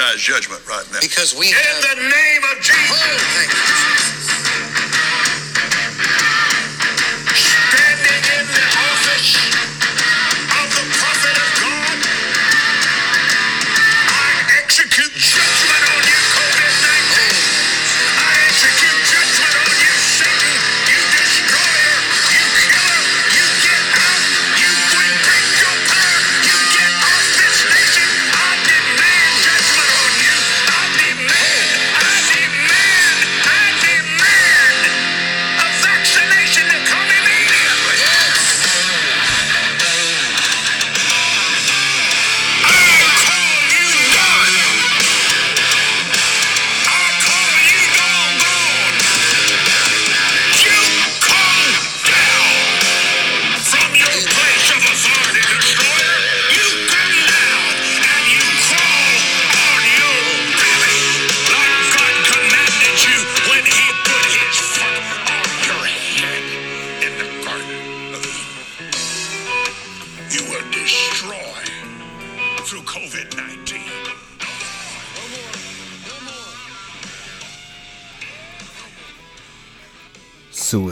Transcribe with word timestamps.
exercise 0.00 0.20
judgment 0.20 0.66
right 0.68 0.84
now. 0.92 0.98
Because 1.00 1.34
we 1.36 1.48
In 1.48 1.54
have. 1.54 1.82
the 1.82 1.96
name 2.02 2.42
of 2.52 2.62
Jesus. 2.62 2.90
Oh, 2.90 4.19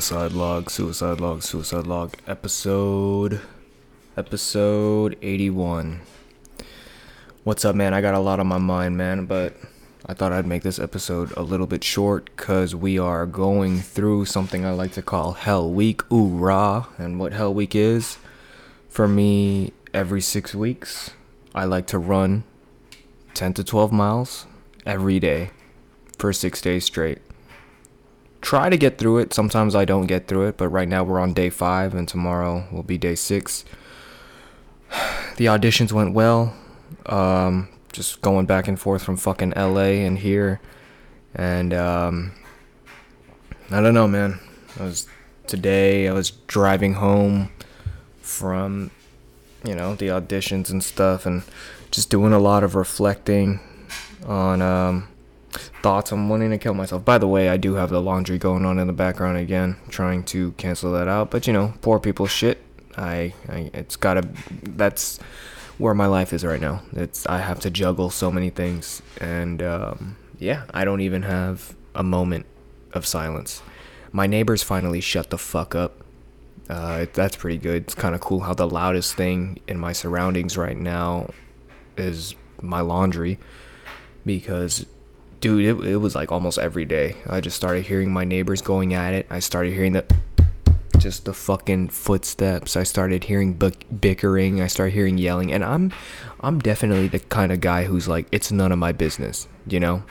Suicide 0.09 0.33
log, 0.33 0.71
suicide 0.71 1.21
log, 1.21 1.43
suicide 1.43 1.87
log, 1.87 2.15
episode, 2.27 3.43
episode 4.17 5.19
81. 5.21 6.01
What's 7.45 7.67
up, 7.67 7.77
man? 7.77 7.93
I 7.93 8.01
got 8.01 8.15
a 8.15 8.19
lot 8.19 8.41
on 8.41 8.47
my 8.47 8.57
mind, 8.57 8.97
man, 8.97 9.27
but 9.27 9.55
I 10.07 10.15
thought 10.15 10.33
I'd 10.33 10.47
make 10.47 10.63
this 10.63 10.79
episode 10.79 11.37
a 11.37 11.43
little 11.43 11.67
bit 11.67 11.85
short 11.85 12.31
because 12.35 12.75
we 12.75 12.99
are 12.99 13.27
going 13.27 13.81
through 13.81 14.25
something 14.25 14.65
I 14.65 14.71
like 14.71 14.93
to 14.93 15.03
call 15.03 15.33
Hell 15.33 15.71
Week. 15.71 16.01
Ooh, 16.11 16.29
rah. 16.29 16.87
And 16.97 17.21
what 17.21 17.35
Hell 17.35 17.53
Week 17.53 17.75
is, 17.75 18.17
for 18.89 19.07
me, 19.07 19.75
every 19.93 20.23
six 20.23 20.55
weeks, 20.55 21.11
I 21.55 21.67
like 21.67 21.87
to 21.89 21.99
run 21.99 22.45
10 23.35 23.53
to 23.53 23.63
12 23.63 23.93
miles 23.93 24.47
every 24.87 25.21
day 25.21 25.51
for 26.17 26.33
six 26.33 26.63
days 26.63 26.87
straight 26.87 27.19
try 28.49 28.71
to 28.71 28.79
get 28.79 28.97
through 28.97 29.19
it. 29.19 29.35
Sometimes 29.35 29.75
I 29.75 29.85
don't 29.85 30.07
get 30.07 30.27
through 30.27 30.47
it, 30.47 30.57
but 30.57 30.69
right 30.69 30.89
now 30.89 31.05
we're 31.05 31.21
on 31.21 31.35
day 31.35 31.51
five, 31.51 31.93
and 31.95 32.09
tomorrow 32.09 32.67
will 32.73 32.83
be 32.83 32.97
day 32.97 33.15
six. 33.15 33.65
The 35.37 35.45
auditions 35.45 35.93
went 35.93 36.15
well. 36.15 36.53
Um, 37.07 37.69
just 37.93 38.23
going 38.23 38.47
back 38.47 38.67
and 38.67 38.81
forth 38.81 39.05
from 39.05 39.17
fucking 39.17 39.53
LA 39.55 40.03
and 40.07 40.19
here, 40.19 40.61
and 41.33 41.73
um, 41.75 42.33
I 43.71 43.81
don't 43.81 43.95
know, 43.95 44.09
man. 44.09 44.41
I 44.81 44.85
was 44.85 45.07
today. 45.47 46.09
I 46.09 46.13
was 46.13 46.33
driving 46.49 46.95
home 46.95 47.53
from, 48.21 48.91
you 49.63 49.77
know, 49.77 49.95
the 49.95 50.09
auditions 50.09 50.71
and 50.71 50.83
stuff, 50.83 51.25
and 51.25 51.45
just 51.93 52.11
doing 52.11 52.33
a 52.33 52.41
lot 52.41 52.65
of 52.65 52.75
reflecting 52.75 53.61
on 54.27 54.61
um 54.61 55.07
thoughts 55.83 56.13
on 56.13 56.29
wanting 56.29 56.51
to 56.51 56.59
kill 56.59 56.75
myself. 56.75 57.05
By 57.05 57.19
the 57.19 57.27
way, 57.27 57.49
I 57.49 57.57
do 57.57 57.75
have 57.75 57.91
the 57.91 58.01
laundry 58.01 58.39
going 58.39 58.65
on 58.65 58.79
in 58.79 58.87
the 58.87 58.93
background 58.93 59.39
again, 59.39 59.77
trying 59.89 60.25
to 60.25 60.53
cancel 60.53 60.93
that 60.93 61.09
out. 61.09 61.31
But 61.31 61.47
you 61.47 61.53
know, 61.53 61.75
poor 61.81 61.99
people 61.99 62.27
shit. 62.27 62.63
I, 62.97 63.35
I 63.49 63.71
it's 63.75 63.97
gotta. 63.97 64.29
That's 64.63 65.19
where 65.79 65.95
my 65.95 66.07
life 66.07 66.33
is 66.33 66.45
right 66.45 66.61
now. 66.61 66.83
It's 66.93 67.27
I 67.27 67.39
have 67.39 67.61
to 67.61 67.71
juggle 67.71 68.11
so 68.11 68.31
many 68.31 68.51
things, 68.51 69.03
and 69.21 69.63
um, 69.63 70.17
yeah, 70.39 70.65
I 70.73 70.85
don't 70.85 71.01
even 71.01 71.23
have 71.23 71.75
a 71.95 72.03
moment 72.03 72.47
of 72.93 73.07
silence. 73.07 73.63
My 74.13 74.27
neighbors 74.27 74.63
finally 74.63 75.01
shut 75.01 75.31
the 75.31 75.39
fuck 75.39 75.75
up. 75.75 76.03
Uh, 76.69 77.07
that's 77.15 77.37
pretty 77.37 77.59
good. 77.59 77.85
It's 77.85 77.95
kind 77.95 78.15
of 78.15 78.21
cool 78.21 78.41
how 78.41 78.55
the 78.55 78.69
loudest 78.69 79.15
thing 79.15 79.61
in 79.67 79.79
my 79.79 79.93
surroundings 79.93 80.57
right 80.57 80.77
now 80.77 81.31
is 81.97 82.35
my 82.61 82.81
laundry 82.81 83.39
because 84.27 84.85
dude 85.41 85.65
it, 85.65 85.87
it 85.87 85.97
was 85.97 86.15
like 86.15 86.33
almost 86.33 86.59
every 86.59 86.85
day. 86.85 87.17
I 87.27 87.41
just 87.41 87.57
started 87.57 87.87
hearing 87.87 88.13
my 88.13 88.25
neighbors 88.25 88.63
going 88.63 88.95
at 88.95 89.15
it. 89.15 89.27
I 89.31 89.41
started 89.41 89.73
hearing 89.73 89.93
the 89.93 90.05
just 90.99 91.25
the 91.25 91.33
fucking 91.33 91.89
footsteps. 91.89 92.77
I 92.77 92.83
started 92.83 93.25
hearing 93.25 93.55
bick- 93.55 93.87
bickering. 94.01 94.61
I 94.61 94.67
started 94.67 94.95
hearing 94.95 95.19
yelling. 95.19 95.53
And 95.53 95.65
i'm 95.65 95.93
i'm 96.41 96.59
definitely 96.59 97.09
the 97.09 97.19
kind 97.19 97.53
of 97.53 97.61
guy 97.61 97.85
who's 97.85 98.09
like 98.09 98.27
it's 98.33 98.53
none 98.53 98.73
of 98.73 98.79
my 98.79 98.93
business 98.93 99.49
you 99.67 99.81
know? 99.81 100.03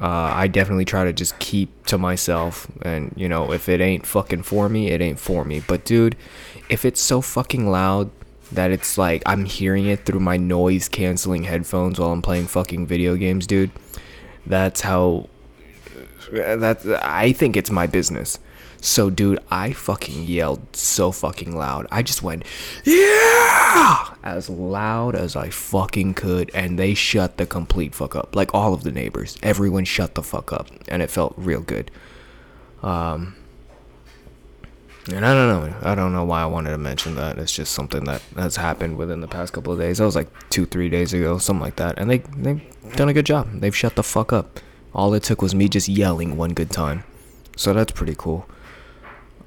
Uh, 0.00 0.30
i 0.32 0.46
definitely 0.46 0.84
try 0.84 1.04
to 1.04 1.12
just 1.12 1.38
keep 1.40 1.86
to 1.86 1.98
myself. 1.98 2.68
And 2.82 3.12
you 3.16 3.28
know 3.28 3.52
if 3.52 3.68
it 3.68 3.80
ain't 3.80 4.06
fucking 4.06 4.42
for 4.44 4.68
me 4.68 4.90
it 4.90 5.00
ain't 5.00 5.18
for 5.18 5.44
me. 5.44 5.60
But 5.60 5.84
dude 5.84 6.16
if 6.68 6.84
it's 6.84 7.00
so 7.00 7.20
fucking 7.20 7.70
loud 7.70 8.10
that 8.52 8.70
it's 8.70 8.96
like 8.96 9.22
i'm 9.26 9.44
hearing 9.44 9.86
it 9.86 10.06
through 10.06 10.20
my 10.20 10.36
noise 10.36 10.88
canceling 10.88 11.44
headphones 11.44 11.98
while 12.00 12.12
i'm 12.12 12.22
playing 12.22 12.46
fucking 12.46 12.86
video 12.86 13.14
games 13.14 13.46
dude 13.46 13.70
that's 14.48 14.80
how 14.80 15.28
that's 16.32 16.86
I 16.86 17.32
think 17.32 17.56
it's 17.56 17.70
my 17.70 17.86
business. 17.86 18.38
So 18.80 19.10
dude, 19.10 19.40
I 19.50 19.72
fucking 19.72 20.24
yelled 20.24 20.76
so 20.76 21.10
fucking 21.10 21.54
loud. 21.56 21.86
I 21.90 22.02
just 22.02 22.22
went, 22.22 22.44
"Yeah!" 22.84 24.14
as 24.22 24.48
loud 24.48 25.14
as 25.14 25.34
I 25.36 25.50
fucking 25.50 26.14
could 26.14 26.50
and 26.54 26.78
they 26.78 26.94
shut 26.94 27.38
the 27.38 27.46
complete 27.46 27.94
fuck 27.94 28.14
up. 28.14 28.36
Like 28.36 28.54
all 28.54 28.74
of 28.74 28.82
the 28.84 28.92
neighbors. 28.92 29.36
Everyone 29.42 29.84
shut 29.84 30.14
the 30.14 30.22
fuck 30.22 30.52
up 30.52 30.68
and 30.86 31.02
it 31.02 31.10
felt 31.10 31.34
real 31.36 31.60
good. 31.60 31.90
Um 32.82 33.34
and 35.08 35.24
I 35.24 35.34
don't 35.34 35.70
know. 35.70 35.76
I 35.82 35.94
don't 35.94 36.12
know 36.12 36.24
why 36.24 36.42
I 36.42 36.46
wanted 36.46 36.70
to 36.70 36.78
mention 36.78 37.14
that. 37.16 37.38
It's 37.38 37.52
just 37.52 37.72
something 37.72 38.04
that 38.04 38.22
has 38.36 38.56
happened 38.56 38.96
within 38.96 39.20
the 39.20 39.28
past 39.28 39.52
couple 39.52 39.72
of 39.72 39.78
days. 39.78 39.98
That 39.98 40.04
was 40.04 40.16
like 40.16 40.28
two, 40.50 40.66
three 40.66 40.88
days 40.88 41.12
ago, 41.12 41.38
something 41.38 41.62
like 41.62 41.76
that. 41.76 41.98
And 41.98 42.10
they 42.10 42.18
they've 42.18 42.62
done 42.96 43.08
a 43.08 43.12
good 43.12 43.26
job. 43.26 43.48
They've 43.60 43.74
shut 43.74 43.96
the 43.96 44.02
fuck 44.02 44.32
up. 44.32 44.60
All 44.94 45.14
it 45.14 45.22
took 45.22 45.42
was 45.42 45.54
me 45.54 45.68
just 45.68 45.88
yelling 45.88 46.36
one 46.36 46.54
good 46.54 46.70
time. 46.70 47.04
So 47.56 47.72
that's 47.72 47.92
pretty 47.92 48.14
cool. 48.16 48.48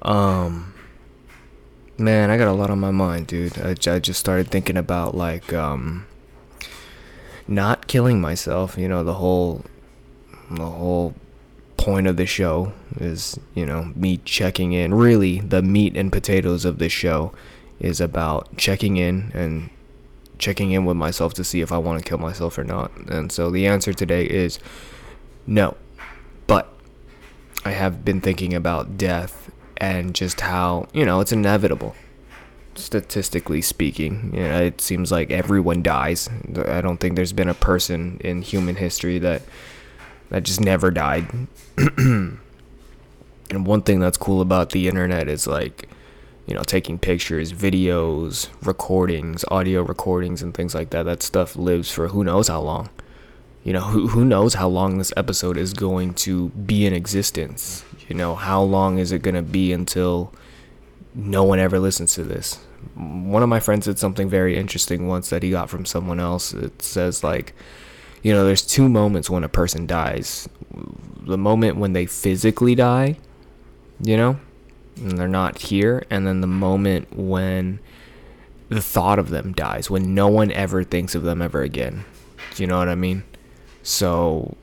Um, 0.02 0.74
man, 1.96 2.30
I 2.30 2.36
got 2.36 2.48
a 2.48 2.52
lot 2.52 2.70
on 2.70 2.80
my 2.80 2.90
mind, 2.90 3.26
dude. 3.26 3.58
I, 3.58 3.70
I 3.70 3.98
just 3.98 4.20
started 4.20 4.48
thinking 4.48 4.76
about 4.76 5.14
like 5.14 5.52
um, 5.52 6.06
not 7.46 7.86
killing 7.86 8.20
myself. 8.20 8.76
You 8.76 8.88
know, 8.88 9.04
the 9.04 9.14
whole 9.14 9.64
the 10.50 10.66
whole 10.66 11.14
point 11.82 12.06
of 12.06 12.16
the 12.16 12.26
show 12.26 12.72
is, 13.00 13.36
you 13.56 13.66
know, 13.66 13.92
me 13.96 14.18
checking 14.18 14.72
in. 14.72 14.94
Really, 14.94 15.40
the 15.40 15.62
meat 15.62 15.96
and 15.96 16.12
potatoes 16.12 16.64
of 16.64 16.78
this 16.78 16.92
show 16.92 17.32
is 17.80 18.00
about 18.00 18.56
checking 18.56 18.98
in 18.98 19.32
and 19.34 19.68
checking 20.38 20.70
in 20.70 20.84
with 20.84 20.96
myself 20.96 21.34
to 21.34 21.42
see 21.42 21.60
if 21.60 21.72
I 21.72 21.78
want 21.78 21.98
to 21.98 22.08
kill 22.08 22.18
myself 22.18 22.56
or 22.56 22.62
not. 22.62 22.96
And 23.08 23.32
so 23.32 23.50
the 23.50 23.66
answer 23.66 23.92
today 23.92 24.26
is 24.26 24.60
no. 25.44 25.76
But 26.46 26.72
I 27.64 27.72
have 27.72 28.04
been 28.04 28.20
thinking 28.20 28.54
about 28.54 28.96
death 28.96 29.50
and 29.76 30.14
just 30.14 30.40
how, 30.42 30.86
you 30.92 31.04
know, 31.04 31.18
it's 31.18 31.32
inevitable. 31.32 31.96
Statistically 32.76 33.60
speaking, 33.60 34.30
you 34.32 34.44
know, 34.44 34.62
it 34.62 34.80
seems 34.80 35.10
like 35.10 35.32
everyone 35.32 35.82
dies. 35.82 36.30
I 36.64 36.80
don't 36.80 36.98
think 36.98 37.16
there's 37.16 37.32
been 37.32 37.48
a 37.48 37.54
person 37.54 38.18
in 38.20 38.42
human 38.42 38.76
history 38.76 39.18
that 39.18 39.42
that 40.32 40.44
just 40.44 40.62
never 40.62 40.90
died. 40.90 41.28
and 41.76 42.38
one 43.50 43.82
thing 43.82 44.00
that's 44.00 44.16
cool 44.16 44.40
about 44.40 44.70
the 44.70 44.88
internet 44.88 45.28
is 45.28 45.46
like, 45.46 45.90
you 46.46 46.54
know, 46.54 46.62
taking 46.62 46.98
pictures, 46.98 47.52
videos, 47.52 48.48
recordings, 48.62 49.44
audio 49.50 49.82
recordings, 49.82 50.40
and 50.40 50.54
things 50.54 50.74
like 50.74 50.88
that. 50.88 51.02
That 51.02 51.22
stuff 51.22 51.54
lives 51.54 51.92
for 51.92 52.08
who 52.08 52.24
knows 52.24 52.48
how 52.48 52.62
long. 52.62 52.88
You 53.62 53.74
know, 53.74 53.82
who, 53.82 54.08
who 54.08 54.24
knows 54.24 54.54
how 54.54 54.68
long 54.68 54.96
this 54.96 55.12
episode 55.18 55.58
is 55.58 55.74
going 55.74 56.14
to 56.14 56.48
be 56.48 56.86
in 56.86 56.94
existence? 56.94 57.84
You 58.08 58.16
know, 58.16 58.34
how 58.34 58.62
long 58.62 58.96
is 58.96 59.12
it 59.12 59.20
going 59.20 59.34
to 59.34 59.42
be 59.42 59.70
until 59.70 60.32
no 61.14 61.44
one 61.44 61.58
ever 61.58 61.78
listens 61.78 62.14
to 62.14 62.24
this? 62.24 62.54
One 62.94 63.42
of 63.42 63.50
my 63.50 63.60
friends 63.60 63.84
did 63.84 63.98
something 63.98 64.30
very 64.30 64.56
interesting 64.56 65.08
once 65.08 65.28
that 65.28 65.42
he 65.42 65.50
got 65.50 65.68
from 65.68 65.84
someone 65.84 66.20
else. 66.20 66.54
It 66.54 66.80
says, 66.80 67.22
like, 67.22 67.52
you 68.22 68.32
know, 68.32 68.44
there's 68.44 68.62
two 68.62 68.88
moments 68.88 69.28
when 69.28 69.44
a 69.44 69.48
person 69.48 69.86
dies. 69.86 70.48
The 71.24 71.38
moment 71.38 71.76
when 71.76 71.92
they 71.92 72.06
physically 72.06 72.74
die, 72.74 73.18
you 74.00 74.16
know, 74.16 74.38
and 74.96 75.18
they're 75.18 75.28
not 75.28 75.58
here, 75.58 76.04
and 76.10 76.26
then 76.26 76.40
the 76.40 76.46
moment 76.46 77.16
when 77.16 77.80
the 78.68 78.80
thought 78.80 79.18
of 79.18 79.30
them 79.30 79.52
dies, 79.52 79.90
when 79.90 80.14
no 80.14 80.28
one 80.28 80.50
ever 80.52 80.84
thinks 80.84 81.14
of 81.14 81.22
them 81.22 81.42
ever 81.42 81.62
again. 81.62 82.04
Do 82.54 82.62
you 82.62 82.66
know 82.66 82.78
what 82.78 82.88
I 82.88 82.94
mean? 82.94 83.24
So 83.82 84.56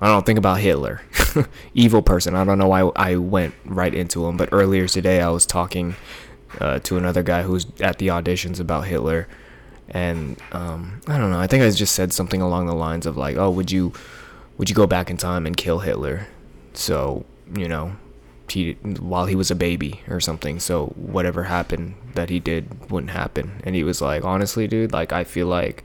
I 0.00 0.08
don't 0.08 0.26
think 0.26 0.38
about 0.38 0.60
Hitler, 0.60 1.02
evil 1.74 2.02
person. 2.02 2.34
I 2.34 2.44
don't 2.44 2.58
know 2.58 2.68
why 2.68 2.80
I 2.96 3.16
went 3.16 3.54
right 3.64 3.94
into 3.94 4.26
him, 4.26 4.36
but 4.36 4.48
earlier 4.52 4.86
today 4.86 5.20
I 5.20 5.28
was 5.30 5.46
talking 5.46 5.96
uh, 6.60 6.78
to 6.80 6.96
another 6.96 7.22
guy 7.22 7.42
who 7.42 7.52
was 7.52 7.66
at 7.80 7.98
the 7.98 8.08
auditions 8.08 8.60
about 8.60 8.86
Hitler, 8.86 9.28
and 9.88 10.40
um, 10.52 11.00
I 11.06 11.18
don't 11.18 11.30
know. 11.30 11.38
I 11.38 11.46
think 11.46 11.62
I 11.62 11.70
just 11.70 11.94
said 11.94 12.12
something 12.12 12.40
along 12.40 12.66
the 12.66 12.74
lines 12.74 13.06
of 13.06 13.16
like, 13.16 13.36
"Oh, 13.36 13.50
would 13.50 13.70
you, 13.70 13.92
would 14.58 14.68
you 14.68 14.74
go 14.74 14.86
back 14.86 15.10
in 15.10 15.16
time 15.16 15.46
and 15.46 15.56
kill 15.56 15.80
Hitler?" 15.80 16.26
So 16.72 17.24
you 17.56 17.68
know, 17.68 17.96
he 18.48 18.72
while 18.72 19.26
he 19.26 19.34
was 19.34 19.50
a 19.50 19.54
baby 19.54 20.00
or 20.08 20.20
something. 20.20 20.60
So 20.60 20.86
whatever 20.96 21.44
happened 21.44 21.94
that 22.14 22.30
he 22.30 22.40
did 22.40 22.90
wouldn't 22.90 23.12
happen. 23.12 23.60
And 23.64 23.74
he 23.74 23.84
was 23.84 24.00
like, 24.00 24.24
"Honestly, 24.24 24.66
dude, 24.66 24.92
like 24.92 25.12
I 25.12 25.24
feel 25.24 25.46
like." 25.46 25.84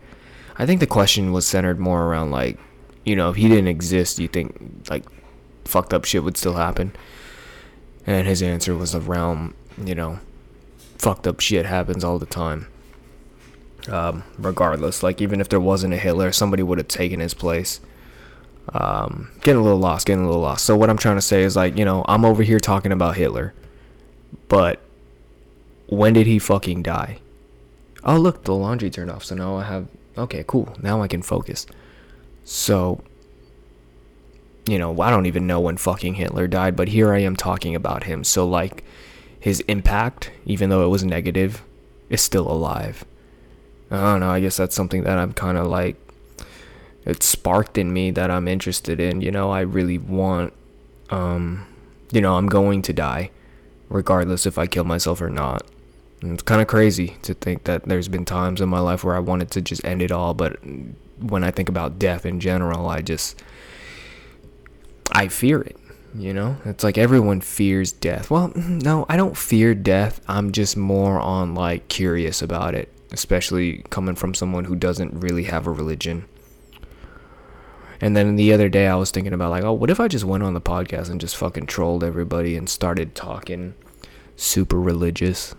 I 0.61 0.65
think 0.65 0.81
the 0.81 0.87
question 0.87 1.31
was 1.31 1.47
centered 1.47 1.79
more 1.79 2.03
around 2.03 2.31
like, 2.31 2.59
you 3.05 3.15
know, 3.15 3.29
if 3.29 3.37
he 3.37 3.47
didn't 3.47 3.69
exist, 3.69 4.19
you 4.19 4.27
think 4.27 4.89
like 4.89 5.05
fucked 5.63 5.93
up 5.93 6.03
shit 6.03 6.23
would 6.23 6.35
still 6.35 6.55
happen? 6.55 6.91
And 8.05 8.27
his 8.27 8.43
answer 8.43 8.75
was 8.75 8.93
around, 8.93 9.53
you 9.81 9.95
know, 9.95 10.19
fucked 10.97 11.27
up 11.27 11.39
shit 11.39 11.65
happens 11.65 12.03
all 12.03 12.19
the 12.19 12.25
time. 12.25 12.67
Um, 13.87 14.23
regardless, 14.37 15.01
like 15.03 15.21
even 15.21 15.39
if 15.39 15.49
there 15.49 15.59
wasn't 15.59 15.93
a 15.93 15.97
Hitler, 15.97 16.31
somebody 16.31 16.63
would 16.63 16.77
have 16.77 16.87
taken 16.87 17.19
his 17.19 17.33
place. 17.33 17.79
Um, 18.73 19.31
getting 19.41 19.61
a 19.61 19.63
little 19.63 19.79
lost, 19.79 20.05
getting 20.05 20.23
a 20.23 20.27
little 20.27 20.41
lost. 20.41 20.65
So 20.65 20.75
what 20.75 20.89
I'm 20.89 20.97
trying 20.97 21.15
to 21.17 21.21
say 21.21 21.43
is 21.43 21.55
like, 21.55 21.77
you 21.77 21.85
know, 21.85 22.05
I'm 22.07 22.25
over 22.25 22.43
here 22.43 22.59
talking 22.59 22.91
about 22.91 23.15
Hitler, 23.15 23.53
but 24.47 24.81
when 25.87 26.13
did 26.13 26.27
he 26.27 26.37
fucking 26.37 26.83
die? 26.83 27.19
Oh 28.03 28.17
look, 28.17 28.43
the 28.43 28.53
laundry 28.53 28.89
turned 28.89 29.09
off. 29.09 29.23
So 29.23 29.35
now 29.35 29.55
I 29.55 29.63
have 29.63 29.87
okay, 30.17 30.43
cool. 30.45 30.75
Now 30.81 31.01
I 31.01 31.07
can 31.07 31.21
focus. 31.21 31.65
So, 32.43 33.01
you 34.67 34.77
know, 34.77 34.99
I 35.01 35.09
don't 35.09 35.25
even 35.25 35.47
know 35.47 35.59
when 35.59 35.77
fucking 35.77 36.15
Hitler 36.15 36.47
died, 36.47 36.75
but 36.75 36.89
here 36.89 37.13
I 37.13 37.19
am 37.19 37.35
talking 37.35 37.75
about 37.75 38.03
him. 38.03 38.23
So, 38.23 38.47
like, 38.47 38.83
his 39.39 39.61
impact, 39.61 40.31
even 40.45 40.69
though 40.69 40.83
it 40.83 40.89
was 40.89 41.03
negative, 41.03 41.63
is 42.09 42.21
still 42.21 42.51
alive. 42.51 43.05
I 43.91 44.11
don't 44.11 44.19
know. 44.19 44.29
I 44.29 44.39
guess 44.39 44.57
that's 44.57 44.75
something 44.75 45.03
that 45.03 45.17
I'm 45.17 45.33
kind 45.33 45.57
of 45.57 45.67
like, 45.67 45.95
it 47.05 47.23
sparked 47.23 47.77
in 47.77 47.91
me 47.91 48.11
that 48.11 48.29
I'm 48.29 48.47
interested 48.47 48.99
in. 48.99 49.21
You 49.21 49.31
know, 49.31 49.51
I 49.51 49.61
really 49.61 49.97
want, 49.97 50.53
um, 51.09 51.65
you 52.11 52.21
know, 52.21 52.35
I'm 52.35 52.47
going 52.47 52.81
to 52.83 52.93
die, 52.93 53.31
regardless 53.89 54.45
if 54.45 54.57
I 54.57 54.67
kill 54.67 54.83
myself 54.83 55.21
or 55.21 55.29
not. 55.29 55.63
And 56.21 56.33
it's 56.33 56.43
kind 56.43 56.61
of 56.61 56.67
crazy 56.67 57.15
to 57.21 57.33
think 57.33 57.63
that 57.63 57.85
there's 57.85 58.09
been 58.09 58.25
times 58.25 58.61
in 58.61 58.69
my 58.69 58.79
life 58.79 59.03
where 59.03 59.15
I 59.15 59.19
wanted 59.19 59.51
to 59.51 59.61
just 59.61 59.83
end 59.85 60.01
it 60.01 60.11
all, 60.11 60.33
but 60.33 60.59
when 61.19 61.43
I 61.43 61.51
think 61.51 61.69
about 61.69 61.97
death 61.97 62.25
in 62.25 62.39
general, 62.39 62.87
I 62.87 63.01
just 63.01 63.41
I 65.11 65.29
fear 65.29 65.61
it. 65.61 65.77
You 66.15 66.33
know, 66.33 66.57
it's 66.65 66.83
like 66.83 66.97
everyone 66.97 67.39
fears 67.39 67.91
death. 67.91 68.29
Well, 68.31 68.51
no, 68.55 69.05
I 69.07 69.15
don't 69.15 69.37
fear 69.37 69.75
death. 69.75 70.21
I'm 70.27 70.51
just 70.51 70.75
more 70.75 71.19
on 71.19 71.55
like 71.55 71.87
curious 71.87 72.41
about 72.41 72.73
it, 72.75 72.91
especially 73.11 73.83
coming 73.89 74.15
from 74.15 74.33
someone 74.33 74.65
who 74.65 74.75
doesn't 74.75 75.19
really 75.19 75.43
have 75.43 75.67
a 75.67 75.71
religion. 75.71 76.25
And 78.01 78.15
then 78.15 78.35
the 78.37 78.53
other 78.53 78.69
day, 78.69 78.87
I 78.87 78.95
was 78.95 79.11
thinking 79.11 79.33
about 79.33 79.51
like, 79.51 79.63
oh, 79.63 79.73
what 79.73 79.89
if 79.89 79.99
I 79.99 80.07
just 80.07 80.23
went 80.23 80.43
on 80.43 80.53
the 80.53 80.61
podcast 80.61 81.09
and 81.09 81.19
just 81.19 81.35
fucking 81.35 81.65
trolled 81.65 82.03
everybody 82.03 82.55
and 82.55 82.69
started 82.69 83.15
talking 83.15 83.73
super 84.35 84.79
religious? 84.79 85.53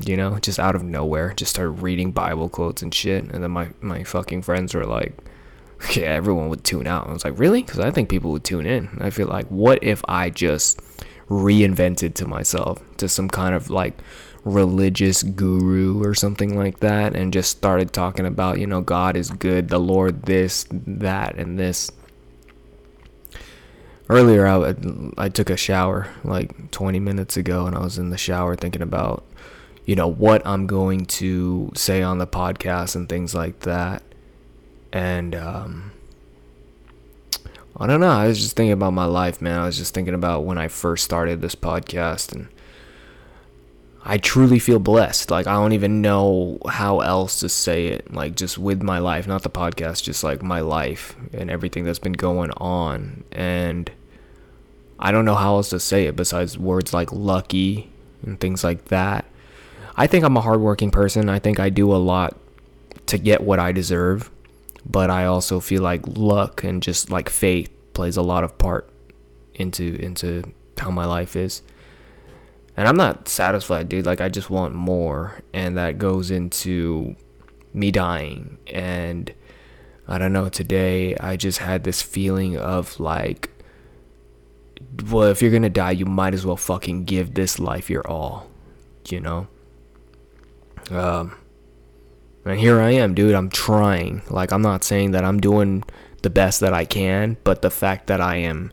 you 0.00 0.16
know, 0.16 0.38
just 0.38 0.58
out 0.58 0.74
of 0.74 0.82
nowhere, 0.82 1.34
just 1.34 1.50
started 1.50 1.82
reading 1.82 2.12
Bible 2.12 2.48
quotes 2.48 2.82
and 2.82 2.94
shit. 2.94 3.24
And 3.24 3.42
then 3.42 3.50
my, 3.50 3.68
my 3.80 4.04
fucking 4.04 4.42
friends 4.42 4.74
were 4.74 4.86
like, 4.86 5.16
yeah, 5.94 6.04
everyone 6.04 6.48
would 6.48 6.64
tune 6.64 6.86
out. 6.86 7.08
I 7.08 7.12
was 7.12 7.24
like, 7.24 7.38
really? 7.38 7.62
Because 7.62 7.80
I 7.80 7.90
think 7.90 8.08
people 8.08 8.32
would 8.32 8.44
tune 8.44 8.66
in. 8.66 8.98
I 9.00 9.10
feel 9.10 9.28
like, 9.28 9.46
what 9.48 9.82
if 9.82 10.02
I 10.08 10.30
just 10.30 10.80
reinvented 11.28 12.14
to 12.14 12.26
myself 12.26 12.82
to 12.98 13.08
some 13.08 13.28
kind 13.28 13.54
of 13.54 13.70
like 13.70 13.98
religious 14.44 15.22
guru 15.22 16.02
or 16.02 16.14
something 16.14 16.56
like 16.56 16.80
that 16.80 17.14
and 17.14 17.32
just 17.32 17.50
started 17.50 17.92
talking 17.92 18.26
about, 18.26 18.58
you 18.58 18.66
know, 18.66 18.80
God 18.80 19.16
is 19.16 19.30
good, 19.30 19.68
the 19.68 19.78
Lord 19.78 20.24
this, 20.24 20.66
that, 20.70 21.36
and 21.36 21.58
this. 21.58 21.90
Earlier, 24.08 24.46
I, 24.46 24.74
I 25.16 25.28
took 25.28 25.48
a 25.48 25.56
shower 25.56 26.08
like 26.24 26.70
20 26.70 27.00
minutes 27.00 27.36
ago 27.36 27.66
and 27.66 27.76
I 27.76 27.80
was 27.80 27.98
in 27.98 28.10
the 28.10 28.18
shower 28.18 28.56
thinking 28.56 28.82
about 28.82 29.24
you 29.84 29.96
know 29.96 30.06
what 30.06 30.46
I'm 30.46 30.66
going 30.66 31.06
to 31.06 31.72
say 31.74 32.02
on 32.02 32.18
the 32.18 32.26
podcast 32.26 32.94
and 32.94 33.08
things 33.08 33.34
like 33.34 33.60
that. 33.60 34.02
And 34.92 35.34
um, 35.34 35.92
I 37.76 37.86
don't 37.86 38.00
know. 38.00 38.10
I 38.10 38.28
was 38.28 38.40
just 38.40 38.56
thinking 38.56 38.72
about 38.72 38.92
my 38.92 39.06
life, 39.06 39.40
man. 39.40 39.58
I 39.58 39.66
was 39.66 39.78
just 39.78 39.94
thinking 39.94 40.14
about 40.14 40.44
when 40.44 40.58
I 40.58 40.68
first 40.68 41.04
started 41.04 41.40
this 41.40 41.54
podcast, 41.54 42.32
and 42.32 42.48
I 44.04 44.18
truly 44.18 44.58
feel 44.58 44.78
blessed. 44.78 45.30
Like 45.30 45.46
I 45.46 45.54
don't 45.54 45.72
even 45.72 46.02
know 46.02 46.58
how 46.68 47.00
else 47.00 47.40
to 47.40 47.48
say 47.48 47.86
it. 47.88 48.12
Like 48.12 48.36
just 48.36 48.58
with 48.58 48.82
my 48.82 48.98
life, 48.98 49.26
not 49.26 49.42
the 49.42 49.50
podcast, 49.50 50.02
just 50.02 50.24
like 50.24 50.42
my 50.42 50.60
life 50.60 51.14
and 51.32 51.50
everything 51.50 51.84
that's 51.84 51.98
been 51.98 52.12
going 52.12 52.50
on, 52.52 53.24
and. 53.32 53.90
I 55.04 55.10
don't 55.10 55.24
know 55.24 55.34
how 55.34 55.56
else 55.56 55.70
to 55.70 55.80
say 55.80 56.06
it 56.06 56.14
besides 56.14 56.56
words 56.56 56.94
like 56.94 57.12
lucky 57.12 57.90
and 58.24 58.38
things 58.38 58.62
like 58.62 58.84
that. 58.84 59.24
I 59.96 60.06
think 60.06 60.24
I'm 60.24 60.36
a 60.36 60.40
hardworking 60.40 60.92
person. 60.92 61.28
I 61.28 61.40
think 61.40 61.58
I 61.58 61.70
do 61.70 61.92
a 61.92 61.98
lot 61.98 62.36
to 63.06 63.18
get 63.18 63.42
what 63.42 63.58
I 63.58 63.72
deserve, 63.72 64.30
but 64.86 65.10
I 65.10 65.24
also 65.24 65.58
feel 65.58 65.82
like 65.82 66.02
luck 66.06 66.62
and 66.62 66.80
just 66.80 67.10
like 67.10 67.28
faith 67.28 67.68
plays 67.94 68.16
a 68.16 68.22
lot 68.22 68.44
of 68.44 68.56
part 68.58 68.88
into 69.54 69.96
into 69.96 70.44
how 70.78 70.92
my 70.92 71.04
life 71.04 71.34
is. 71.34 71.62
And 72.76 72.88
I'm 72.88 72.96
not 72.96 73.28
satisfied, 73.28 73.88
dude. 73.88 74.06
Like 74.06 74.20
I 74.20 74.28
just 74.28 74.50
want 74.50 74.74
more, 74.74 75.42
and 75.52 75.76
that 75.76 75.98
goes 75.98 76.30
into 76.30 77.16
me 77.74 77.90
dying. 77.90 78.58
And 78.66 79.32
I 80.08 80.18
don't 80.18 80.32
know. 80.32 80.48
Today 80.48 81.16
I 81.16 81.36
just 81.36 81.58
had 81.58 81.84
this 81.84 82.02
feeling 82.02 82.56
of 82.56 82.98
like, 82.98 83.50
well, 85.10 85.28
if 85.28 85.42
you're 85.42 85.50
gonna 85.50 85.70
die, 85.70 85.92
you 85.92 86.06
might 86.06 86.34
as 86.34 86.46
well 86.46 86.56
fucking 86.56 87.04
give 87.04 87.34
this 87.34 87.58
life 87.58 87.90
your 87.90 88.06
all, 88.06 88.48
you 89.08 89.20
know. 89.20 89.48
Um, 90.90 91.36
and 92.44 92.58
here 92.58 92.80
I 92.80 92.90
am, 92.92 93.14
dude. 93.14 93.34
I'm 93.34 93.50
trying. 93.50 94.22
Like, 94.28 94.52
I'm 94.52 94.62
not 94.62 94.82
saying 94.82 95.12
that 95.12 95.24
I'm 95.24 95.40
doing 95.40 95.84
the 96.22 96.30
best 96.30 96.60
that 96.60 96.72
I 96.72 96.84
can, 96.84 97.36
but 97.44 97.62
the 97.62 97.70
fact 97.70 98.08
that 98.08 98.20
I 98.20 98.36
am 98.36 98.72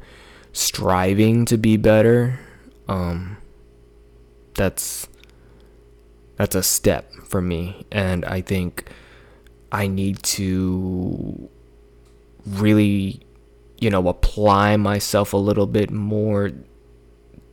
striving 0.54 1.46
to 1.46 1.58
be 1.58 1.78
better, 1.78 2.40
um, 2.88 3.38
that's 4.60 5.08
that's 6.36 6.56
a 6.56 6.64
step 6.64 7.12
for 7.26 7.42
me, 7.42 7.86
and 7.92 8.26
I 8.26 8.42
think 8.42 8.90
I 9.72 9.88
need 9.88 10.22
to 10.24 11.50
really, 12.46 13.22
you 13.80 13.90
know, 13.90 14.08
apply 14.08 14.76
myself 14.78 15.32
a 15.34 15.38
little 15.38 15.68
bit 15.68 15.92
more 15.92 16.52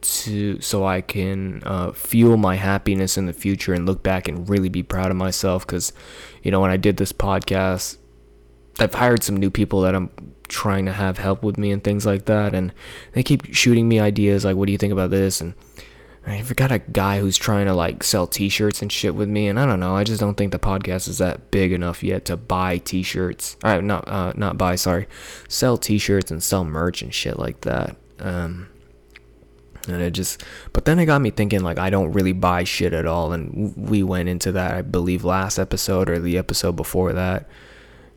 to 0.03 0.61
so 0.61 0.85
I 0.85 1.01
can 1.01 1.63
uh, 1.65 1.93
fuel 1.93 2.37
my 2.37 2.57
happiness 2.57 3.17
in 3.17 3.27
the 3.27 3.33
future 3.33 3.73
and 3.73 3.87
look 3.87 4.03
back 4.03 4.29
and 4.29 4.49
really 4.49 4.69
be 4.69 4.83
proud 4.83 5.11
of 5.11 5.17
myself. 5.17 5.67
Because, 5.67 5.93
you 6.43 6.51
know, 6.51 6.61
when 6.61 6.71
I 6.71 6.77
did 6.77 6.97
this 6.97 7.13
podcast, 7.13 7.99
I've 8.79 8.95
hired 8.95 9.23
some 9.23 9.37
new 9.37 9.51
people 9.51 9.81
that 9.83 9.95
I'm 9.95 10.11
trying 10.49 10.87
to 10.87 10.93
have 10.93 11.19
help 11.19 11.43
with 11.43 11.57
me 11.57 11.71
and 11.71 11.83
things 11.83 12.05
like 12.05 12.27
that, 12.27 12.53
and 12.53 12.73
they 13.13 13.23
keep 13.23 13.55
shooting 13.55 13.89
me 13.89 14.01
ideas 14.01 14.45
like, 14.45 14.57
"What 14.57 14.67
do 14.67 14.73
you 14.73 14.79
think 14.79 14.93
about 14.93 15.11
this?" 15.11 15.41
and 15.41 15.55
I've 16.27 16.57
got 16.57 16.73
a 16.73 16.81
guy 16.81 17.21
who's 17.21 17.37
trying 17.37 17.67
to 17.67 17.75
like 17.75 18.03
sell 18.03 18.27
T-shirts 18.27 18.83
and 18.83 18.91
shit 18.91 19.15
with 19.15 19.29
me, 19.29 19.47
and 19.47 19.61
I 19.61 19.67
don't 19.67 19.79
know. 19.79 19.95
I 19.95 20.03
just 20.03 20.21
don't 20.21 20.35
think 20.35 20.51
the 20.51 20.59
podcast 20.59 21.09
is 21.09 21.19
that 21.19 21.53
big 21.53 21.73
enough 21.73 22.03
yet 22.03 22.25
to 22.25 22.37
buy 22.37 22.79
T-shirts. 22.79 23.57
All 23.63 23.71
right, 23.71 23.85
not 23.85 24.09
uh, 24.09 24.33
not 24.37 24.59
buy, 24.59 24.75
sorry, 24.75 25.07
sell 25.49 25.79
T-shirts 25.79 26.33
and 26.33 26.43
sell 26.43 26.65
merch 26.65 27.01
and 27.01 27.15
shit 27.15 27.39
like 27.39 27.61
that. 27.61 27.97
Um, 28.19 28.69
and 29.89 30.03
it 30.03 30.11
just 30.11 30.43
but 30.73 30.85
then 30.85 30.99
it 30.99 31.07
got 31.07 31.21
me 31.21 31.31
thinking 31.31 31.61
like 31.61 31.79
i 31.79 31.91
don't 31.91 32.13
really 32.13 32.33
buy 32.33 32.65
shit 32.65 32.93
at 32.93 33.07
all 33.07 33.33
and 33.33 33.73
we 33.77 34.03
went 34.03 34.29
into 34.29 34.51
that 34.53 34.75
i 34.75 34.83
believe 34.83 35.25
last 35.25 35.59
episode 35.59 36.11
or 36.11 36.19
the 36.19 36.37
episode 36.37 36.73
before 36.73 37.13
that 37.13 37.49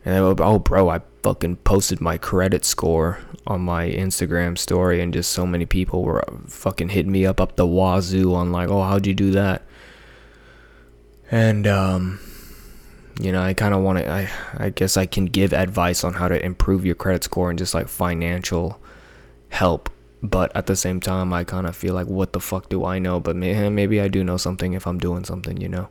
and 0.05 0.15
then, 0.15 0.35
oh 0.39 0.59
bro 0.59 0.89
i 0.89 1.01
fucking 1.23 1.55
posted 1.57 1.99
my 1.99 2.17
credit 2.17 2.63
score 2.63 3.19
on 3.45 3.61
my 3.61 3.89
instagram 3.89 4.57
story 4.57 5.01
and 5.01 5.13
just 5.13 5.31
so 5.31 5.45
many 5.45 5.65
people 5.65 6.03
were 6.03 6.23
fucking 6.47 6.89
hitting 6.89 7.11
me 7.11 7.25
up 7.25 7.41
up 7.41 7.55
the 7.55 7.67
wazoo 7.67 8.33
on 8.33 8.51
like 8.51 8.69
oh 8.69 8.83
how'd 8.83 9.05
you 9.05 9.13
do 9.13 9.31
that 9.31 9.61
and 11.29 11.67
um 11.67 12.19
You 13.19 13.33
know, 13.33 13.41
I 13.43 13.53
kind 13.53 13.73
of 13.73 13.83
want 13.83 13.99
to. 13.99 14.07
I 14.09 14.29
I 14.55 14.69
guess 14.71 14.95
I 14.95 15.05
can 15.05 15.25
give 15.25 15.51
advice 15.51 16.05
on 16.05 16.13
how 16.13 16.29
to 16.29 16.39
improve 16.39 16.85
your 16.85 16.95
credit 16.95 17.25
score 17.25 17.49
and 17.49 17.59
just 17.59 17.73
like 17.73 17.89
financial 17.89 18.79
help. 19.49 19.89
But 20.23 20.55
at 20.55 20.67
the 20.67 20.75
same 20.75 21.01
time, 21.01 21.33
I 21.33 21.43
kind 21.43 21.67
of 21.67 21.75
feel 21.75 21.93
like, 21.93 22.07
what 22.07 22.31
the 22.31 22.39
fuck 22.39 22.69
do 22.69 22.85
I 22.85 22.97
know? 22.99 23.19
But 23.19 23.35
maybe 23.35 23.99
I 23.99 24.07
do 24.07 24.23
know 24.23 24.37
something 24.37 24.71
if 24.71 24.87
I'm 24.87 24.99
doing 24.99 25.25
something. 25.25 25.59
You 25.59 25.67
know. 25.67 25.87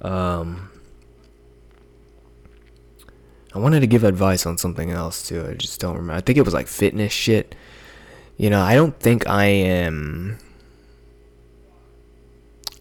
Um. 0.00 0.70
I 3.52 3.58
wanted 3.58 3.80
to 3.80 3.86
give 3.86 4.04
advice 4.04 4.46
on 4.46 4.58
something 4.58 4.90
else 4.90 5.26
too. 5.26 5.46
I 5.48 5.54
just 5.54 5.80
don't 5.80 5.96
remember. 5.96 6.14
I 6.14 6.20
think 6.20 6.38
it 6.38 6.44
was 6.44 6.54
like 6.54 6.68
fitness 6.68 7.12
shit. 7.12 7.54
You 8.36 8.48
know, 8.48 8.60
I 8.60 8.74
don't 8.74 8.98
think 8.98 9.28
I 9.28 9.46
am 9.46 10.38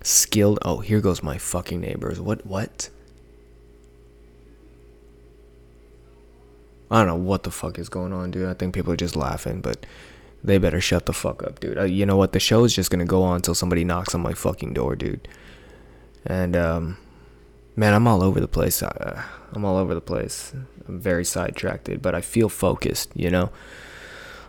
skilled. 0.04 0.60
Oh, 0.62 0.80
here 0.80 1.02
goes 1.02 1.24
my 1.24 1.38
fucking 1.38 1.82
neighbors. 1.82 2.20
What? 2.20 2.46
What? 2.46 2.90
I 6.92 7.00
don't 7.00 7.08
know 7.08 7.16
what 7.16 7.44
the 7.44 7.52
fuck 7.52 7.78
is 7.78 7.90
going 7.90 8.14
on, 8.14 8.32
dude. 8.32 8.48
I 8.48 8.54
think 8.54 8.74
people 8.74 8.92
are 8.94 8.98
just 8.98 9.16
laughing, 9.16 9.62
but 9.62 9.86
they 10.44 10.58
better 10.58 10.82
shut 10.82 11.06
the 11.06 11.14
fuck 11.14 11.44
up, 11.44 11.60
dude. 11.60 11.78
Uh, 11.78 11.84
you 11.84 12.06
know 12.06 12.16
what? 12.16 12.32
The 12.32 12.40
show 12.40 12.64
is 12.64 12.74
just 12.74 12.90
gonna 12.90 13.06
go 13.06 13.24
on 13.24 13.38
until 13.38 13.56
somebody 13.56 13.84
knocks 13.84 14.16
on 14.16 14.22
my 14.22 14.34
fucking 14.34 14.74
door, 14.74 14.96
dude. 14.96 15.28
And 16.26 16.56
um, 16.56 16.98
man, 17.76 17.94
I'm 17.94 18.08
all 18.08 18.24
over 18.24 18.40
the 18.40 18.48
place. 18.48 18.82
Uh, 18.82 19.24
I'm 19.54 19.66
all 19.66 19.78
over 19.78 19.94
the 19.94 20.02
place. 20.02 20.54
I'm 20.88 21.00
very 21.00 21.26
sidetracked, 21.26 22.02
but 22.02 22.16
I 22.16 22.22
feel 22.22 22.50
focused. 22.50 23.12
You 23.16 23.30
know. 23.30 23.52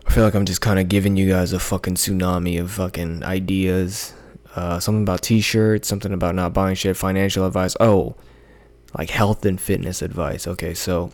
I 0.06 0.12
feel 0.12 0.24
like 0.24 0.34
I'm 0.34 0.46
just 0.46 0.60
kind 0.60 0.80
of 0.80 0.88
giving 0.88 1.16
you 1.16 1.28
guys 1.28 1.52
a 1.52 1.60
fucking 1.60 1.94
tsunami 1.94 2.60
of 2.60 2.72
fucking 2.72 3.22
ideas. 3.22 4.12
Uh, 4.56 4.80
something 4.80 5.02
about 5.02 5.22
t-shirts, 5.22 5.86
something 5.86 6.12
about 6.12 6.34
not 6.34 6.52
buying 6.52 6.74
shit, 6.74 6.96
financial 6.96 7.46
advice. 7.46 7.76
Oh, 7.78 8.16
like 8.98 9.10
health 9.10 9.44
and 9.44 9.60
fitness 9.60 10.02
advice. 10.02 10.48
Okay, 10.48 10.74
so 10.74 11.12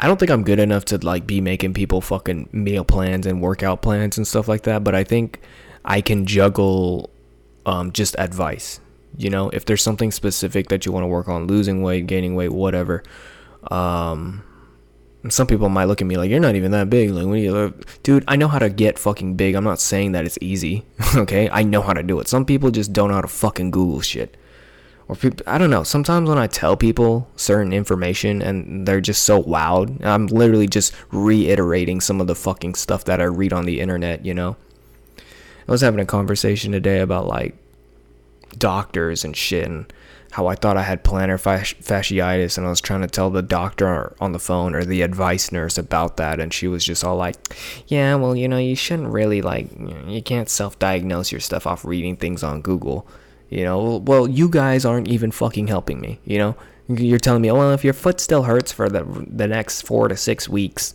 I 0.00 0.08
don't 0.08 0.18
think 0.18 0.30
I'm 0.30 0.42
good 0.42 0.58
enough 0.58 0.84
to 0.86 0.98
like 0.98 1.26
be 1.26 1.40
making 1.40 1.74
people 1.74 2.00
fucking 2.00 2.48
meal 2.52 2.84
plans 2.84 3.26
and 3.26 3.40
workout 3.40 3.82
plans 3.82 4.16
and 4.16 4.26
stuff 4.26 4.48
like 4.48 4.62
that, 4.62 4.82
but 4.82 4.94
I 4.94 5.04
think 5.04 5.40
I 5.84 6.00
can 6.00 6.26
juggle 6.26 7.10
um, 7.64 7.92
just 7.92 8.16
advice. 8.18 8.80
You 9.16 9.30
know, 9.30 9.50
if 9.50 9.64
there's 9.64 9.82
something 9.82 10.10
specific 10.10 10.68
that 10.68 10.84
you 10.84 10.92
want 10.92 11.04
to 11.04 11.08
work 11.08 11.28
on, 11.28 11.46
losing 11.46 11.82
weight, 11.82 12.06
gaining 12.06 12.34
weight, 12.34 12.52
whatever. 12.52 13.02
Um, 13.70 14.42
some 15.28 15.46
people 15.46 15.68
might 15.68 15.86
look 15.86 16.00
at 16.00 16.06
me 16.06 16.16
like 16.16 16.30
you're 16.30 16.38
not 16.38 16.54
even 16.54 16.70
that 16.70 16.88
big. 16.88 17.10
Like, 17.10 17.26
when 17.26 17.40
you, 17.40 17.74
dude, 18.02 18.24
I 18.28 18.36
know 18.36 18.48
how 18.48 18.58
to 18.58 18.68
get 18.68 18.98
fucking 18.98 19.36
big. 19.36 19.54
I'm 19.54 19.64
not 19.64 19.80
saying 19.80 20.12
that 20.12 20.24
it's 20.24 20.38
easy. 20.40 20.84
okay, 21.16 21.48
I 21.50 21.62
know 21.62 21.82
how 21.82 21.94
to 21.94 22.02
do 22.02 22.20
it. 22.20 22.28
Some 22.28 22.44
people 22.44 22.70
just 22.70 22.92
don't 22.92 23.08
know 23.08 23.14
how 23.14 23.22
to 23.22 23.28
fucking 23.28 23.70
Google 23.70 24.00
shit 24.00 24.36
or 25.08 25.16
people, 25.16 25.44
I 25.46 25.58
don't 25.58 25.70
know. 25.70 25.84
Sometimes 25.84 26.28
when 26.28 26.38
I 26.38 26.46
tell 26.46 26.76
people 26.76 27.28
certain 27.36 27.72
information 27.72 28.42
and 28.42 28.86
they're 28.86 29.00
just 29.00 29.22
so 29.22 29.42
wowed, 29.42 30.04
I'm 30.04 30.26
literally 30.26 30.66
just 30.66 30.92
reiterating 31.10 32.00
some 32.00 32.20
of 32.20 32.26
the 32.26 32.34
fucking 32.34 32.74
stuff 32.74 33.04
that 33.04 33.20
I 33.20 33.24
read 33.24 33.52
on 33.52 33.66
the 33.66 33.80
internet, 33.80 34.24
you 34.26 34.34
know? 34.34 34.56
I 35.68 35.72
was 35.72 35.80
having 35.80 36.00
a 36.00 36.06
conversation 36.06 36.72
today 36.72 37.00
about 37.00 37.26
like 37.26 37.56
doctors 38.58 39.24
and 39.24 39.36
shit 39.36 39.66
and 39.66 39.92
how 40.32 40.48
I 40.48 40.54
thought 40.54 40.76
I 40.76 40.82
had 40.82 41.02
plantar 41.02 41.38
fasciitis 41.38 42.58
and 42.58 42.66
I 42.66 42.70
was 42.70 42.80
trying 42.80 43.00
to 43.00 43.06
tell 43.06 43.30
the 43.30 43.42
doctor 43.42 44.14
on 44.20 44.32
the 44.32 44.38
phone 44.38 44.74
or 44.74 44.84
the 44.84 45.02
advice 45.02 45.50
nurse 45.50 45.78
about 45.78 46.18
that 46.18 46.40
and 46.40 46.52
she 46.52 46.68
was 46.68 46.84
just 46.84 47.04
all 47.04 47.16
like, 47.16 47.36
"Yeah, 47.86 48.16
well, 48.16 48.36
you 48.36 48.46
know, 48.48 48.58
you 48.58 48.76
shouldn't 48.76 49.12
really 49.12 49.40
like 49.40 49.68
you 50.06 50.20
can't 50.22 50.48
self-diagnose 50.48 51.32
your 51.32 51.40
stuff 51.40 51.66
off 51.66 51.84
reading 51.84 52.16
things 52.16 52.42
on 52.42 52.60
Google." 52.60 53.06
You 53.48 53.64
know, 53.64 53.96
well, 54.04 54.28
you 54.28 54.48
guys 54.48 54.84
aren't 54.84 55.08
even 55.08 55.30
fucking 55.30 55.68
helping 55.68 56.00
me. 56.00 56.18
You 56.24 56.38
know, 56.38 56.56
you're 56.88 57.18
telling 57.18 57.42
me, 57.42 57.50
well, 57.50 57.72
if 57.72 57.84
your 57.84 57.94
foot 57.94 58.20
still 58.20 58.42
hurts 58.42 58.72
for 58.72 58.88
the 58.88 59.04
the 59.26 59.46
next 59.46 59.82
four 59.82 60.08
to 60.08 60.16
six 60.16 60.48
weeks, 60.48 60.94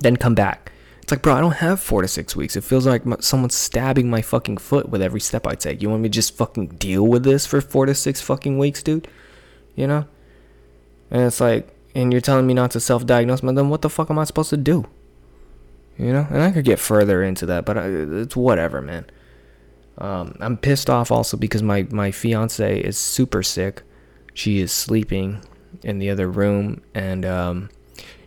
then 0.00 0.16
come 0.16 0.34
back. 0.34 0.72
It's 1.04 1.10
like, 1.10 1.20
bro, 1.20 1.34
I 1.34 1.42
don't 1.42 1.56
have 1.56 1.80
four 1.80 2.00
to 2.00 2.08
six 2.08 2.34
weeks. 2.34 2.56
It 2.56 2.64
feels 2.64 2.86
like 2.86 3.02
someone's 3.20 3.54
stabbing 3.54 4.08
my 4.08 4.22
fucking 4.22 4.56
foot 4.56 4.88
with 4.88 5.02
every 5.02 5.20
step 5.20 5.46
I 5.46 5.54
take. 5.54 5.82
You 5.82 5.90
want 5.90 6.00
me 6.00 6.08
to 6.08 6.14
just 6.14 6.34
fucking 6.34 6.68
deal 6.78 7.06
with 7.06 7.24
this 7.24 7.44
for 7.44 7.60
four 7.60 7.84
to 7.84 7.94
six 7.94 8.22
fucking 8.22 8.56
weeks, 8.56 8.82
dude? 8.82 9.06
You 9.74 9.86
know? 9.86 10.06
And 11.10 11.20
it's 11.20 11.42
like, 11.42 11.68
and 11.94 12.10
you're 12.10 12.22
telling 12.22 12.46
me 12.46 12.54
not 12.54 12.70
to 12.70 12.80
self-diagnose, 12.80 13.42
but 13.42 13.54
then 13.54 13.68
what 13.68 13.82
the 13.82 13.90
fuck 13.90 14.08
am 14.08 14.18
I 14.18 14.24
supposed 14.24 14.48
to 14.48 14.56
do? 14.56 14.86
You 15.98 16.10
know? 16.10 16.26
And 16.30 16.40
I 16.40 16.50
could 16.52 16.64
get 16.64 16.78
further 16.78 17.22
into 17.22 17.44
that, 17.44 17.66
but 17.66 17.76
it's 17.76 18.34
whatever, 18.34 18.80
man. 18.80 19.04
Um, 19.98 20.38
I'm 20.40 20.56
pissed 20.56 20.88
off 20.88 21.10
also 21.10 21.36
because 21.36 21.62
my, 21.62 21.82
my 21.90 22.12
fiance 22.12 22.80
is 22.80 22.96
super 22.96 23.42
sick. 23.42 23.82
She 24.32 24.58
is 24.58 24.72
sleeping 24.72 25.44
in 25.82 25.98
the 25.98 26.08
other 26.08 26.30
room 26.30 26.80
and 26.94 27.26
um, 27.26 27.68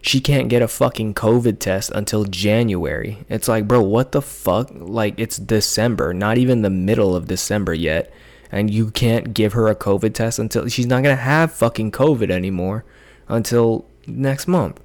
she 0.01 0.19
can't 0.19 0.49
get 0.49 0.61
a 0.61 0.67
fucking 0.67 1.13
COVID 1.13 1.59
test 1.59 1.91
until 1.91 2.23
January. 2.23 3.25
It's 3.29 3.47
like, 3.47 3.67
bro, 3.67 3.81
what 3.81 4.11
the 4.11 4.21
fuck? 4.21 4.69
Like, 4.73 5.15
it's 5.17 5.37
December, 5.37 6.13
not 6.13 6.37
even 6.37 6.61
the 6.61 6.69
middle 6.69 7.15
of 7.15 7.27
December 7.27 7.73
yet. 7.73 8.11
And 8.51 8.71
you 8.71 8.91
can't 8.91 9.33
give 9.33 9.53
her 9.53 9.67
a 9.67 9.75
COVID 9.75 10.13
test 10.13 10.39
until 10.39 10.67
she's 10.69 10.85
not 10.85 11.03
going 11.03 11.15
to 11.15 11.21
have 11.21 11.51
fucking 11.51 11.91
COVID 11.91 12.31
anymore 12.31 12.85
until 13.27 13.85
next 14.05 14.47
month. 14.47 14.79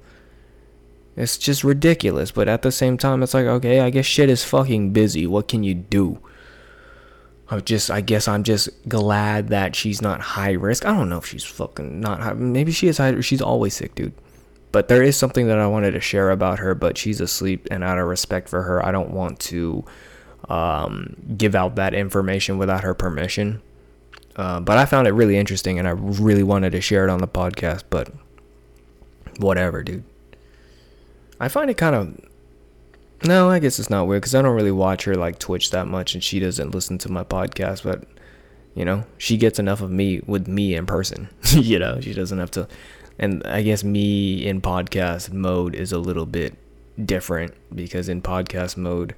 It's 1.15 1.37
just 1.37 1.63
ridiculous. 1.63 2.31
But 2.31 2.49
at 2.49 2.61
the 2.61 2.71
same 2.71 2.97
time, 2.97 3.23
it's 3.23 3.33
like, 3.33 3.45
okay, 3.45 3.79
I 3.79 3.89
guess 3.89 4.05
shit 4.05 4.29
is 4.29 4.43
fucking 4.43 4.91
busy. 4.91 5.25
What 5.25 5.47
can 5.47 5.63
you 5.63 5.73
do? 5.73 6.19
I 7.49 7.59
just 7.59 7.91
I 7.91 8.01
guess 8.01 8.27
I'm 8.27 8.43
just 8.43 8.69
glad 8.87 9.49
that 9.49 9.75
she's 9.75 10.01
not 10.01 10.21
high 10.21 10.53
risk. 10.53 10.85
I 10.85 10.93
don't 10.95 11.09
know 11.09 11.19
if 11.19 11.25
she's 11.25 11.43
fucking 11.43 11.99
not 11.99 12.21
high. 12.21 12.33
Maybe 12.33 12.71
she 12.71 12.87
is 12.87 12.97
high. 12.97 13.19
She's 13.21 13.41
always 13.41 13.75
sick, 13.75 13.95
dude. 13.95 14.13
But 14.73 14.89
there 14.89 15.01
is 15.01 15.15
something 15.15 15.47
that 15.47 15.59
I 15.59 15.67
wanted 15.67 15.91
to 15.91 16.01
share 16.01 16.31
about 16.31 16.59
her, 16.59 16.75
but 16.75 16.97
she's 16.97 17.21
asleep, 17.21 17.69
and 17.71 17.81
out 17.81 17.97
of 17.97 18.07
respect 18.07 18.49
for 18.49 18.63
her, 18.63 18.85
I 18.85 18.91
don't 18.91 19.11
want 19.11 19.39
to 19.41 19.85
um, 20.49 21.15
give 21.37 21.55
out 21.55 21.75
that 21.75 21.93
information 21.93 22.57
without 22.57 22.83
her 22.83 22.93
permission. 22.93 23.61
Uh, 24.35 24.59
but 24.59 24.77
I 24.77 24.85
found 24.85 25.07
it 25.07 25.11
really 25.11 25.37
interesting, 25.37 25.79
and 25.79 25.87
I 25.87 25.91
really 25.91 26.43
wanted 26.43 26.71
to 26.71 26.81
share 26.81 27.07
it 27.07 27.09
on 27.09 27.19
the 27.19 27.27
podcast. 27.27 27.83
But 27.89 28.11
whatever, 29.37 29.83
dude. 29.83 30.03
I 31.39 31.47
find 31.47 31.69
it 31.69 31.77
kind 31.77 31.95
of 31.95 32.19
no, 33.25 33.49
I 33.49 33.59
guess 33.59 33.79
it's 33.79 33.89
not 33.89 34.07
weird 34.07 34.21
because 34.21 34.35
I 34.35 34.41
don't 34.41 34.55
really 34.55 34.71
watch 34.71 35.05
her 35.05 35.15
like 35.15 35.39
Twitch 35.39 35.71
that 35.71 35.87
much, 35.87 36.13
and 36.13 36.23
she 36.23 36.39
doesn't 36.39 36.73
listen 36.73 36.97
to 36.99 37.11
my 37.11 37.23
podcast. 37.23 37.83
But 37.83 38.03
you 38.75 38.83
know, 38.83 39.05
she 39.17 39.37
gets 39.37 39.59
enough 39.59 39.81
of 39.81 39.91
me 39.91 40.21
with 40.25 40.47
me 40.47 40.75
in 40.75 40.85
person. 40.85 41.29
you 41.51 41.79
know, 41.79 42.01
she 42.01 42.13
doesn't 42.13 42.39
have 42.39 42.51
to. 42.51 42.67
And 43.19 43.45
I 43.45 43.61
guess 43.61 43.83
me 43.83 44.45
in 44.45 44.61
podcast 44.61 45.31
mode 45.31 45.75
is 45.75 45.91
a 45.91 45.99
little 45.99 46.25
bit 46.25 46.55
different 47.03 47.53
because 47.73 48.09
in 48.09 48.21
podcast 48.21 48.77
mode, 48.77 49.15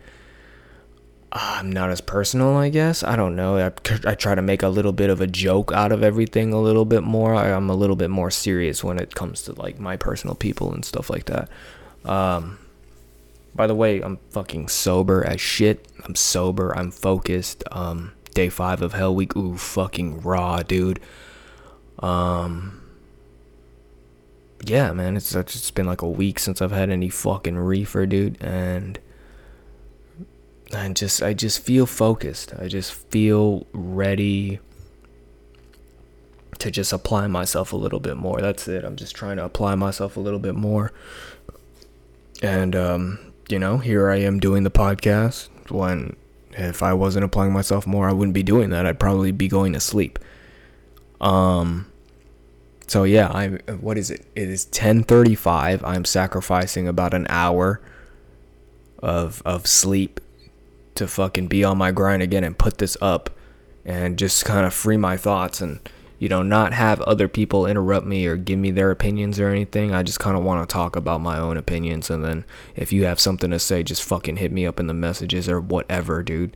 I'm 1.31 1.71
not 1.71 1.89
as 1.89 2.01
personal. 2.01 2.55
I 2.55 2.69
guess 2.69 3.03
I 3.03 3.15
don't 3.15 3.35
know. 3.35 3.57
I, 3.57 3.71
I 4.05 4.15
try 4.15 4.35
to 4.35 4.41
make 4.41 4.63
a 4.63 4.69
little 4.69 4.93
bit 4.93 5.09
of 5.09 5.21
a 5.21 5.27
joke 5.27 5.71
out 5.73 5.91
of 5.91 6.03
everything 6.03 6.53
a 6.53 6.61
little 6.61 6.85
bit 6.85 7.03
more. 7.03 7.35
I, 7.35 7.51
I'm 7.51 7.69
a 7.69 7.75
little 7.75 7.95
bit 7.95 8.09
more 8.09 8.31
serious 8.31 8.83
when 8.83 8.99
it 8.99 9.15
comes 9.15 9.41
to 9.43 9.53
like 9.53 9.79
my 9.79 9.97
personal 9.97 10.35
people 10.35 10.73
and 10.73 10.85
stuff 10.85 11.09
like 11.09 11.25
that. 11.25 11.49
Um, 12.05 12.59
by 13.53 13.67
the 13.67 13.75
way, 13.75 14.01
I'm 14.01 14.17
fucking 14.29 14.67
sober 14.67 15.25
as 15.25 15.41
shit. 15.41 15.87
I'm 16.05 16.15
sober. 16.15 16.77
I'm 16.77 16.91
focused. 16.91 17.63
Um, 17.71 18.13
day 18.33 18.49
five 18.49 18.81
of 18.81 18.93
Hell 18.93 19.15
Week. 19.15 19.35
Ooh, 19.35 19.57
fucking 19.57 20.21
raw, 20.21 20.61
dude. 20.61 20.99
Um, 21.99 22.81
yeah, 24.65 24.91
man. 24.93 25.17
It's 25.17 25.33
it's 25.35 25.71
been 25.71 25.85
like 25.85 26.01
a 26.01 26.09
week 26.09 26.39
since 26.39 26.61
I've 26.61 26.71
had 26.71 26.89
any 26.89 27.09
fucking 27.09 27.57
reefer, 27.57 28.05
dude, 28.05 28.41
and 28.41 28.99
I 30.73 30.89
just 30.89 31.21
I 31.21 31.33
just 31.33 31.59
feel 31.59 31.85
focused. 31.85 32.53
I 32.57 32.67
just 32.67 32.93
feel 32.93 33.67
ready 33.73 34.59
to 36.59 36.71
just 36.71 36.93
apply 36.93 37.27
myself 37.27 37.73
a 37.73 37.75
little 37.75 37.99
bit 37.99 38.17
more. 38.17 38.39
That's 38.41 38.67
it. 38.67 38.83
I'm 38.83 38.95
just 38.95 39.15
trying 39.15 39.37
to 39.37 39.45
apply 39.45 39.75
myself 39.75 40.17
a 40.17 40.19
little 40.19 40.39
bit 40.39 40.55
more. 40.55 40.91
And 42.41 42.75
um 42.75 43.19
you 43.49 43.59
know, 43.59 43.77
here 43.77 44.09
I 44.09 44.17
am 44.17 44.39
doing 44.39 44.63
the 44.63 44.71
podcast 44.71 45.49
when 45.69 46.15
if 46.51 46.81
I 46.81 46.93
wasn't 46.93 47.25
applying 47.25 47.53
myself 47.53 47.85
more, 47.85 48.09
I 48.09 48.13
wouldn't 48.13 48.33
be 48.33 48.43
doing 48.43 48.69
that. 48.71 48.85
I'd 48.85 48.99
probably 48.99 49.31
be 49.31 49.47
going 49.47 49.73
to 49.73 49.79
sleep. 49.79 50.19
Um 51.21 51.91
so 52.87 53.03
yeah, 53.03 53.29
I'm. 53.33 53.59
what 53.79 53.97
is 53.97 54.11
it? 54.11 54.25
It 54.35 54.49
is 54.49 54.65
10:35. 54.67 55.83
I'm 55.83 56.05
sacrificing 56.05 56.87
about 56.87 57.13
an 57.13 57.27
hour 57.29 57.81
of 58.99 59.41
of 59.45 59.67
sleep 59.67 60.19
to 60.95 61.07
fucking 61.07 61.47
be 61.47 61.63
on 61.63 61.77
my 61.77 61.91
grind 61.91 62.21
again 62.21 62.43
and 62.43 62.57
put 62.57 62.77
this 62.77 62.95
up 63.01 63.29
and 63.83 64.17
just 64.17 64.45
kind 64.45 64.65
of 64.65 64.73
free 64.73 64.97
my 64.97 65.17
thoughts 65.17 65.61
and 65.61 65.79
you 66.17 66.29
know, 66.29 66.41
not 66.41 66.73
have 66.73 67.01
other 67.01 67.27
people 67.27 67.65
interrupt 67.65 68.07
me 68.07 68.25
or 68.25 68.37
give 68.37 68.57
me 68.57 68.71
their 68.71 68.89
opinions 68.91 69.39
or 69.39 69.49
anything. 69.49 69.93
I 69.93 70.01
just 70.01 70.19
kind 70.19 70.37
of 70.37 70.43
want 70.43 70.67
to 70.67 70.73
talk 70.73 70.95
about 70.95 71.21
my 71.21 71.37
own 71.37 71.57
opinions. 71.57 72.09
And 72.09 72.23
then 72.23 72.45
if 72.75 72.93
you 72.93 73.05
have 73.05 73.19
something 73.19 73.51
to 73.51 73.59
say, 73.59 73.83
just 73.83 74.03
fucking 74.03 74.37
hit 74.37 74.51
me 74.51 74.65
up 74.65 74.79
in 74.79 74.87
the 74.87 74.93
messages 74.93 75.49
or 75.49 75.59
whatever, 75.59 76.23
dude. 76.23 76.55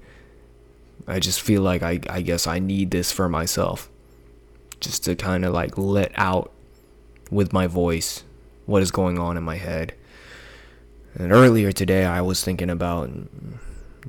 I 1.08 1.20
just 1.20 1.42
feel 1.42 1.62
like 1.62 1.84
I, 1.84 2.00
I 2.10 2.22
guess 2.22 2.48
I 2.48 2.60
need 2.60 2.92
this 2.92 3.12
for 3.12 3.28
myself. 3.28 3.90
Just 4.80 5.04
to 5.06 5.16
kind 5.16 5.46
of 5.46 5.54
like 5.54 5.78
let 5.78 6.12
out 6.16 6.52
with 7.32 7.54
my 7.54 7.68
voice 7.68 8.24
what 8.66 8.82
is 8.82 8.92
going 8.92 9.20
on 9.20 9.38
in 9.38 9.44
my 9.44 9.58
head. 9.58 9.94
And 11.16 11.32
earlier 11.32 11.72
today, 11.72 12.06
I 12.06 12.22
was 12.22 12.44
thinking 12.44 12.70
about, 12.70 13.10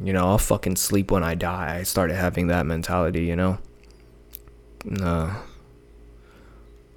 you 0.03 0.13
know, 0.13 0.27
I'll 0.27 0.39
fucking 0.39 0.77
sleep 0.77 1.11
when 1.11 1.25
I 1.25 1.35
die. 1.35 1.79
I 1.79 1.83
started 1.83 2.15
having 2.15 2.49
that 2.49 2.67
mentality, 2.67 3.25
you 3.25 3.37
know? 3.37 3.59
Uh, 5.01 5.35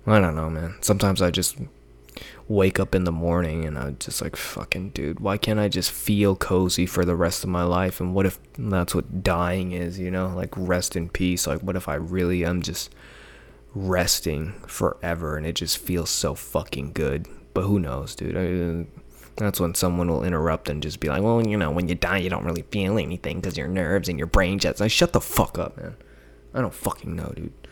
I 0.06 0.20
don't 0.20 0.36
know, 0.36 0.50
man. 0.50 0.76
Sometimes 0.82 1.22
I 1.22 1.32
just 1.32 1.58
wake 2.48 2.80
up 2.80 2.94
in 2.94 3.06
the 3.06 3.12
morning 3.12 3.64
and 3.64 3.78
I'm 3.78 3.98
just 3.98 4.22
like, 4.22 4.36
fucking 4.36 4.90
dude, 4.90 5.22
why 5.22 5.38
can't 5.38 5.60
I 5.60 5.70
just 5.70 5.92
feel 5.92 6.36
cozy 6.36 6.86
for 6.86 7.06
the 7.06 7.16
rest 7.16 7.44
of 7.44 7.50
my 7.50 7.64
life? 7.64 8.02
And 8.02 8.14
what 8.14 8.26
if 8.26 8.38
that's 8.58 8.94
what 8.94 9.24
dying 9.24 9.72
is, 9.72 9.98
you 9.98 10.12
know? 10.12 10.28
Like, 10.36 10.54
rest 10.58 10.98
in 10.98 11.08
peace. 11.10 11.48
Like, 11.48 11.62
what 11.62 11.78
if 11.78 11.88
I 11.88 11.96
really 11.96 12.44
am 12.44 12.62
just 12.62 12.94
resting 13.76 14.54
forever 14.68 15.38
and 15.38 15.46
it 15.46 15.56
just 15.56 15.78
feels 15.78 16.10
so 16.10 16.36
fucking 16.36 16.94
good? 16.94 17.28
But 17.54 17.64
who 17.64 17.80
knows, 17.80 18.16
dude? 18.16 18.38
I, 18.38 18.88
that's 19.36 19.60
when 19.60 19.74
someone 19.74 20.10
will 20.10 20.24
interrupt 20.24 20.70
and 20.70 20.82
just 20.82 21.00
be 21.00 21.10
like, 21.10 21.22
well, 21.24 21.46
you 21.46 21.58
know, 21.58 21.72
when 21.72 21.88
you 21.88 21.96
die, 21.96 22.18
you 22.18 22.30
don't 22.30 22.46
really 22.46 22.64
feel 22.64 22.98
anything 22.98 23.40
because 23.40 23.58
your 23.58 23.68
nerves 23.68 24.10
and 24.10 24.18
your 24.18 24.28
brain 24.28 24.60
jets. 24.60 24.82
I 24.82 24.88
shut 24.88 25.14
the 25.14 25.22
fuck 25.22 25.58
up, 25.58 25.78
man. 25.78 25.96
I 26.54 26.62
don't 26.62 26.74
fucking 26.74 27.16
know, 27.16 27.34
dude. 27.36 27.68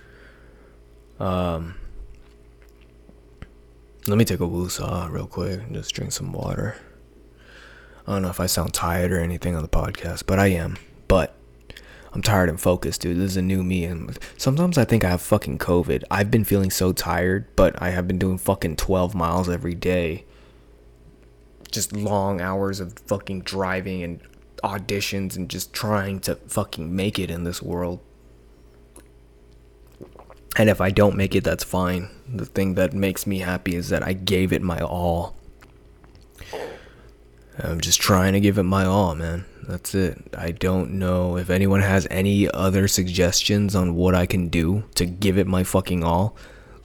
Um, 1.20 1.76
let 4.08 4.18
me 4.18 4.26
take 4.26 4.40
a 4.40 4.48
woosah 4.48 5.12
real 5.12 5.28
quick 5.28 5.62
and 5.62 5.76
just 5.76 5.94
drink 5.94 6.12
some 6.12 6.32
water. 6.32 6.78
I 8.08 8.14
don't 8.14 8.24
know 8.24 8.30
if 8.30 8.40
I 8.40 8.48
sound 8.48 8.74
tired 8.74 9.12
or 9.12 9.20
anything 9.20 9.56
on 9.56 9.62
the 9.62 9.70
podcast, 9.70 10.24
but 10.26 10.40
I 10.40 10.48
am. 10.48 10.78
But 11.08 11.36
I'm 12.14 12.22
tired 12.22 12.50
and 12.50 12.60
focused, 12.60 13.02
dude. 13.02 13.18
This 13.18 13.32
is 13.32 13.38
a 13.38 13.42
new 13.42 13.64
me, 13.64 13.86
and 13.86 14.18
sometimes 14.38 14.78
I 14.78 14.84
think 14.84 15.06
I 15.06 15.10
have 15.10 15.22
fucking 15.22 15.60
COVID. 15.60 16.04
I've 16.12 16.30
been 16.30 16.44
feeling 16.44 16.70
so 16.70 16.92
tired, 16.92 17.48
but 17.56 17.82
I 17.82 17.92
have 17.92 18.08
been 18.08 18.20
doing 18.20 18.38
fucking 18.38 18.76
12 18.76 19.16
miles 19.16 19.48
every 19.48 19.76
day. 19.76 20.26
Just 21.72 21.94
long 21.94 22.42
hours 22.42 22.82
of 22.82 23.00
fucking 23.08 23.42
driving 23.42 24.04
and 24.04 24.20
auditions 24.62 25.38
and 25.38 25.50
just 25.50 25.72
trying 25.74 26.20
to 26.22 26.36
fucking 26.36 26.94
make 26.94 27.18
it 27.18 27.32
in 27.32 27.46
this 27.46 27.62
world. 27.62 28.02
And 30.58 30.70
if 30.70 30.82
I 30.82 30.92
don't 30.92 31.16
make 31.16 31.34
it, 31.34 31.46
that's 31.46 31.64
fine. 31.64 32.10
The 32.28 32.46
thing 32.46 32.76
that 32.76 32.94
makes 32.94 33.26
me 33.26 33.40
happy 33.40 33.76
is 33.76 33.88
that 33.88 34.04
I 34.04 34.12
gave 34.12 34.52
it 34.52 34.62
my 34.62 34.82
all. 34.82 35.36
I'm 37.64 37.80
just 37.82 38.02
trying 38.02 38.34
to 38.34 38.40
give 38.40 38.58
it 38.58 38.64
my 38.64 38.86
all, 38.86 39.16
man. 39.16 39.46
That's 39.68 39.94
it. 39.94 40.18
I 40.38 40.52
don't 40.52 40.94
know 40.94 41.38
if 41.38 41.50
anyone 41.50 41.82
has 41.82 42.08
any 42.10 42.50
other 42.50 42.88
suggestions 42.88 43.76
on 43.76 43.96
what 43.96 44.16
I 44.16 44.26
can 44.26 44.48
do 44.50 44.84
to 44.96 45.06
give 45.06 45.38
it 45.38 45.48
my 45.48 45.64
fucking 45.64 46.04
all. 46.04 46.36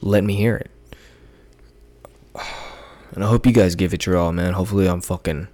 Let 0.01 0.23
me 0.23 0.35
hear 0.35 0.55
it. 0.57 0.71
And 3.15 3.23
I 3.23 3.29
hope 3.29 3.47
you 3.47 3.53
guys 3.53 3.73
give 3.73 3.95
it 3.95 4.05
your 4.05 4.15
all, 4.15 4.31
man. 4.31 4.53
Hopefully, 4.53 4.87
I'm 4.87 5.01
fucking 5.01 5.47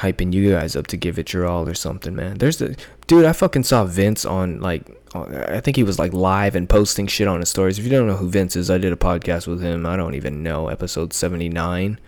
hyping 0.00 0.32
you 0.32 0.50
guys 0.50 0.76
up 0.76 0.86
to 0.88 0.96
give 0.96 1.18
it 1.18 1.32
your 1.32 1.46
all 1.46 1.66
or 1.66 1.74
something, 1.74 2.14
man. 2.14 2.36
There's 2.36 2.58
the 2.58 2.76
dude. 3.06 3.24
I 3.24 3.32
fucking 3.32 3.62
saw 3.62 3.84
Vince 3.84 4.26
on 4.26 4.60
like 4.60 4.84
I 5.14 5.60
think 5.60 5.76
he 5.76 5.82
was 5.82 5.98
like 5.98 6.12
live 6.12 6.54
and 6.54 6.68
posting 6.68 7.06
shit 7.06 7.28
on 7.28 7.40
his 7.40 7.48
stories. 7.48 7.78
If 7.78 7.84
you 7.84 7.90
don't 7.90 8.06
know 8.06 8.16
who 8.16 8.28
Vince 8.28 8.56
is, 8.56 8.70
I 8.70 8.78
did 8.78 8.92
a 8.92 8.96
podcast 8.96 9.46
with 9.46 9.62
him. 9.62 9.86
I 9.86 9.96
don't 9.96 10.14
even 10.14 10.42
know 10.42 10.68
episode 10.68 11.12
79, 11.12 11.98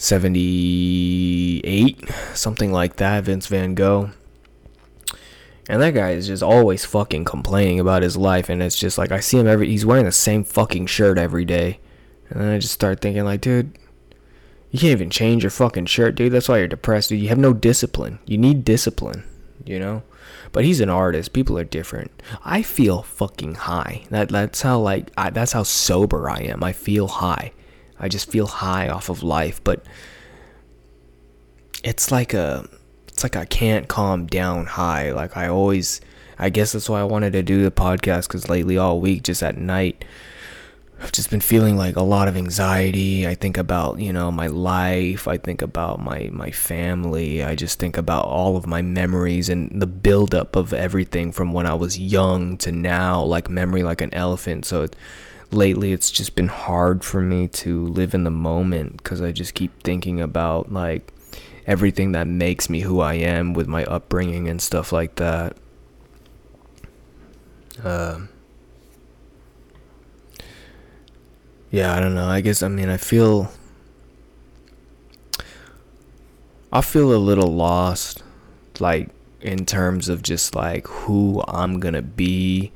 78, 0.00 2.08
something 2.32 2.72
like 2.72 2.96
that. 2.96 3.24
Vince 3.24 3.46
Van 3.48 3.74
Gogh. 3.74 4.12
And 5.68 5.82
that 5.82 5.92
guy 5.92 6.12
is 6.12 6.26
just 6.26 6.42
always 6.42 6.86
fucking 6.86 7.26
complaining 7.26 7.78
about 7.78 8.02
his 8.02 8.16
life, 8.16 8.48
and 8.48 8.62
it's 8.62 8.78
just 8.78 8.96
like 8.96 9.12
I 9.12 9.20
see 9.20 9.38
him 9.38 9.46
every. 9.46 9.68
He's 9.68 9.84
wearing 9.84 10.06
the 10.06 10.12
same 10.12 10.42
fucking 10.42 10.86
shirt 10.86 11.18
every 11.18 11.44
day, 11.44 11.80
and 12.30 12.40
then 12.40 12.48
I 12.48 12.58
just 12.58 12.72
start 12.72 13.02
thinking 13.02 13.26
like, 13.26 13.42
dude, 13.42 13.78
you 14.70 14.78
can't 14.78 14.92
even 14.92 15.10
change 15.10 15.44
your 15.44 15.50
fucking 15.50 15.84
shirt, 15.84 16.14
dude. 16.14 16.32
That's 16.32 16.48
why 16.48 16.56
you're 16.58 16.66
depressed, 16.66 17.10
dude. 17.10 17.20
You 17.20 17.28
have 17.28 17.36
no 17.36 17.52
discipline. 17.52 18.20
You 18.24 18.38
need 18.38 18.64
discipline, 18.64 19.24
you 19.66 19.78
know? 19.78 20.02
But 20.52 20.64
he's 20.64 20.80
an 20.80 20.88
artist. 20.88 21.34
People 21.34 21.58
are 21.58 21.64
different. 21.64 22.10
I 22.42 22.62
feel 22.62 23.02
fucking 23.02 23.56
high. 23.56 24.06
That 24.08 24.30
that's 24.30 24.62
how 24.62 24.80
like 24.80 25.10
I, 25.18 25.28
that's 25.28 25.52
how 25.52 25.62
sober 25.62 26.30
I 26.30 26.38
am. 26.38 26.64
I 26.64 26.72
feel 26.72 27.06
high. 27.06 27.52
I 28.00 28.08
just 28.08 28.30
feel 28.30 28.46
high 28.46 28.88
off 28.88 29.08
of 29.08 29.22
life, 29.22 29.62
but 29.62 29.84
it's 31.84 32.10
like 32.10 32.34
a 32.34 32.68
it's 33.08 33.22
like 33.22 33.36
I 33.36 33.44
can't 33.44 33.88
calm 33.88 34.26
down 34.26 34.66
high. 34.66 35.12
Like 35.12 35.36
I 35.36 35.48
always 35.48 36.00
I 36.38 36.48
guess 36.50 36.72
that's 36.72 36.88
why 36.88 37.00
I 37.00 37.04
wanted 37.04 37.32
to 37.34 37.42
do 37.42 37.62
the 37.62 37.70
podcast 37.70 38.28
cuz 38.28 38.48
lately 38.48 38.78
all 38.78 39.00
week 39.00 39.22
just 39.22 39.42
at 39.42 39.56
night 39.56 40.04
I've 41.02 41.12
just 41.12 41.30
been 41.30 41.40
feeling 41.40 41.78
like 41.78 41.96
a 41.96 42.02
lot 42.02 42.28
of 42.28 42.36
anxiety. 42.36 43.26
I 43.26 43.34
think 43.34 43.56
about, 43.56 44.00
you 44.00 44.12
know, 44.12 44.30
my 44.30 44.48
life. 44.48 45.26
I 45.26 45.38
think 45.38 45.62
about 45.62 45.98
my 45.98 46.28
my 46.30 46.50
family. 46.50 47.42
I 47.42 47.54
just 47.54 47.78
think 47.78 47.96
about 47.96 48.26
all 48.26 48.56
of 48.56 48.66
my 48.66 48.82
memories 48.82 49.48
and 49.48 49.80
the 49.80 49.86
buildup 49.86 50.56
of 50.56 50.74
everything 50.74 51.32
from 51.32 51.54
when 51.54 51.64
I 51.64 51.72
was 51.72 51.98
young 51.98 52.58
to 52.58 52.70
now, 52.70 53.22
like 53.22 53.48
memory 53.48 53.82
like 53.82 54.02
an 54.02 54.12
elephant. 54.12 54.66
So 54.66 54.88
lately 55.52 55.92
it's 55.92 56.10
just 56.10 56.34
been 56.34 56.48
hard 56.48 57.04
for 57.04 57.20
me 57.20 57.48
to 57.48 57.86
live 57.86 58.14
in 58.14 58.24
the 58.24 58.30
moment 58.30 59.02
cuz 59.02 59.20
I 59.20 59.32
just 59.32 59.54
keep 59.54 59.82
thinking 59.82 60.20
about 60.20 60.72
like 60.72 61.12
everything 61.66 62.12
that 62.12 62.26
makes 62.26 62.70
me 62.70 62.80
who 62.80 63.00
I 63.00 63.14
am 63.14 63.52
with 63.52 63.66
my 63.66 63.84
upbringing 63.84 64.48
and 64.48 64.60
stuff 64.60 64.92
like 64.92 65.16
that. 65.16 65.56
Um 67.82 68.28
yeah, 71.70 71.94
I 71.94 72.00
don't 72.00 72.14
know. 72.14 72.26
I 72.26 72.40
guess 72.40 72.62
I 72.62 72.68
mean 72.68 72.88
I 72.88 72.96
feel 72.96 73.52
I 76.72 76.80
feel 76.80 77.14
a 77.14 77.18
little 77.18 77.52
lost 77.52 78.22
like 78.78 79.10
in 79.40 79.66
terms 79.66 80.08
of 80.08 80.22
just 80.22 80.54
like 80.54 80.86
who 80.86 81.42
I'm 81.48 81.80
to 81.94 82.02
be 82.02 82.72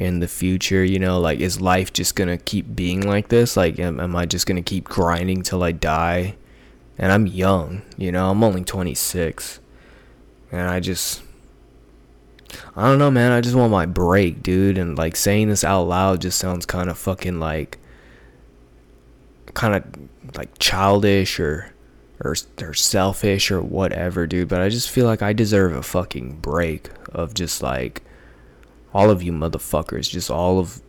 in 0.00 0.20
the 0.20 0.26
future, 0.26 0.82
you 0.82 0.98
know, 0.98 1.20
like 1.20 1.40
is 1.40 1.60
life 1.60 1.92
just 1.92 2.16
to 2.30 2.38
keep 2.38 2.74
being 2.74 3.06
like 3.06 3.28
this? 3.28 3.54
Like 3.54 3.78
am, 3.78 4.00
am 4.00 4.16
I 4.16 4.24
just 4.24 4.46
to 4.56 4.62
keep 4.62 4.84
grinding 4.84 5.42
till 5.42 5.62
I 5.62 5.72
die? 5.72 6.36
And 6.96 7.12
I'm 7.12 7.26
young, 7.26 7.82
you 7.98 8.10
know, 8.10 8.30
I'm 8.30 8.42
only 8.42 8.64
26. 8.64 9.60
And 10.50 10.68
I 10.68 10.80
just 10.80 11.22
I 12.74 12.88
don't 12.88 12.98
know, 12.98 13.10
man. 13.10 13.30
I 13.30 13.42
just 13.42 13.54
want 13.54 13.70
my 13.70 13.84
break, 13.84 14.42
dude. 14.42 14.78
And 14.78 14.96
like 14.96 15.16
saying 15.16 15.50
this 15.50 15.64
out 15.64 15.82
loud 15.82 16.22
just 16.22 16.38
sounds 16.38 16.64
kind 16.64 16.88
of 16.88 16.96
fucking 16.96 17.38
like 17.38 17.78
kind 19.52 19.74
of 19.74 19.84
like 20.34 20.58
childish 20.58 21.38
or 21.38 21.74
or 22.24 22.34
or 22.62 22.72
selfish 22.72 23.50
or 23.50 23.60
whatever, 23.60 24.26
dude. 24.26 24.48
But 24.48 24.62
I 24.62 24.70
just 24.70 24.88
feel 24.88 25.04
like 25.04 25.20
I 25.20 25.34
deserve 25.34 25.76
a 25.76 25.82
fucking 25.82 26.38
break 26.40 26.88
of 27.12 27.34
just 27.34 27.62
like 27.62 28.02
all 28.92 29.10
of 29.10 29.22
you 29.22 29.32
motherfuckers, 29.32 30.08
just 30.10 30.30
all 30.30 30.58
of 30.58 30.82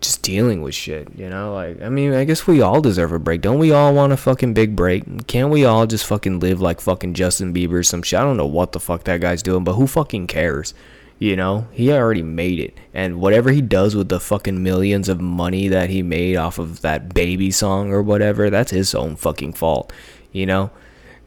just 0.00 0.22
dealing 0.22 0.62
with 0.62 0.74
shit, 0.74 1.08
you 1.16 1.28
know? 1.28 1.54
Like, 1.54 1.80
I 1.82 1.88
mean, 1.88 2.12
I 2.14 2.24
guess 2.24 2.46
we 2.46 2.62
all 2.62 2.80
deserve 2.80 3.12
a 3.12 3.18
break. 3.18 3.40
Don't 3.40 3.58
we 3.58 3.72
all 3.72 3.94
want 3.94 4.12
a 4.12 4.16
fucking 4.16 4.54
big 4.54 4.74
break? 4.74 5.26
Can't 5.26 5.50
we 5.50 5.64
all 5.64 5.86
just 5.86 6.06
fucking 6.06 6.40
live 6.40 6.60
like 6.60 6.80
fucking 6.80 7.14
Justin 7.14 7.52
Bieber 7.54 7.74
or 7.74 7.82
some 7.82 8.02
shit? 8.02 8.18
I 8.18 8.22
don't 8.22 8.36
know 8.36 8.46
what 8.46 8.72
the 8.72 8.80
fuck 8.80 9.04
that 9.04 9.20
guy's 9.20 9.42
doing, 9.42 9.64
but 9.64 9.74
who 9.74 9.86
fucking 9.86 10.26
cares? 10.26 10.74
You 11.18 11.36
know, 11.36 11.68
he 11.70 11.92
already 11.92 12.22
made 12.22 12.58
it. 12.58 12.78
And 12.94 13.20
whatever 13.20 13.50
he 13.50 13.60
does 13.60 13.94
with 13.94 14.08
the 14.08 14.20
fucking 14.20 14.62
millions 14.62 15.08
of 15.08 15.20
money 15.20 15.68
that 15.68 15.90
he 15.90 16.02
made 16.02 16.36
off 16.36 16.58
of 16.58 16.80
that 16.80 17.12
baby 17.12 17.50
song 17.50 17.92
or 17.92 18.00
whatever, 18.00 18.48
that's 18.48 18.70
his 18.70 18.94
own 18.94 19.16
fucking 19.16 19.52
fault. 19.52 19.92
You 20.32 20.46
know? 20.46 20.70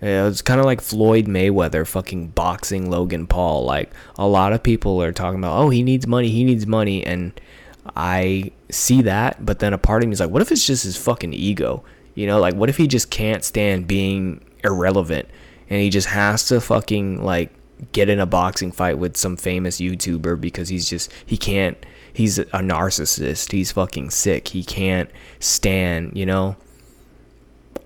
It's 0.05 0.41
kind 0.41 0.59
of 0.59 0.65
like 0.65 0.81
Floyd 0.81 1.25
Mayweather 1.25 1.87
fucking 1.87 2.29
boxing 2.29 2.89
Logan 2.89 3.25
Paul. 3.25 3.63
Like, 3.65 3.91
a 4.17 4.27
lot 4.27 4.51
of 4.51 4.61
people 4.61 5.01
are 5.01 5.13
talking 5.13 5.39
about, 5.39 5.57
oh, 5.57 5.69
he 5.69 5.81
needs 5.81 6.05
money, 6.05 6.29
he 6.29 6.43
needs 6.43 6.67
money. 6.67 7.05
And 7.05 7.39
I 7.95 8.51
see 8.69 9.01
that, 9.03 9.45
but 9.45 9.59
then 9.59 9.73
a 9.73 9.77
part 9.77 10.03
of 10.03 10.09
me 10.09 10.13
is 10.13 10.19
like, 10.19 10.29
what 10.29 10.41
if 10.41 10.51
it's 10.51 10.65
just 10.65 10.83
his 10.83 10.97
fucking 10.97 11.33
ego? 11.33 11.83
You 12.15 12.27
know, 12.27 12.39
like, 12.39 12.55
what 12.55 12.69
if 12.69 12.77
he 12.77 12.87
just 12.87 13.09
can't 13.09 13.43
stand 13.43 13.87
being 13.87 14.43
irrelevant 14.63 15.29
and 15.69 15.79
he 15.79 15.89
just 15.89 16.07
has 16.07 16.47
to 16.49 16.59
fucking, 16.59 17.23
like, 17.23 17.51
get 17.91 18.09
in 18.09 18.19
a 18.19 18.25
boxing 18.25 18.71
fight 18.71 18.97
with 18.97 19.17
some 19.17 19.35
famous 19.35 19.79
YouTuber 19.79 20.39
because 20.39 20.69
he's 20.69 20.87
just 20.89 21.11
he 21.25 21.35
can't 21.37 21.77
he's 22.13 22.37
a 22.39 22.45
narcissist. 22.45 23.51
He's 23.51 23.71
fucking 23.71 24.11
sick. 24.11 24.49
He 24.49 24.63
can't 24.63 25.09
stand, 25.39 26.15
you 26.15 26.25
know. 26.25 26.55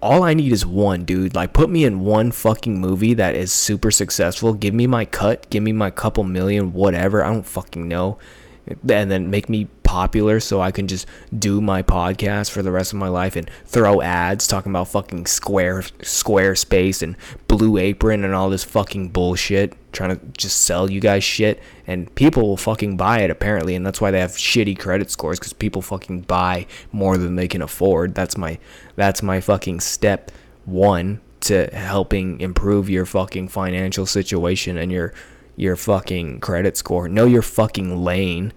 All 0.01 0.23
I 0.23 0.33
need 0.33 0.51
is 0.51 0.65
one, 0.65 1.05
dude. 1.05 1.33
Like 1.33 1.53
put 1.53 1.69
me 1.69 1.83
in 1.83 2.01
one 2.01 2.31
fucking 2.31 2.79
movie 2.79 3.15
that 3.15 3.35
is 3.35 3.51
super 3.51 3.89
successful. 3.89 4.53
Give 4.53 4.73
me 4.73 4.85
my 4.85 5.05
cut, 5.05 5.49
give 5.49 5.63
me 5.63 5.71
my 5.71 5.89
couple 5.89 6.23
million 6.23 6.73
whatever. 6.73 7.23
I 7.23 7.31
don't 7.33 7.45
fucking 7.45 7.87
know. 7.87 8.19
And 8.67 9.11
then 9.11 9.29
make 9.29 9.49
me 9.49 9.67
popular 9.87 10.41
so 10.41 10.59
I 10.59 10.71
can 10.71 10.87
just 10.87 11.07
do 11.37 11.61
my 11.61 11.81
podcast 11.81 12.51
for 12.51 12.61
the 12.61 12.71
rest 12.71 12.91
of 12.91 12.99
my 12.99 13.07
life 13.07 13.37
and 13.37 13.49
throw 13.65 14.01
ads 14.01 14.45
talking 14.45 14.71
about 14.71 14.89
fucking 14.89 15.27
Square 15.27 15.83
Squarespace 16.01 17.01
and 17.01 17.15
Blue 17.47 17.77
Apron 17.77 18.25
and 18.25 18.35
all 18.35 18.49
this 18.49 18.65
fucking 18.65 19.09
bullshit 19.09 19.73
trying 19.93 20.09
to 20.09 20.25
just 20.37 20.61
sell 20.61 20.91
you 20.91 20.99
guys 20.99 21.23
shit 21.23 21.61
and 21.87 22.13
people 22.15 22.43
will 22.43 22.57
fucking 22.57 22.97
buy 22.97 23.19
it 23.21 23.31
apparently 23.31 23.75
and 23.75 23.85
that's 23.85 24.01
why 24.01 24.11
they 24.11 24.19
have 24.19 24.31
shitty 24.31 24.77
credit 24.77 25.09
scores 25.09 25.39
cuz 25.39 25.53
people 25.53 25.81
fucking 25.81 26.21
buy 26.21 26.67
more 26.91 27.17
than 27.17 27.37
they 27.37 27.47
can 27.47 27.61
afford. 27.61 28.13
That's 28.13 28.37
my 28.37 28.59
that's 28.97 29.23
my 29.23 29.39
fucking 29.39 29.79
step 29.79 30.31
1 30.65 31.21
to 31.39 31.67
helping 31.71 32.41
improve 32.41 32.89
your 32.89 33.05
fucking 33.05 33.47
financial 33.47 34.05
situation 34.05 34.77
and 34.77 34.91
your 34.91 35.13
your 35.57 35.75
fucking 35.75 36.39
credit 36.39 36.77
score. 36.77 37.09
Know 37.09 37.25
your 37.25 37.41
fucking 37.41 37.97
lane, 37.97 38.53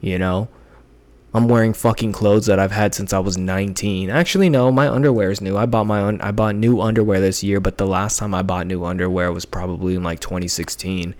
you 0.00 0.18
know? 0.18 0.48
I'm 1.34 1.48
wearing 1.48 1.72
fucking 1.72 2.12
clothes 2.12 2.44
that 2.44 2.58
I've 2.58 2.72
had 2.72 2.94
since 2.94 3.14
I 3.14 3.18
was 3.18 3.38
19. 3.38 4.10
Actually, 4.10 4.50
no, 4.50 4.70
my 4.70 4.86
underwear 4.86 5.30
is 5.30 5.40
new. 5.40 5.56
I 5.56 5.64
bought 5.64 5.86
my 5.86 6.00
own, 6.00 6.20
I 6.20 6.30
bought 6.30 6.56
new 6.56 6.78
underwear 6.82 7.20
this 7.20 7.42
year, 7.42 7.58
but 7.58 7.78
the 7.78 7.86
last 7.86 8.18
time 8.18 8.34
I 8.34 8.42
bought 8.42 8.66
new 8.66 8.84
underwear 8.84 9.32
was 9.32 9.46
probably 9.46 9.94
in 9.94 10.02
like 10.02 10.20
2016. 10.20 11.14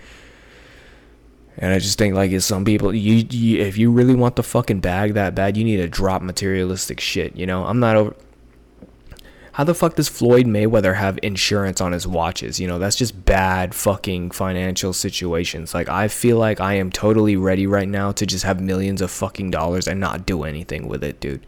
And 1.56 1.72
I 1.72 1.78
just 1.78 1.96
think 1.96 2.14
like 2.14 2.30
it's 2.30 2.44
some 2.44 2.64
people 2.66 2.94
you, 2.94 3.26
you 3.30 3.60
if 3.60 3.78
you 3.78 3.90
really 3.90 4.14
want 4.14 4.36
the 4.36 4.42
fucking 4.42 4.80
bag 4.80 5.14
that 5.14 5.34
bad, 5.34 5.56
you 5.56 5.64
need 5.64 5.78
to 5.78 5.88
drop 5.88 6.20
materialistic 6.20 7.00
shit, 7.00 7.34
you 7.34 7.46
know? 7.46 7.64
I'm 7.64 7.80
not 7.80 7.96
over 7.96 8.14
how 9.52 9.64
the 9.64 9.74
fuck 9.74 9.96
does 9.96 10.08
Floyd 10.08 10.46
Mayweather 10.46 10.96
have 10.96 11.18
insurance 11.22 11.80
on 11.80 11.92
his 11.92 12.06
watches? 12.06 12.58
You 12.58 12.66
know, 12.66 12.78
that's 12.78 12.96
just 12.96 13.26
bad 13.26 13.74
fucking 13.74 14.30
financial 14.30 14.94
situations. 14.94 15.74
Like, 15.74 15.90
I 15.90 16.08
feel 16.08 16.38
like 16.38 16.58
I 16.58 16.74
am 16.74 16.90
totally 16.90 17.36
ready 17.36 17.66
right 17.66 17.88
now 17.88 18.12
to 18.12 18.24
just 18.24 18.44
have 18.44 18.60
millions 18.62 19.02
of 19.02 19.10
fucking 19.10 19.50
dollars 19.50 19.86
and 19.86 20.00
not 20.00 20.24
do 20.24 20.44
anything 20.44 20.88
with 20.88 21.04
it, 21.04 21.20
dude. 21.20 21.46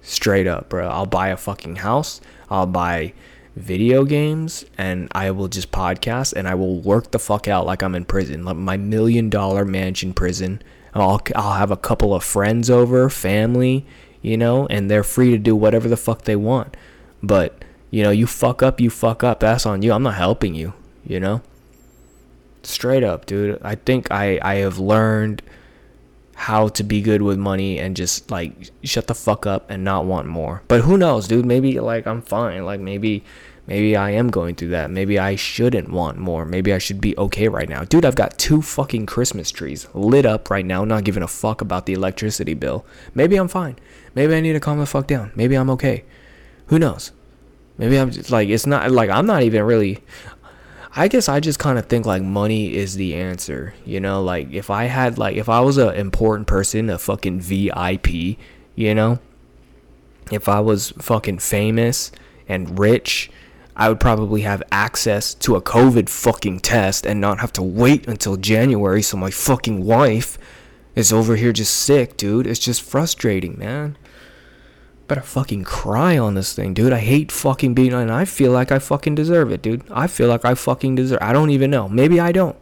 Straight 0.00 0.46
up, 0.46 0.70
bro. 0.70 0.88
I'll 0.88 1.04
buy 1.04 1.28
a 1.28 1.36
fucking 1.36 1.76
house. 1.76 2.22
I'll 2.48 2.66
buy 2.66 3.12
video 3.56 4.04
games 4.04 4.64
and 4.78 5.08
I 5.12 5.30
will 5.32 5.48
just 5.48 5.70
podcast 5.70 6.32
and 6.32 6.48
I 6.48 6.54
will 6.54 6.80
work 6.80 7.10
the 7.10 7.18
fuck 7.18 7.46
out 7.46 7.66
like 7.66 7.82
I'm 7.82 7.94
in 7.94 8.06
prison. 8.06 8.44
Like 8.46 8.56
my 8.56 8.78
million 8.78 9.28
dollar 9.28 9.66
mansion 9.66 10.14
prison. 10.14 10.62
I'll, 10.94 11.20
I'll 11.36 11.54
have 11.54 11.70
a 11.70 11.76
couple 11.76 12.14
of 12.14 12.24
friends 12.24 12.70
over, 12.70 13.10
family, 13.10 13.84
you 14.22 14.38
know, 14.38 14.66
and 14.68 14.90
they're 14.90 15.04
free 15.04 15.30
to 15.32 15.38
do 15.38 15.54
whatever 15.54 15.88
the 15.88 15.96
fuck 15.98 16.22
they 16.22 16.36
want. 16.36 16.74
But, 17.22 17.64
you 17.90 18.02
know, 18.02 18.10
you 18.10 18.26
fuck 18.26 18.62
up, 18.62 18.80
you 18.80 18.90
fuck 18.90 19.24
up. 19.24 19.40
That's 19.40 19.66
on 19.66 19.82
you. 19.82 19.92
I'm 19.92 20.02
not 20.02 20.14
helping 20.14 20.54
you, 20.54 20.74
you 21.04 21.20
know? 21.20 21.42
Straight 22.62 23.04
up, 23.04 23.26
dude. 23.26 23.60
I 23.62 23.74
think 23.74 24.10
I, 24.10 24.38
I 24.42 24.56
have 24.56 24.78
learned 24.78 25.42
how 26.38 26.68
to 26.68 26.84
be 26.84 27.02
good 27.02 27.20
with 27.20 27.36
money 27.36 27.80
and 27.80 27.96
just 27.96 28.30
like 28.30 28.70
shut 28.84 29.08
the 29.08 29.14
fuck 29.14 29.44
up 29.44 29.68
and 29.68 29.82
not 29.82 30.04
want 30.04 30.28
more. 30.28 30.62
But 30.68 30.82
who 30.82 30.96
knows, 30.96 31.26
dude? 31.26 31.44
Maybe 31.44 31.80
like 31.80 32.06
I'm 32.06 32.22
fine. 32.22 32.64
Like 32.64 32.78
maybe 32.78 33.24
maybe 33.66 33.96
I 33.96 34.10
am 34.10 34.30
going 34.30 34.54
through 34.54 34.68
that. 34.68 34.88
Maybe 34.88 35.18
I 35.18 35.34
shouldn't 35.34 35.90
want 35.90 36.16
more. 36.16 36.44
Maybe 36.44 36.72
I 36.72 36.78
should 36.78 37.00
be 37.00 37.18
okay 37.18 37.48
right 37.48 37.68
now. 37.68 37.82
Dude, 37.82 38.04
I've 38.04 38.14
got 38.14 38.38
two 38.38 38.62
fucking 38.62 39.06
Christmas 39.06 39.50
trees 39.50 39.88
lit 39.94 40.24
up 40.24 40.48
right 40.48 40.64
now, 40.64 40.84
not 40.84 41.02
giving 41.02 41.24
a 41.24 41.28
fuck 41.28 41.60
about 41.60 41.86
the 41.86 41.94
electricity 41.94 42.54
bill. 42.54 42.86
Maybe 43.14 43.34
I'm 43.34 43.48
fine. 43.48 43.76
Maybe 44.14 44.36
I 44.36 44.40
need 44.40 44.52
to 44.52 44.60
calm 44.60 44.78
the 44.78 44.86
fuck 44.86 45.08
down. 45.08 45.32
Maybe 45.34 45.56
I'm 45.56 45.70
okay. 45.70 46.04
Who 46.68 46.78
knows? 46.78 47.12
Maybe 47.76 47.96
I'm 47.96 48.10
just 48.10 48.30
like 48.30 48.48
it's 48.48 48.66
not 48.66 48.90
like 48.90 49.10
I'm 49.10 49.26
not 49.26 49.42
even 49.42 49.62
really 49.62 50.02
I 50.94 51.08
guess 51.08 51.28
I 51.28 51.40
just 51.40 51.58
kind 51.58 51.78
of 51.78 51.86
think 51.86 52.06
like 52.06 52.22
money 52.22 52.74
is 52.74 52.96
the 52.96 53.14
answer. 53.14 53.74
You 53.84 54.00
know, 54.00 54.22
like 54.22 54.52
if 54.52 54.70
I 54.70 54.84
had 54.84 55.18
like 55.18 55.36
if 55.36 55.48
I 55.48 55.60
was 55.60 55.78
an 55.78 55.94
important 55.94 56.46
person, 56.46 56.90
a 56.90 56.98
fucking 56.98 57.40
VIP, 57.40 58.36
you 58.74 58.94
know, 58.94 59.18
if 60.30 60.48
I 60.48 60.60
was 60.60 60.90
fucking 60.98 61.38
famous 61.38 62.10
and 62.48 62.78
rich, 62.78 63.30
I 63.76 63.88
would 63.88 64.00
probably 64.00 64.40
have 64.42 64.62
access 64.72 65.34
to 65.34 65.54
a 65.56 65.62
COVID 65.62 66.08
fucking 66.08 66.60
test 66.60 67.06
and 67.06 67.20
not 67.20 67.38
have 67.38 67.52
to 67.54 67.62
wait 67.62 68.08
until 68.08 68.36
January 68.36 69.02
so 69.02 69.16
my 69.16 69.30
fucking 69.30 69.84
wife 69.84 70.36
is 70.96 71.12
over 71.12 71.36
here 71.36 71.52
just 71.52 71.74
sick, 71.74 72.16
dude. 72.16 72.46
It's 72.46 72.58
just 72.58 72.82
frustrating, 72.82 73.56
man 73.56 73.96
better 75.08 75.22
fucking 75.22 75.64
cry 75.64 76.16
on 76.18 76.34
this 76.34 76.52
thing, 76.54 76.74
dude. 76.74 76.92
I 76.92 76.98
hate 76.98 77.32
fucking 77.32 77.74
being 77.74 77.92
and 77.94 78.12
I 78.12 78.24
feel 78.24 78.52
like 78.52 78.70
I 78.70 78.78
fucking 78.78 79.14
deserve 79.14 79.50
it, 79.50 79.62
dude. 79.62 79.82
I 79.90 80.06
feel 80.06 80.28
like 80.28 80.44
I 80.44 80.54
fucking 80.54 80.94
deserve. 80.94 81.18
I 81.20 81.32
don't 81.32 81.50
even 81.50 81.70
know. 81.70 81.88
Maybe 81.88 82.20
I 82.20 82.30
don't. 82.30 82.56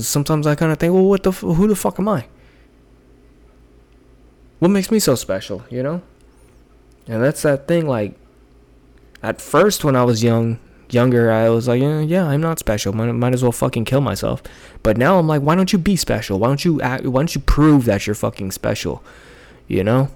Sometimes 0.00 0.46
I 0.46 0.54
kind 0.54 0.70
of 0.70 0.78
think, 0.78 0.94
well, 0.94 1.04
what 1.04 1.24
the 1.24 1.32
who 1.32 1.66
the 1.66 1.74
fuck 1.74 1.98
am 1.98 2.08
I? 2.08 2.26
What 4.60 4.68
makes 4.68 4.92
me 4.92 5.00
so 5.00 5.16
special, 5.16 5.64
you 5.68 5.82
know? 5.82 6.02
And 7.08 7.20
that's 7.20 7.42
that 7.42 7.66
thing. 7.66 7.88
Like, 7.88 8.14
at 9.20 9.40
first 9.40 9.82
when 9.82 9.96
I 9.96 10.04
was 10.04 10.22
young, 10.22 10.60
younger, 10.88 11.32
I 11.32 11.48
was 11.48 11.66
like, 11.66 11.82
yeah, 11.82 11.98
yeah, 11.98 12.26
I'm 12.26 12.40
not 12.40 12.60
special. 12.60 12.92
Might, 12.92 13.10
might 13.10 13.34
as 13.34 13.42
well 13.42 13.50
fucking 13.50 13.86
kill 13.86 14.00
myself. 14.00 14.40
But 14.84 14.96
now 14.96 15.18
I'm 15.18 15.26
like, 15.26 15.42
why 15.42 15.56
don't 15.56 15.72
you 15.72 15.80
be 15.80 15.96
special? 15.96 16.38
Why 16.38 16.46
don't 16.46 16.64
you 16.64 16.80
act? 16.80 17.04
Why 17.04 17.20
don't 17.20 17.34
you 17.34 17.40
prove 17.40 17.86
that 17.86 18.06
you're 18.06 18.14
fucking 18.14 18.52
special? 18.52 19.02
You 19.66 19.82
know? 19.82 20.10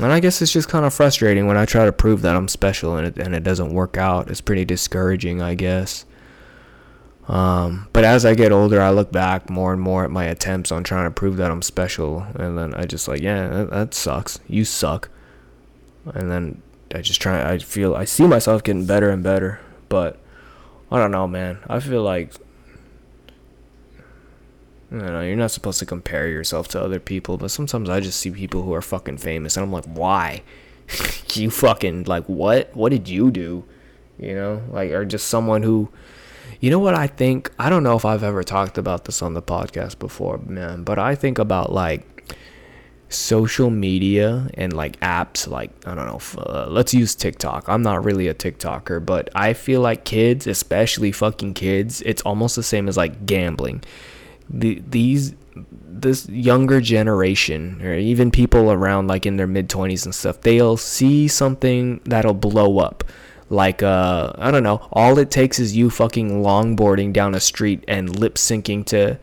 And 0.00 0.12
I 0.12 0.20
guess 0.20 0.40
it's 0.40 0.52
just 0.52 0.68
kind 0.68 0.84
of 0.84 0.94
frustrating 0.94 1.46
when 1.48 1.56
I 1.56 1.64
try 1.64 1.84
to 1.84 1.92
prove 1.92 2.22
that 2.22 2.36
I'm 2.36 2.46
special 2.46 2.96
and 2.96 3.06
it, 3.06 3.18
and 3.18 3.34
it 3.34 3.42
doesn't 3.42 3.72
work 3.72 3.96
out. 3.96 4.30
It's 4.30 4.40
pretty 4.40 4.64
discouraging, 4.64 5.42
I 5.42 5.54
guess. 5.54 6.04
Um, 7.26 7.88
but 7.92 8.04
as 8.04 8.24
I 8.24 8.34
get 8.34 8.52
older, 8.52 8.80
I 8.80 8.90
look 8.90 9.10
back 9.10 9.50
more 9.50 9.72
and 9.72 9.82
more 9.82 10.04
at 10.04 10.10
my 10.10 10.24
attempts 10.24 10.70
on 10.70 10.84
trying 10.84 11.06
to 11.06 11.10
prove 11.10 11.36
that 11.38 11.50
I'm 11.50 11.62
special. 11.62 12.26
And 12.34 12.56
then 12.56 12.74
I 12.74 12.86
just 12.86 13.08
like, 13.08 13.20
yeah, 13.20 13.48
that, 13.48 13.70
that 13.70 13.94
sucks. 13.94 14.38
You 14.46 14.64
suck. 14.64 15.10
And 16.14 16.30
then 16.30 16.62
I 16.94 17.02
just 17.02 17.20
try, 17.20 17.52
I 17.52 17.58
feel, 17.58 17.94
I 17.94 18.04
see 18.04 18.26
myself 18.26 18.62
getting 18.62 18.86
better 18.86 19.10
and 19.10 19.22
better. 19.22 19.60
But 19.88 20.18
I 20.92 20.98
don't 20.98 21.10
know, 21.10 21.26
man. 21.26 21.58
I 21.68 21.80
feel 21.80 22.02
like 22.02 22.34
I 24.90 24.96
don't 24.96 25.06
know, 25.06 25.20
you're 25.20 25.36
not 25.36 25.50
supposed 25.50 25.78
to 25.80 25.86
compare 25.86 26.28
yourself 26.28 26.68
to 26.68 26.82
other 26.82 26.98
people, 26.98 27.36
but 27.36 27.50
sometimes 27.50 27.90
I 27.90 28.00
just 28.00 28.18
see 28.18 28.30
people 28.30 28.62
who 28.62 28.72
are 28.72 28.80
fucking 28.80 29.18
famous 29.18 29.56
and 29.56 29.64
I'm 29.64 29.72
like, 29.72 29.84
why? 29.84 30.42
you 31.34 31.50
fucking, 31.50 32.04
like, 32.04 32.24
what? 32.24 32.74
What 32.74 32.90
did 32.90 33.08
you 33.08 33.30
do? 33.30 33.64
You 34.18 34.34
know? 34.34 34.62
Like, 34.70 34.90
or 34.90 35.04
just 35.04 35.28
someone 35.28 35.62
who, 35.62 35.90
you 36.60 36.70
know 36.70 36.78
what 36.78 36.94
I 36.94 37.06
think? 37.06 37.52
I 37.58 37.68
don't 37.68 37.82
know 37.82 37.96
if 37.96 38.06
I've 38.06 38.22
ever 38.22 38.42
talked 38.42 38.78
about 38.78 39.04
this 39.04 39.20
on 39.20 39.34
the 39.34 39.42
podcast 39.42 39.98
before, 39.98 40.38
man, 40.38 40.84
but 40.84 40.98
I 40.98 41.14
think 41.14 41.38
about, 41.38 41.70
like, 41.70 42.18
social 43.10 43.70
media 43.70 44.50
and 44.54 44.74
like 44.74 45.00
apps 45.00 45.48
like 45.48 45.70
i 45.86 45.94
don't 45.94 46.04
know 46.04 46.42
uh, 46.42 46.66
let's 46.68 46.92
use 46.92 47.14
tiktok 47.14 47.66
i'm 47.66 47.80
not 47.80 48.04
really 48.04 48.28
a 48.28 48.34
tiktoker 48.34 49.04
but 49.04 49.30
i 49.34 49.54
feel 49.54 49.80
like 49.80 50.04
kids 50.04 50.46
especially 50.46 51.10
fucking 51.10 51.54
kids 51.54 52.02
it's 52.02 52.20
almost 52.22 52.54
the 52.54 52.62
same 52.62 52.86
as 52.86 52.98
like 52.98 53.24
gambling 53.24 53.82
the 54.50 54.82
these 54.88 55.34
this 56.00 56.28
younger 56.28 56.80
generation 56.80 57.80
or 57.82 57.94
even 57.94 58.30
people 58.30 58.70
around 58.70 59.08
like 59.08 59.26
in 59.26 59.36
their 59.36 59.46
mid 59.46 59.68
20s 59.68 60.04
and 60.04 60.14
stuff 60.14 60.40
they'll 60.42 60.76
see 60.76 61.26
something 61.28 62.00
that'll 62.04 62.34
blow 62.34 62.78
up. 62.78 63.04
Like 63.50 63.82
uh 63.82 64.32
i 64.36 64.50
don't 64.50 64.62
know 64.62 64.86
all 64.92 65.18
it 65.18 65.30
takes 65.30 65.58
is 65.58 65.74
you 65.74 65.88
fucking 65.88 66.42
longboarding 66.42 67.14
down 67.14 67.34
a 67.34 67.40
street 67.40 67.82
and 67.88 68.18
lip 68.18 68.34
syncing 68.34 68.84
to 68.86 69.18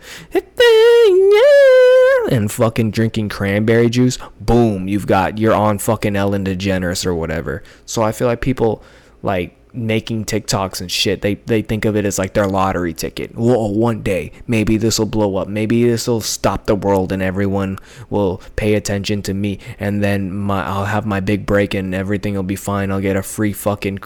and 2.32 2.52
fucking 2.52 2.90
drinking 2.90 3.30
cranberry 3.30 3.90
juice. 3.90 4.18
Boom 4.40 4.88
you've 4.88 5.06
got 5.06 5.38
you're 5.38 5.54
on 5.54 5.78
fucking 5.78 6.16
ellen 6.16 6.44
degeneres 6.44 7.06
or 7.06 7.14
whatever. 7.14 7.62
So 7.86 8.02
i 8.02 8.12
feel 8.12 8.28
like 8.28 8.42
people 8.42 8.84
like 9.22 9.56
making 9.76 10.26
TikToks 10.26 10.82
and 10.82 10.92
shit, 10.92 11.22
they 11.22 11.36
they 11.36 11.62
think 11.62 11.86
of 11.86 11.96
it 11.96 12.06
as 12.06 12.18
like 12.18 12.34
their 12.34 12.48
lottery 12.48 12.94
ticket. 12.94 13.36
Whoa, 13.36 13.68
one 13.68 14.02
day 14.02 14.32
maybe 14.48 14.78
this 14.78 15.00
will 15.00 15.06
blow 15.06 15.38
up. 15.38 15.48
Maybe 15.48 15.84
this 15.84 16.08
will 16.08 16.22
stop 16.22 16.66
the 16.66 16.76
world 16.76 17.12
and 17.12 17.22
everyone 17.22 17.78
will 18.10 18.42
pay 18.56 18.76
attention 18.76 19.22
to 19.24 19.34
me. 19.34 19.60
And 19.80 20.04
then 20.04 20.32
my 20.34 20.66
I'll 20.66 20.86
have 20.86 21.06
my 21.06 21.20
big 21.20 21.46
break 21.46 21.74
and 21.74 21.94
everything 21.94 22.36
will 22.36 22.44
be 22.44 22.56
fine. 22.56 22.92
I'll 22.92 23.02
get 23.02 23.16
a 23.16 23.24
free 23.24 23.54
fucking 23.54 24.00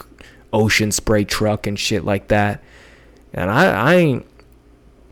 ocean 0.52 0.92
spray 0.92 1.24
truck 1.24 1.66
and 1.66 1.78
shit 1.78 2.04
like 2.04 2.28
that. 2.28 2.62
And 3.32 3.50
I 3.50 3.66
I 3.66 3.94
ain't. 3.94 4.26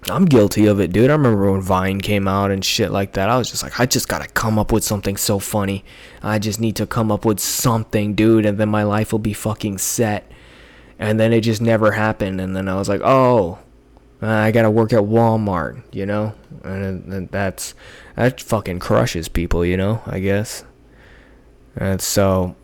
I'm 0.08 0.24
guilty 0.26 0.66
of 0.66 0.80
it, 0.80 0.92
dude. 0.92 1.10
I 1.10 1.14
remember 1.14 1.50
when 1.50 1.60
Vine 1.60 2.00
came 2.00 2.28
out 2.28 2.50
and 2.50 2.64
shit 2.64 2.90
like 2.92 3.12
that. 3.14 3.28
I 3.28 3.36
was 3.36 3.50
just 3.50 3.62
like, 3.62 3.78
I 3.80 3.84
just 3.84 4.08
gotta 4.08 4.28
come 4.28 4.58
up 4.58 4.72
with 4.72 4.84
something 4.84 5.16
so 5.16 5.38
funny. 5.38 5.84
I 6.22 6.38
just 6.38 6.60
need 6.60 6.76
to 6.76 6.86
come 6.86 7.10
up 7.10 7.24
with 7.24 7.40
something, 7.40 8.14
dude, 8.14 8.46
and 8.46 8.58
then 8.58 8.68
my 8.68 8.84
life 8.84 9.12
will 9.12 9.18
be 9.18 9.32
fucking 9.32 9.78
set 9.78 10.30
and 10.98 11.18
then 11.18 11.32
it 11.32 11.42
just 11.42 11.60
never 11.60 11.92
happened. 11.92 12.40
And 12.40 12.54
then 12.56 12.68
i 12.68 12.74
was 12.74 12.88
like 12.88 13.00
oh 13.04 13.58
uh, 14.22 14.26
i 14.26 14.50
gotta 14.50 14.70
work 14.70 14.92
at 14.92 15.00
walmart 15.00 15.82
you 15.92 16.06
know? 16.06 16.34
And, 16.64 17.12
and 17.12 17.28
that's 17.30 17.74
that 18.16 18.40
fucking 18.40 18.80
crushes 18.80 19.28
people 19.28 19.64
you 19.64 19.76
know 19.76 20.02
i 20.06 20.18
guess. 20.18 20.64
And 21.76 22.00
so 22.00 22.56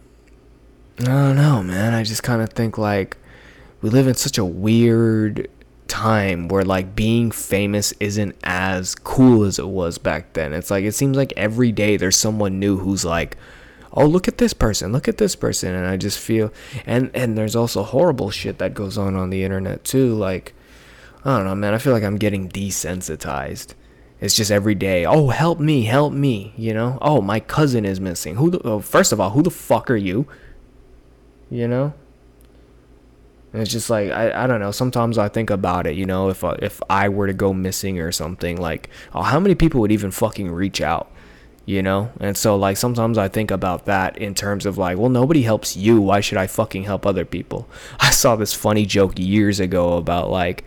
i 1.00 1.04
don't 1.04 1.36
know 1.36 1.62
man. 1.62 1.94
I 1.94 2.02
just 2.04 2.22
kind 2.22 2.42
of 2.42 2.50
think 2.50 2.78
like 2.78 3.16
we 3.82 3.90
live 3.90 4.06
in 4.06 4.14
such 4.14 4.38
a 4.38 4.44
weird 4.44 5.48
time 5.88 6.48
where 6.48 6.64
like 6.64 6.96
being 6.96 7.30
famous 7.30 7.92
isn't 8.00 8.34
as 8.42 8.94
cool 8.94 9.44
as 9.44 9.58
it 9.58 9.68
was 9.68 9.98
back 9.98 10.32
then. 10.32 10.52
It's 10.52 10.70
like 10.70 10.84
it 10.84 10.92
seems 10.92 11.16
like 11.16 11.32
every 11.36 11.70
day 11.70 11.96
there's 11.96 12.16
someone 12.16 12.58
new 12.58 12.78
who's 12.78 13.04
like, 13.04 13.36
"Oh, 13.94 14.06
look 14.06 14.28
at 14.28 14.38
this 14.38 14.52
person. 14.52 14.92
Look 14.92 15.08
at 15.08 15.18
this 15.18 15.36
person." 15.36 15.74
And 15.74 15.86
I 15.86 15.96
just 15.96 16.18
feel 16.18 16.52
and 16.84 17.10
and 17.14 17.38
there's 17.38 17.56
also 17.56 17.82
horrible 17.82 18.30
shit 18.30 18.58
that 18.58 18.74
goes 18.74 18.98
on 18.98 19.16
on 19.16 19.30
the 19.30 19.44
internet 19.44 19.84
too, 19.84 20.14
like 20.14 20.54
I 21.24 21.38
don't 21.38 21.46
know, 21.46 21.54
man. 21.54 21.72
I 21.72 21.78
feel 21.78 21.92
like 21.92 22.02
I'm 22.02 22.18
getting 22.18 22.48
desensitized. 22.48 23.74
It's 24.20 24.36
just 24.36 24.50
every 24.50 24.74
day. 24.74 25.04
Oh, 25.04 25.28
help 25.28 25.58
me, 25.58 25.84
help 25.84 26.12
me. 26.12 26.52
You 26.56 26.74
know. 26.74 26.98
Oh, 27.00 27.20
my 27.20 27.40
cousin 27.40 27.84
is 27.84 28.00
missing. 28.00 28.36
Who? 28.36 28.50
The, 28.50 28.60
oh, 28.60 28.80
first 28.80 29.12
of 29.12 29.20
all, 29.20 29.30
who 29.30 29.42
the 29.42 29.50
fuck 29.50 29.90
are 29.90 29.96
you? 29.96 30.26
You 31.50 31.68
know. 31.68 31.94
And 33.52 33.62
it's 33.62 33.70
just 33.70 33.88
like 33.88 34.10
I, 34.10 34.44
I 34.44 34.46
don't 34.46 34.60
know. 34.60 34.72
Sometimes 34.72 35.16
I 35.16 35.28
think 35.28 35.48
about 35.48 35.86
it. 35.86 35.96
You 35.96 36.06
know, 36.06 36.28
if 36.28 36.42
uh, 36.42 36.56
if 36.60 36.82
I 36.90 37.08
were 37.08 37.26
to 37.26 37.32
go 37.32 37.52
missing 37.52 38.00
or 38.00 38.12
something, 38.12 38.60
like, 38.60 38.90
oh, 39.14 39.22
how 39.22 39.40
many 39.40 39.54
people 39.54 39.80
would 39.80 39.92
even 39.92 40.10
fucking 40.10 40.50
reach 40.50 40.80
out? 40.80 41.10
You 41.66 41.82
know. 41.82 42.10
And 42.20 42.36
so 42.36 42.56
like 42.56 42.76
sometimes 42.76 43.16
I 43.16 43.28
think 43.28 43.50
about 43.50 43.86
that 43.86 44.18
in 44.18 44.34
terms 44.34 44.66
of 44.66 44.76
like, 44.76 44.98
well, 44.98 45.10
nobody 45.10 45.42
helps 45.42 45.76
you. 45.76 46.00
Why 46.00 46.20
should 46.20 46.38
I 46.38 46.46
fucking 46.46 46.84
help 46.84 47.06
other 47.06 47.24
people? 47.24 47.68
I 48.00 48.10
saw 48.10 48.36
this 48.36 48.54
funny 48.54 48.84
joke 48.86 49.18
years 49.18 49.60
ago 49.60 49.96
about 49.96 50.30
like 50.30 50.64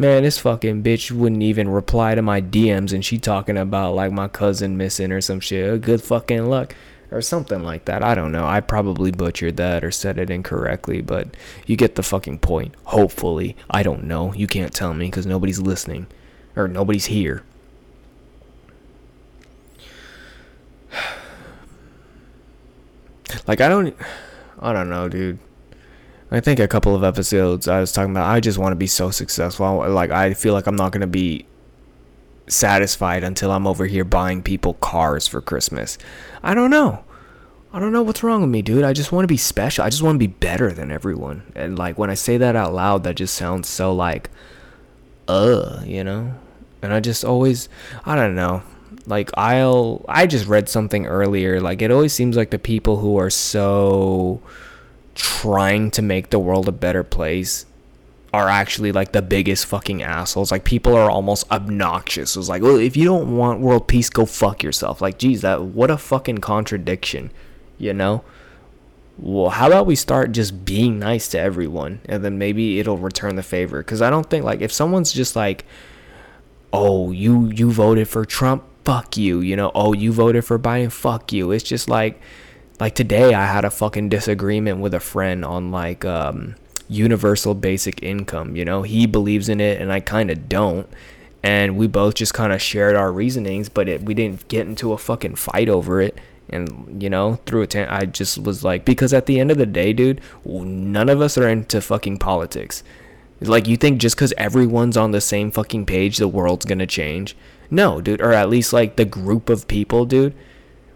man, 0.00 0.22
this 0.22 0.38
fucking 0.38 0.82
bitch 0.82 1.10
wouldn't 1.10 1.42
even 1.42 1.68
reply 1.68 2.14
to 2.14 2.22
my 2.22 2.40
DMs 2.40 2.92
and 2.92 3.04
she 3.04 3.18
talking 3.18 3.58
about 3.58 3.94
like 3.94 4.10
my 4.10 4.28
cousin 4.28 4.76
missing 4.78 5.12
or 5.12 5.20
some 5.20 5.40
shit. 5.40 5.82
Good 5.82 6.02
fucking 6.02 6.46
luck. 6.46 6.74
Or 7.12 7.20
something 7.20 7.64
like 7.64 7.86
that. 7.86 8.04
I 8.04 8.14
don't 8.14 8.30
know. 8.30 8.46
I 8.46 8.60
probably 8.60 9.10
butchered 9.10 9.56
that 9.56 9.82
or 9.82 9.90
said 9.90 10.16
it 10.16 10.30
incorrectly, 10.30 11.02
but 11.02 11.36
you 11.66 11.76
get 11.76 11.96
the 11.96 12.04
fucking 12.04 12.38
point. 12.38 12.76
Hopefully. 12.84 13.56
I 13.68 13.82
don't 13.82 14.04
know. 14.04 14.32
You 14.32 14.46
can't 14.46 14.72
tell 14.72 14.94
me 14.94 15.06
because 15.06 15.26
nobody's 15.26 15.60
listening. 15.60 16.06
Or 16.54 16.68
nobody's 16.68 17.06
here. 17.06 17.42
Like, 23.50 23.60
I 23.60 23.68
don't. 23.68 23.96
I 24.60 24.72
don't 24.72 24.88
know, 24.88 25.08
dude. 25.08 25.40
I 26.30 26.38
think 26.38 26.60
a 26.60 26.68
couple 26.68 26.94
of 26.94 27.02
episodes 27.02 27.66
I 27.66 27.80
was 27.80 27.90
talking 27.90 28.12
about 28.12 28.28
I 28.28 28.38
just 28.38 28.58
want 28.58 28.70
to 28.70 28.76
be 28.76 28.86
so 28.86 29.10
successful. 29.10 29.90
Like 29.90 30.12
I 30.12 30.34
feel 30.34 30.54
like 30.54 30.68
I'm 30.68 30.76
not 30.76 30.92
going 30.92 31.00
to 31.00 31.08
be 31.08 31.46
satisfied 32.46 33.24
until 33.24 33.50
I'm 33.50 33.66
over 33.66 33.86
here 33.86 34.04
buying 34.04 34.44
people 34.44 34.74
cars 34.74 35.26
for 35.26 35.40
Christmas. 35.40 35.98
I 36.44 36.54
don't 36.54 36.70
know. 36.70 37.02
I 37.72 37.80
don't 37.80 37.92
know 37.92 38.04
what's 38.04 38.22
wrong 38.22 38.42
with 38.42 38.50
me, 38.50 38.62
dude. 38.62 38.84
I 38.84 38.92
just 38.92 39.10
want 39.10 39.24
to 39.24 39.28
be 39.28 39.36
special. 39.36 39.82
I 39.82 39.90
just 39.90 40.02
want 40.02 40.14
to 40.14 40.20
be 40.20 40.28
better 40.28 40.70
than 40.70 40.92
everyone. 40.92 41.50
And 41.56 41.76
like 41.76 41.98
when 41.98 42.08
I 42.08 42.14
say 42.14 42.36
that 42.36 42.54
out 42.54 42.72
loud, 42.72 43.02
that 43.02 43.16
just 43.16 43.34
sounds 43.34 43.68
so 43.68 43.92
like 43.92 44.30
uh, 45.26 45.82
you 45.84 46.04
know? 46.04 46.34
And 46.82 46.94
I 46.94 47.00
just 47.00 47.24
always 47.24 47.68
I 48.06 48.14
don't 48.14 48.36
know. 48.36 48.62
Like 49.06 49.30
I'll 49.34 50.04
I 50.08 50.26
just 50.26 50.46
read 50.46 50.68
something 50.68 51.06
earlier. 51.06 51.60
Like 51.60 51.82
it 51.82 51.90
always 51.90 52.12
seems 52.12 52.36
like 52.36 52.50
the 52.50 52.58
people 52.58 52.98
who 52.98 53.16
are 53.18 53.30
so 53.30 54.40
trying 55.14 55.90
to 55.92 56.02
make 56.02 56.30
the 56.30 56.38
world 56.38 56.68
a 56.68 56.72
better 56.72 57.02
place 57.04 57.66
are 58.32 58.48
actually 58.48 58.92
like 58.92 59.12
the 59.12 59.22
biggest 59.22 59.66
fucking 59.66 60.02
assholes. 60.02 60.52
Like 60.52 60.64
people 60.64 60.94
are 60.96 61.10
almost 61.10 61.50
obnoxious. 61.50 62.36
It's 62.36 62.48
like, 62.48 62.62
well, 62.62 62.76
if 62.76 62.96
you 62.96 63.04
don't 63.04 63.36
want 63.36 63.60
world 63.60 63.88
peace, 63.88 64.08
go 64.08 64.24
fuck 64.24 64.62
yourself. 64.62 65.00
Like, 65.00 65.18
geez, 65.18 65.42
that 65.42 65.62
what 65.62 65.90
a 65.90 65.98
fucking 65.98 66.38
contradiction, 66.38 67.32
you 67.78 67.92
know? 67.92 68.22
Well, 69.18 69.50
how 69.50 69.66
about 69.66 69.86
we 69.86 69.96
start 69.96 70.32
just 70.32 70.64
being 70.64 70.98
nice 70.98 71.28
to 71.28 71.40
everyone, 71.40 72.00
and 72.06 72.24
then 72.24 72.38
maybe 72.38 72.78
it'll 72.78 72.96
return 72.96 73.36
the 73.36 73.42
favor. 73.42 73.78
Because 73.78 74.00
I 74.00 74.08
don't 74.08 74.30
think 74.30 74.44
like 74.44 74.60
if 74.60 74.72
someone's 74.72 75.12
just 75.12 75.36
like, 75.36 75.66
oh, 76.72 77.10
you 77.10 77.50
you 77.50 77.70
voted 77.70 78.08
for 78.08 78.24
Trump, 78.24 78.64
fuck 78.90 79.16
you, 79.16 79.40
you 79.40 79.54
know? 79.54 79.70
Oh, 79.72 79.92
you 79.92 80.10
voted 80.10 80.44
for 80.44 80.58
Biden, 80.58 80.90
fuck 80.90 81.32
you. 81.32 81.52
It's 81.52 81.62
just 81.62 81.88
like 81.88 82.20
like 82.80 82.96
today 82.96 83.34
I 83.34 83.46
had 83.46 83.64
a 83.64 83.70
fucking 83.70 84.08
disagreement 84.08 84.80
with 84.80 84.94
a 84.94 84.98
friend 84.98 85.44
on 85.44 85.70
like 85.70 86.04
um 86.04 86.56
universal 86.88 87.54
basic 87.54 88.02
income, 88.02 88.56
you 88.56 88.64
know? 88.64 88.82
He 88.82 89.06
believes 89.06 89.48
in 89.48 89.60
it 89.60 89.80
and 89.80 89.92
I 89.92 90.00
kind 90.00 90.28
of 90.28 90.48
don't. 90.48 90.88
And 91.40 91.78
we 91.78 91.86
both 91.86 92.14
just 92.14 92.34
kind 92.34 92.52
of 92.52 92.60
shared 92.60 92.96
our 92.96 93.12
reasonings, 93.12 93.68
but 93.68 93.88
it, 93.88 94.02
we 94.02 94.12
didn't 94.12 94.48
get 94.48 94.66
into 94.66 94.92
a 94.92 94.98
fucking 94.98 95.36
fight 95.36 95.68
over 95.68 96.00
it. 96.00 96.18
And, 96.48 97.00
you 97.00 97.08
know, 97.08 97.38
through 97.46 97.62
a 97.62 97.68
ten, 97.68 97.88
I 97.88 98.06
just 98.06 98.38
was 98.38 98.64
like, 98.64 98.84
because 98.84 99.14
at 99.14 99.26
the 99.26 99.38
end 99.38 99.52
of 99.52 99.56
the 99.56 99.66
day, 99.66 99.92
dude, 99.92 100.20
none 100.44 101.08
of 101.08 101.20
us 101.20 101.38
are 101.38 101.48
into 101.48 101.80
fucking 101.80 102.18
politics. 102.18 102.82
Like, 103.40 103.68
you 103.68 103.76
think 103.76 104.00
just 104.00 104.16
because 104.16 104.34
everyone's 104.36 104.96
on 104.96 105.12
the 105.12 105.20
same 105.20 105.52
fucking 105.52 105.86
page, 105.86 106.16
the 106.16 106.26
world's 106.26 106.66
gonna 106.66 106.88
change? 106.88 107.36
No, 107.70 108.00
dude. 108.00 108.20
Or 108.20 108.32
at 108.32 108.48
least, 108.48 108.72
like, 108.72 108.96
the 108.96 109.04
group 109.04 109.48
of 109.48 109.68
people, 109.68 110.04
dude 110.04 110.34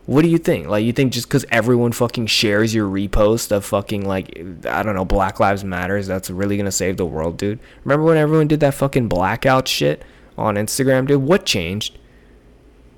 what 0.07 0.23
do 0.23 0.29
you 0.29 0.39
think? 0.39 0.67
Like, 0.67 0.85
you 0.85 0.93
think 0.93 1.13
just 1.13 1.29
because 1.29 1.47
everyone 1.51 1.93
fucking 1.93 2.27
shares 2.27 2.75
your 2.75 2.89
repost 2.89 3.51
of 3.51 3.65
fucking, 3.65 4.07
like, 4.07 4.39
I 4.67 4.83
don't 4.83 4.95
know, 4.95 5.05
Black 5.05 5.41
Lives 5.41 5.65
Matters, 5.65 6.07
that's 6.07 6.29
really 6.29 6.59
gonna 6.59 6.73
save 6.73 6.99
the 6.99 7.07
world, 7.07 7.39
dude? 7.39 7.59
Remember 7.85 8.05
when 8.05 8.19
everyone 8.19 8.49
did 8.49 8.61
that 8.61 8.75
fucking 8.75 9.09
blackout 9.09 9.67
shit 9.67 10.03
on 10.37 10.57
Instagram, 10.57 11.07
dude? 11.07 11.23
What 11.23 11.47
changed? 11.47 11.99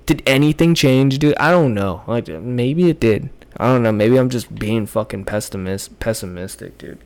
Did 0.05 0.21
anything 0.25 0.75
change, 0.75 1.19
dude? 1.19 1.37
I 1.37 1.51
don't 1.51 1.73
know. 1.73 2.03
Like, 2.07 2.27
maybe 2.27 2.89
it 2.89 2.99
did. 2.99 3.29
I 3.55 3.67
don't 3.67 3.83
know. 3.83 3.91
Maybe 3.91 4.17
I'm 4.17 4.29
just 4.29 4.53
being 4.53 4.85
fucking 4.85 5.25
pessimist, 5.25 5.99
pessimistic, 5.99 6.77
dude. 6.77 6.99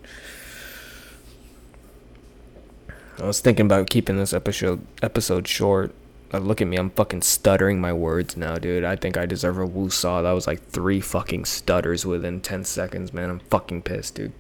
I 3.19 3.25
was 3.25 3.39
thinking 3.39 3.67
about 3.67 3.89
keeping 3.89 4.17
this 4.17 4.34
episode 4.34 4.81
episode 5.03 5.47
short 5.47 5.93
look 6.37 6.61
at 6.61 6.67
me, 6.67 6.77
I'm 6.77 6.91
fucking 6.91 7.23
stuttering 7.23 7.81
my 7.81 7.91
words 7.91 8.37
now, 8.37 8.55
dude. 8.55 8.85
I 8.85 8.95
think 8.95 9.17
I 9.17 9.25
deserve 9.25 9.57
a 9.57 9.65
woo 9.65 9.89
saw. 9.89 10.21
That 10.21 10.31
was 10.31 10.47
like 10.47 10.65
three 10.69 11.01
fucking 11.01 11.45
stutters 11.45 12.05
within 12.05 12.39
10 12.39 12.63
seconds, 12.63 13.13
man. 13.13 13.29
I'm 13.29 13.39
fucking 13.39 13.81
pissed, 13.81 14.15
dude. 14.15 14.31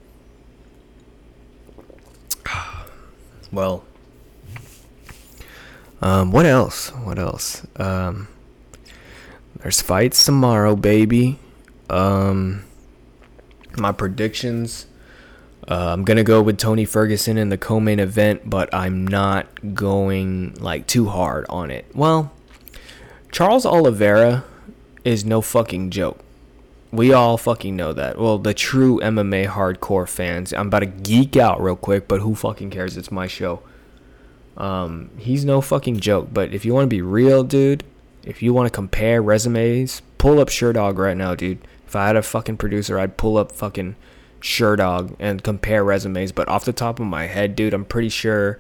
well, 3.51 3.83
um, 6.01 6.31
what 6.31 6.45
else? 6.45 6.89
What 6.89 7.19
else? 7.19 7.65
Um, 7.75 8.27
there's 9.61 9.81
fights 9.81 10.25
tomorrow, 10.25 10.75
baby. 10.75 11.39
Um, 11.89 12.63
my 13.77 13.91
predictions 13.91 14.85
uh, 15.71 15.93
I'm 15.93 16.03
gonna 16.03 16.25
go 16.25 16.41
with 16.41 16.57
Tony 16.57 16.83
Ferguson 16.83 17.37
in 17.37 17.47
the 17.47 17.57
co-main 17.57 18.01
event, 18.01 18.49
but 18.49 18.73
I'm 18.73 19.07
not 19.07 19.73
going 19.73 20.55
like 20.55 20.85
too 20.85 21.07
hard 21.07 21.45
on 21.47 21.71
it. 21.71 21.85
Well, 21.95 22.33
Charles 23.31 23.65
Oliveira 23.65 24.43
is 25.05 25.23
no 25.23 25.39
fucking 25.39 25.91
joke. 25.91 26.19
We 26.91 27.13
all 27.13 27.37
fucking 27.37 27.73
know 27.73 27.93
that. 27.93 28.19
Well, 28.19 28.37
the 28.37 28.53
true 28.53 28.99
MMA 28.99 29.47
hardcore 29.47 30.09
fans. 30.09 30.51
I'm 30.51 30.67
about 30.67 30.79
to 30.79 30.87
geek 30.87 31.37
out 31.37 31.61
real 31.61 31.77
quick, 31.77 32.05
but 32.05 32.19
who 32.19 32.35
fucking 32.35 32.69
cares? 32.69 32.97
It's 32.97 33.09
my 33.09 33.27
show. 33.27 33.61
Um, 34.57 35.09
he's 35.17 35.45
no 35.45 35.61
fucking 35.61 36.01
joke. 36.01 36.27
But 36.33 36.53
if 36.53 36.65
you 36.65 36.73
want 36.73 36.83
to 36.83 36.93
be 36.93 37.01
real, 37.01 37.45
dude, 37.45 37.85
if 38.25 38.43
you 38.43 38.53
want 38.53 38.67
to 38.67 38.75
compare 38.75 39.21
resumes, 39.21 40.01
pull 40.17 40.37
up 40.37 40.49
Sherdog 40.49 40.97
right 40.97 41.15
now, 41.15 41.33
dude. 41.33 41.59
If 41.87 41.95
I 41.95 42.07
had 42.07 42.17
a 42.17 42.21
fucking 42.21 42.57
producer, 42.57 42.99
I'd 42.99 43.15
pull 43.15 43.37
up 43.37 43.53
fucking 43.53 43.95
Sherdog 44.41 45.15
and 45.19 45.43
compare 45.43 45.83
resumes, 45.83 46.31
but 46.31 46.47
off 46.47 46.65
the 46.65 46.73
top 46.73 46.99
of 46.99 47.05
my 47.05 47.27
head, 47.27 47.55
dude, 47.55 47.73
I'm 47.73 47.85
pretty 47.85 48.09
sure 48.09 48.59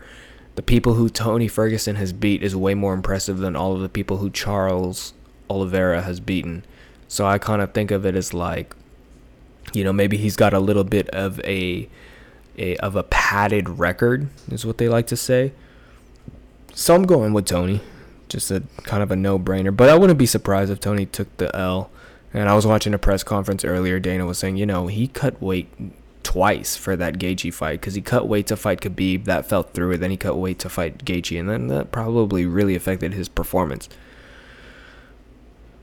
the 0.55 0.61
people 0.61 0.93
who 0.93 1.09
Tony 1.09 1.47
Ferguson 1.47 1.95
has 1.95 2.13
beat 2.13 2.43
is 2.43 2.55
way 2.55 2.73
more 2.73 2.93
impressive 2.93 3.39
than 3.39 3.55
all 3.55 3.73
of 3.73 3.81
the 3.81 3.89
people 3.89 4.17
who 4.17 4.29
Charles 4.29 5.13
Oliveira 5.49 6.01
has 6.01 6.19
beaten. 6.19 6.63
So 7.07 7.25
I 7.25 7.37
kind 7.37 7.61
of 7.61 7.73
think 7.73 7.91
of 7.91 8.05
it 8.05 8.15
as 8.15 8.33
like, 8.33 8.75
you 9.73 9.83
know, 9.83 9.93
maybe 9.93 10.17
he's 10.17 10.35
got 10.35 10.53
a 10.53 10.59
little 10.59 10.83
bit 10.83 11.09
of 11.09 11.39
a, 11.41 11.89
a 12.57 12.75
of 12.77 12.95
a 12.95 13.03
padded 13.03 13.67
record, 13.69 14.29
is 14.49 14.65
what 14.65 14.77
they 14.77 14.87
like 14.87 15.07
to 15.07 15.17
say. 15.17 15.53
So 16.73 16.95
I'm 16.95 17.03
going 17.03 17.33
with 17.33 17.45
Tony, 17.45 17.81
just 18.29 18.49
a 18.51 18.63
kind 18.83 19.03
of 19.03 19.11
a 19.11 19.15
no-brainer. 19.15 19.75
But 19.75 19.89
I 19.89 19.97
wouldn't 19.97 20.19
be 20.19 20.25
surprised 20.25 20.71
if 20.71 20.79
Tony 20.79 21.05
took 21.05 21.35
the 21.37 21.53
L. 21.55 21.89
And 22.33 22.47
I 22.47 22.55
was 22.55 22.65
watching 22.65 22.93
a 22.93 22.97
press 22.97 23.23
conference 23.23 23.65
earlier. 23.65 23.99
Dana 23.99 24.25
was 24.25 24.37
saying, 24.37 24.57
you 24.57 24.65
know, 24.65 24.87
he 24.87 25.07
cut 25.07 25.41
weight 25.41 25.67
twice 26.23 26.77
for 26.77 26.95
that 26.95 27.15
Gaethje 27.15 27.53
fight 27.53 27.81
because 27.81 27.95
he 27.95 28.01
cut 28.01 28.27
weight 28.27 28.47
to 28.47 28.55
fight 28.55 28.81
Khabib, 28.81 29.25
that 29.25 29.45
fell 29.45 29.63
through, 29.63 29.93
and 29.93 30.03
then 30.03 30.11
he 30.11 30.17
cut 30.17 30.37
weight 30.37 30.59
to 30.59 30.69
fight 30.69 31.03
Gaethje, 31.03 31.39
and 31.39 31.49
then 31.49 31.67
that 31.67 31.91
probably 31.91 32.45
really 32.45 32.75
affected 32.75 33.13
his 33.13 33.27
performance. 33.27 33.89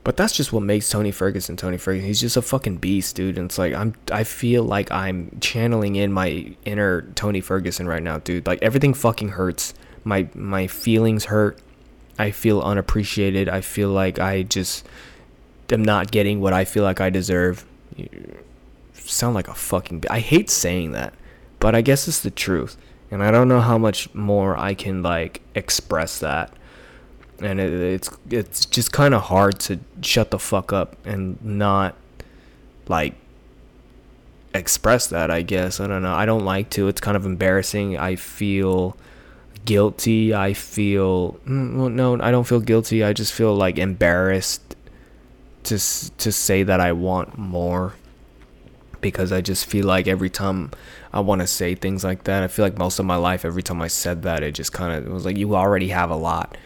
But 0.03 0.17
that's 0.17 0.33
just 0.33 0.51
what 0.51 0.63
makes 0.63 0.89
Tony 0.89 1.11
Ferguson 1.11 1.55
Tony 1.55 1.77
Ferguson. 1.77 2.07
He's 2.07 2.21
just 2.21 2.37
a 2.37 2.41
fucking 2.41 2.77
beast, 2.77 3.15
dude. 3.15 3.37
And 3.37 3.45
it's 3.45 3.57
like 3.57 3.73
I'm 3.73 3.93
I 4.11 4.23
feel 4.23 4.63
like 4.63 4.91
I'm 4.91 5.37
channeling 5.39 5.97
in 5.97 6.11
my 6.11 6.55
inner 6.65 7.03
Tony 7.13 7.41
Ferguson 7.41 7.87
right 7.87 8.01
now, 8.01 8.17
dude. 8.17 8.47
Like 8.47 8.59
everything 8.63 8.93
fucking 8.93 9.29
hurts. 9.29 9.73
My 10.03 10.27
my 10.33 10.67
feelings 10.67 11.25
hurt. 11.25 11.59
I 12.17 12.31
feel 12.31 12.61
unappreciated. 12.61 13.49
I 13.49 13.61
feel 13.61 13.89
like 13.89 14.17
I 14.19 14.43
just 14.43 14.83
am 15.71 15.83
not 15.83 16.11
getting 16.11 16.39
what 16.39 16.53
I 16.53 16.65
feel 16.65 16.83
like 16.83 17.01
I 17.01 17.09
deserve. 17.09 17.65
You 17.95 18.09
sound 18.93 19.35
like 19.35 19.47
a 19.47 19.53
fucking. 19.53 20.03
I 20.09 20.19
hate 20.19 20.49
saying 20.49 20.91
that, 20.91 21.13
but 21.59 21.75
I 21.75 21.81
guess 21.81 22.07
it's 22.07 22.21
the 22.21 22.31
truth. 22.31 22.77
And 23.11 23.23
I 23.23 23.31
don't 23.31 23.47
know 23.47 23.61
how 23.61 23.77
much 23.77 24.13
more 24.13 24.57
I 24.57 24.73
can 24.73 25.01
like 25.01 25.41
express 25.55 26.19
that. 26.19 26.53
And 27.41 27.59
it, 27.59 27.71
it's 27.73 28.09
it's 28.29 28.65
just 28.65 28.91
kind 28.91 29.13
of 29.13 29.23
hard 29.23 29.59
to 29.61 29.79
shut 30.01 30.31
the 30.31 30.39
fuck 30.39 30.71
up 30.71 30.95
and 31.05 31.43
not 31.43 31.95
like 32.87 33.15
express 34.53 35.07
that, 35.07 35.31
I 35.31 35.41
guess. 35.41 35.79
I 35.79 35.87
don't 35.87 36.03
know. 36.03 36.13
I 36.13 36.25
don't 36.25 36.45
like 36.45 36.69
to. 36.71 36.87
It's 36.87 37.01
kind 37.01 37.17
of 37.17 37.25
embarrassing. 37.25 37.97
I 37.97 38.15
feel 38.15 38.95
guilty. 39.65 40.33
I 40.33 40.53
feel 40.53 41.39
mm, 41.47 41.75
well, 41.75 41.89
no, 41.89 42.21
I 42.21 42.31
don't 42.31 42.45
feel 42.45 42.59
guilty. 42.59 43.03
I 43.03 43.13
just 43.13 43.33
feel 43.33 43.55
like 43.55 43.77
embarrassed 43.77 44.75
to 45.63 45.77
to 45.77 46.31
say 46.31 46.63
that 46.63 46.79
I 46.79 46.91
want 46.91 47.37
more 47.37 47.93
because 49.01 49.31
I 49.31 49.41
just 49.41 49.65
feel 49.65 49.85
like 49.85 50.07
every 50.07 50.29
time 50.29 50.71
I 51.13 51.19
want 51.21 51.41
to 51.41 51.47
say 51.47 51.75
things 51.75 52.03
like 52.03 52.23
that, 52.25 52.43
I 52.43 52.47
feel 52.47 52.65
like 52.65 52.77
most 52.77 52.99
of 52.99 53.05
my 53.05 53.15
life 53.15 53.45
every 53.45 53.63
time 53.63 53.81
I 53.81 53.87
said 53.87 54.23
that 54.23 54.43
it 54.43 54.53
just 54.53 54.73
kind 54.73 54.93
of 54.93 55.11
was 55.11 55.25
like 55.25 55.37
you 55.37 55.55
already 55.55 55.89
have 55.89 56.09
a 56.09 56.15
lot. 56.15 56.57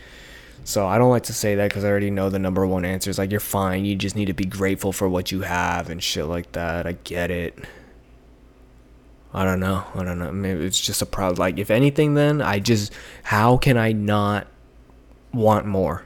So 0.65 0.87
I 0.87 0.97
don't 0.97 1.09
like 1.09 1.23
to 1.23 1.33
say 1.33 1.55
that 1.55 1.69
because 1.69 1.83
I 1.83 1.89
already 1.89 2.09
know 2.09 2.29
the 2.29 2.39
number 2.39 2.65
one 2.65 2.85
answer 2.85 3.09
is 3.09 3.17
like 3.17 3.31
you're 3.31 3.39
fine. 3.39 3.85
You 3.85 3.95
just 3.95 4.15
need 4.15 4.25
to 4.25 4.33
be 4.33 4.45
grateful 4.45 4.93
for 4.93 5.09
what 5.09 5.31
you 5.31 5.41
have 5.41 5.89
and 5.89 6.01
shit 6.01 6.25
like 6.25 6.53
that. 6.53 6.87
I 6.87 6.93
get 7.03 7.31
it. 7.31 7.57
I 9.33 9.43
don't 9.43 9.59
know. 9.59 9.83
I 9.95 10.03
don't 10.03 10.19
know. 10.19 10.31
Maybe 10.31 10.63
it's 10.63 10.79
just 10.79 11.01
a 11.01 11.05
problem. 11.05 11.37
Like 11.37 11.57
if 11.57 11.69
anything, 11.69 12.13
then 12.13 12.41
I 12.41 12.59
just 12.59 12.93
how 13.23 13.57
can 13.57 13.77
I 13.77 13.91
not 13.91 14.47
want 15.33 15.65
more? 15.65 16.05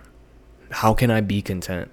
How 0.72 0.94
can 0.94 1.12
I 1.12 1.22
be 1.22 1.42
content? 1.42 1.92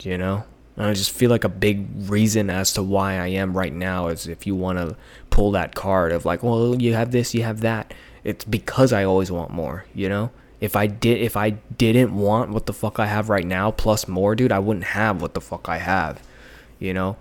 You 0.00 0.18
know. 0.18 0.44
And 0.76 0.86
I 0.86 0.92
just 0.92 1.10
feel 1.10 1.30
like 1.30 1.44
a 1.44 1.48
big 1.48 1.86
reason 2.10 2.50
as 2.50 2.72
to 2.74 2.82
why 2.82 3.14
I 3.14 3.28
am 3.28 3.56
right 3.56 3.72
now 3.72 4.08
is 4.08 4.26
if 4.26 4.46
you 4.46 4.54
want 4.54 4.78
to 4.78 4.94
pull 5.30 5.50
that 5.52 5.74
card 5.74 6.12
of 6.12 6.26
like, 6.26 6.42
well, 6.42 6.80
you 6.80 6.92
have 6.92 7.12
this, 7.12 7.34
you 7.34 7.42
have 7.44 7.60
that. 7.60 7.94
It's 8.24 8.44
because 8.44 8.92
I 8.92 9.04
always 9.04 9.30
want 9.30 9.50
more, 9.50 9.86
you 9.94 10.08
know? 10.08 10.30
If 10.60 10.76
I 10.76 10.86
did 10.86 11.18
if 11.18 11.36
I 11.36 11.50
didn't 11.50 12.14
want 12.14 12.50
what 12.50 12.66
the 12.66 12.72
fuck 12.72 12.98
I 12.98 13.06
have 13.06 13.28
right 13.28 13.46
now 13.46 13.70
plus 13.70 14.06
more, 14.08 14.34
dude, 14.34 14.52
I 14.52 14.58
wouldn't 14.58 14.86
have 14.86 15.22
what 15.22 15.34
the 15.34 15.40
fuck 15.40 15.68
I 15.68 15.78
have. 15.78 16.22
You 16.78 16.92
know? 16.92 17.16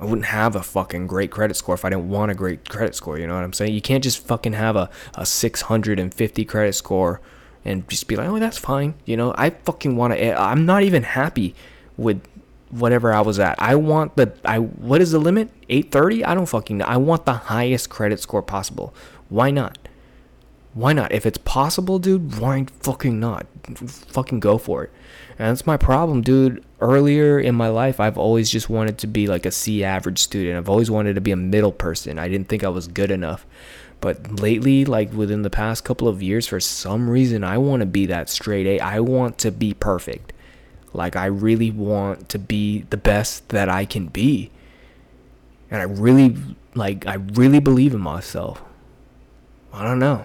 I 0.00 0.04
wouldn't 0.04 0.26
have 0.26 0.54
a 0.56 0.62
fucking 0.62 1.06
great 1.06 1.30
credit 1.30 1.56
score 1.56 1.74
if 1.74 1.84
I 1.84 1.90
didn't 1.90 2.10
want 2.10 2.30
a 2.30 2.34
great 2.34 2.68
credit 2.68 2.94
score, 2.94 3.18
you 3.18 3.26
know 3.26 3.34
what 3.34 3.44
I'm 3.44 3.52
saying? 3.52 3.74
You 3.74 3.80
can't 3.80 4.04
just 4.04 4.26
fucking 4.26 4.52
have 4.52 4.76
a, 4.76 4.90
a 5.14 5.24
650 5.24 6.44
credit 6.44 6.74
score 6.74 7.20
and 7.64 7.88
just 7.88 8.06
be 8.06 8.14
like, 8.14 8.28
"Oh, 8.28 8.38
that's 8.38 8.58
fine." 8.58 8.94
You 9.06 9.16
know, 9.16 9.34
I 9.36 9.50
fucking 9.50 9.96
want 9.96 10.12
to 10.12 10.22
eh, 10.22 10.36
I'm 10.36 10.66
not 10.66 10.82
even 10.82 11.02
happy 11.02 11.54
with 11.96 12.22
whatever 12.70 13.12
I 13.12 13.20
was 13.20 13.38
at. 13.38 13.60
I 13.60 13.74
want 13.76 14.16
the 14.16 14.32
I 14.44 14.58
what 14.58 15.00
is 15.00 15.12
the 15.12 15.18
limit? 15.18 15.50
830? 15.68 16.24
I 16.24 16.34
don't 16.34 16.46
fucking 16.46 16.78
know. 16.78 16.84
I 16.84 16.96
want 16.96 17.24
the 17.24 17.34
highest 17.34 17.90
credit 17.90 18.20
score 18.20 18.42
possible. 18.42 18.94
Why 19.28 19.50
not? 19.50 19.78
Why 20.74 20.92
not? 20.92 21.10
If 21.10 21.24
it's 21.24 21.38
possible, 21.38 21.98
dude, 21.98 22.38
why 22.38 22.66
fucking 22.80 23.18
not? 23.18 23.46
Fucking 23.86 24.40
go 24.40 24.58
for 24.58 24.84
it. 24.84 24.92
And 25.38 25.48
that's 25.48 25.66
my 25.66 25.78
problem, 25.78 26.20
dude. 26.20 26.62
Earlier 26.80 27.38
in 27.38 27.54
my 27.54 27.68
life, 27.68 27.98
I've 27.98 28.18
always 28.18 28.50
just 28.50 28.68
wanted 28.68 28.98
to 28.98 29.06
be 29.06 29.26
like 29.26 29.46
a 29.46 29.50
C 29.50 29.82
average 29.82 30.18
student. 30.18 30.58
I've 30.58 30.68
always 30.68 30.90
wanted 30.90 31.14
to 31.14 31.22
be 31.22 31.30
a 31.30 31.36
middle 31.36 31.72
person. 31.72 32.18
I 32.18 32.28
didn't 32.28 32.48
think 32.48 32.62
I 32.62 32.68
was 32.68 32.88
good 32.88 33.10
enough. 33.10 33.46
But 34.00 34.40
lately, 34.40 34.84
like 34.84 35.12
within 35.12 35.40
the 35.40 35.50
past 35.50 35.84
couple 35.84 36.08
of 36.08 36.22
years, 36.22 36.46
for 36.46 36.60
some 36.60 37.08
reason, 37.08 37.42
I 37.42 37.56
want 37.56 37.80
to 37.80 37.86
be 37.86 38.04
that 38.06 38.28
straight 38.28 38.66
A. 38.66 38.78
I 38.80 39.00
want 39.00 39.38
to 39.38 39.50
be 39.50 39.72
perfect. 39.72 40.34
Like, 40.96 41.14
I 41.14 41.26
really 41.26 41.70
want 41.70 42.28
to 42.30 42.38
be 42.38 42.86
the 42.90 42.96
best 42.96 43.50
that 43.50 43.68
I 43.68 43.84
can 43.84 44.06
be. 44.06 44.50
And 45.70 45.80
I 45.80 45.84
really, 45.84 46.36
like, 46.74 47.06
I 47.06 47.14
really 47.14 47.60
believe 47.60 47.94
in 47.94 48.00
myself. 48.00 48.62
I 49.72 49.84
don't 49.84 49.98
know. 49.98 50.24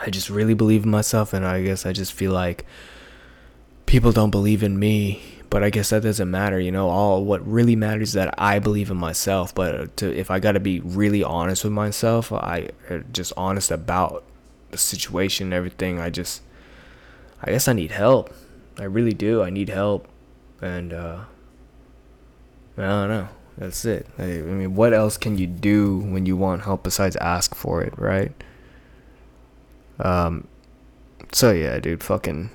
I 0.00 0.10
just 0.10 0.28
really 0.28 0.54
believe 0.54 0.84
in 0.84 0.90
myself, 0.90 1.32
and 1.32 1.46
I 1.46 1.62
guess 1.62 1.86
I 1.86 1.92
just 1.92 2.12
feel 2.12 2.32
like 2.32 2.66
people 3.86 4.10
don't 4.10 4.30
believe 4.30 4.62
in 4.62 4.78
me. 4.78 5.22
But 5.50 5.62
I 5.62 5.68
guess 5.68 5.90
that 5.90 6.02
doesn't 6.02 6.30
matter, 6.30 6.58
you 6.58 6.72
know. 6.72 6.88
All 6.88 7.24
what 7.24 7.46
really 7.46 7.76
matters 7.76 8.08
is 8.08 8.14
that 8.14 8.34
I 8.38 8.58
believe 8.58 8.90
in 8.90 8.96
myself. 8.96 9.54
But 9.54 9.94
to 9.98 10.10
if 10.10 10.30
I 10.30 10.40
got 10.40 10.52
to 10.52 10.60
be 10.60 10.80
really 10.80 11.22
honest 11.22 11.62
with 11.62 11.74
myself, 11.74 12.32
I 12.32 12.70
uh, 12.88 13.00
just 13.12 13.34
honest 13.36 13.70
about 13.70 14.24
the 14.70 14.78
situation, 14.78 15.48
and 15.48 15.54
everything. 15.54 16.00
I 16.00 16.08
just, 16.08 16.40
I 17.42 17.50
guess 17.50 17.68
I 17.68 17.74
need 17.74 17.90
help. 17.90 18.34
I 18.78 18.84
really 18.84 19.14
do. 19.14 19.42
I 19.42 19.50
need 19.50 19.68
help, 19.68 20.08
and 20.60 20.92
uh, 20.92 21.24
I 22.76 22.82
don't 22.82 23.08
know. 23.08 23.28
That's 23.58 23.84
it. 23.84 24.06
I, 24.18 24.24
I 24.24 24.40
mean, 24.40 24.74
what 24.74 24.94
else 24.94 25.16
can 25.16 25.36
you 25.36 25.46
do 25.46 25.98
when 25.98 26.26
you 26.26 26.36
want 26.36 26.62
help 26.62 26.82
besides 26.82 27.16
ask 27.16 27.54
for 27.54 27.82
it, 27.82 27.92
right? 27.98 28.32
Um, 30.00 30.48
so 31.32 31.52
yeah, 31.52 31.78
dude, 31.78 32.02
fucking 32.02 32.50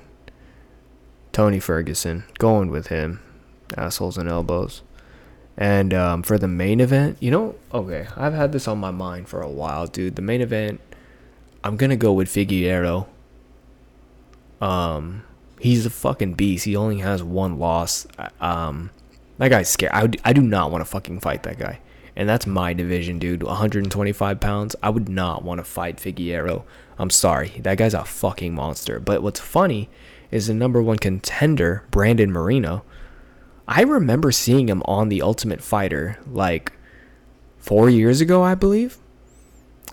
Tony 1.32 1.60
Ferguson, 1.60 2.24
going 2.38 2.70
with 2.70 2.88
him, 2.88 3.20
assholes 3.76 4.18
and 4.18 4.28
elbows. 4.28 4.82
And 5.56 5.92
um, 5.92 6.22
for 6.22 6.38
the 6.38 6.48
main 6.48 6.80
event, 6.80 7.16
you 7.20 7.30
know, 7.30 7.56
okay, 7.72 8.06
I've 8.16 8.34
had 8.34 8.52
this 8.52 8.68
on 8.68 8.78
my 8.78 8.90
mind 8.90 9.28
for 9.28 9.40
a 9.40 9.48
while, 9.48 9.86
dude. 9.86 10.16
The 10.16 10.22
main 10.22 10.40
event, 10.40 10.80
I'm 11.64 11.76
gonna 11.76 11.96
go 11.96 12.12
with 12.12 12.28
Figueroa. 12.28 13.06
Um, 14.60 15.24
he's 15.60 15.86
a 15.86 15.90
fucking 15.90 16.34
beast. 16.34 16.64
He 16.64 16.76
only 16.76 16.98
has 16.98 17.22
one 17.22 17.58
loss. 17.58 18.06
Um, 18.40 18.90
that 19.38 19.48
guy's 19.48 19.68
scared. 19.68 19.92
I, 19.94 20.08
I 20.24 20.32
do 20.32 20.42
not 20.42 20.70
want 20.70 20.82
to 20.82 20.90
fucking 20.90 21.20
fight 21.20 21.42
that 21.44 21.58
guy. 21.58 21.80
And 22.16 22.28
that's 22.28 22.46
my 22.46 22.72
division, 22.72 23.20
dude. 23.20 23.44
125 23.44 24.40
pounds. 24.40 24.74
I 24.82 24.90
would 24.90 25.08
not 25.08 25.44
want 25.44 25.58
to 25.58 25.64
fight 25.64 26.00
Figueroa. 26.00 26.64
I'm 26.98 27.10
sorry. 27.10 27.60
That 27.60 27.78
guy's 27.78 27.94
a 27.94 28.04
fucking 28.04 28.54
monster. 28.54 28.98
But 28.98 29.22
what's 29.22 29.38
funny 29.38 29.88
is 30.32 30.48
the 30.48 30.54
number 30.54 30.82
one 30.82 30.98
contender, 30.98 31.84
Brandon 31.92 32.32
Moreno. 32.32 32.84
I 33.68 33.82
remember 33.82 34.32
seeing 34.32 34.68
him 34.68 34.82
on 34.86 35.10
The 35.10 35.22
Ultimate 35.22 35.62
Fighter 35.62 36.18
like 36.28 36.72
four 37.58 37.88
years 37.88 38.20
ago, 38.20 38.42
I 38.42 38.56
believe. 38.56 38.98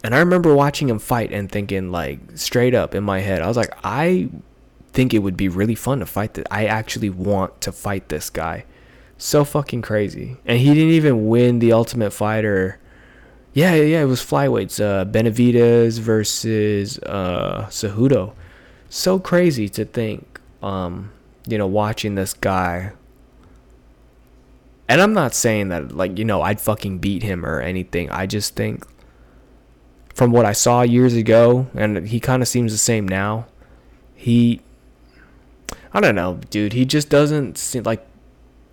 And 0.04 0.16
I 0.16 0.20
remember 0.20 0.56
watching 0.56 0.90
him 0.90 1.00
fight 1.00 1.32
and 1.32 1.52
thinking, 1.52 1.92
like, 1.92 2.20
straight 2.36 2.74
up 2.74 2.96
in 2.96 3.04
my 3.04 3.20
head, 3.20 3.42
I 3.42 3.48
was 3.48 3.58
like, 3.58 3.72
I 3.84 4.30
think 4.96 5.14
it 5.14 5.20
would 5.20 5.38
be 5.38 5.50
really 5.50 5.76
fun 5.76 6.00
to 6.00 6.06
fight 6.06 6.34
this. 6.34 6.46
I 6.50 6.66
actually 6.66 7.12
want 7.12 7.62
to 7.62 7.72
fight 7.72 8.10
this 8.10 8.30
guy. 8.30 8.66
So 9.18 9.46
fucking 9.46 9.82
crazy. 9.82 10.38
And 10.46 10.60
he 10.60 10.74
didn't 10.74 10.92
even 10.92 11.28
win 11.28 11.60
the 11.60 11.72
Ultimate 11.74 12.12
Fighter. 12.12 12.80
Yeah, 13.54 13.76
yeah, 13.76 14.02
it 14.02 14.06
was 14.06 14.22
flyweights. 14.22 14.84
Uh, 14.84 15.06
Benavidez 15.06 16.00
versus 16.00 16.98
uh, 17.00 17.68
Cejudo. 17.70 18.34
So 18.90 19.20
crazy 19.20 19.70
to 19.70 19.86
think, 19.86 20.40
um, 20.62 21.12
you 21.48 21.58
know, 21.58 21.68
watching 21.68 22.16
this 22.16 22.34
guy. 22.34 22.92
And 24.90 25.02
I'm 25.02 25.14
not 25.14 25.34
saying 25.34 25.70
that, 25.70 25.96
like, 25.96 26.18
you 26.18 26.26
know, 26.26 26.42
I'd 26.42 26.62
fucking 26.62 27.00
beat 27.00 27.24
him 27.24 27.46
or 27.46 27.60
anything. 27.62 28.10
I 28.12 28.26
just 28.26 28.56
think, 28.56 28.86
from 30.14 30.32
what 30.32 30.46
I 30.46 30.54
saw 30.54 30.82
years 30.82 31.14
ago, 31.14 31.68
and 31.74 32.08
he 32.08 32.20
kind 32.20 32.42
of 32.42 32.48
seems 32.48 32.72
the 32.72 32.78
same 32.78 33.08
now, 33.08 33.48
he. 34.16 34.62
I 35.96 36.02
don't 36.02 36.14
know, 36.14 36.42
dude. 36.50 36.74
He 36.74 36.84
just 36.84 37.10
doesn't 37.10 37.58
seem 37.58 37.84
like 37.84 38.06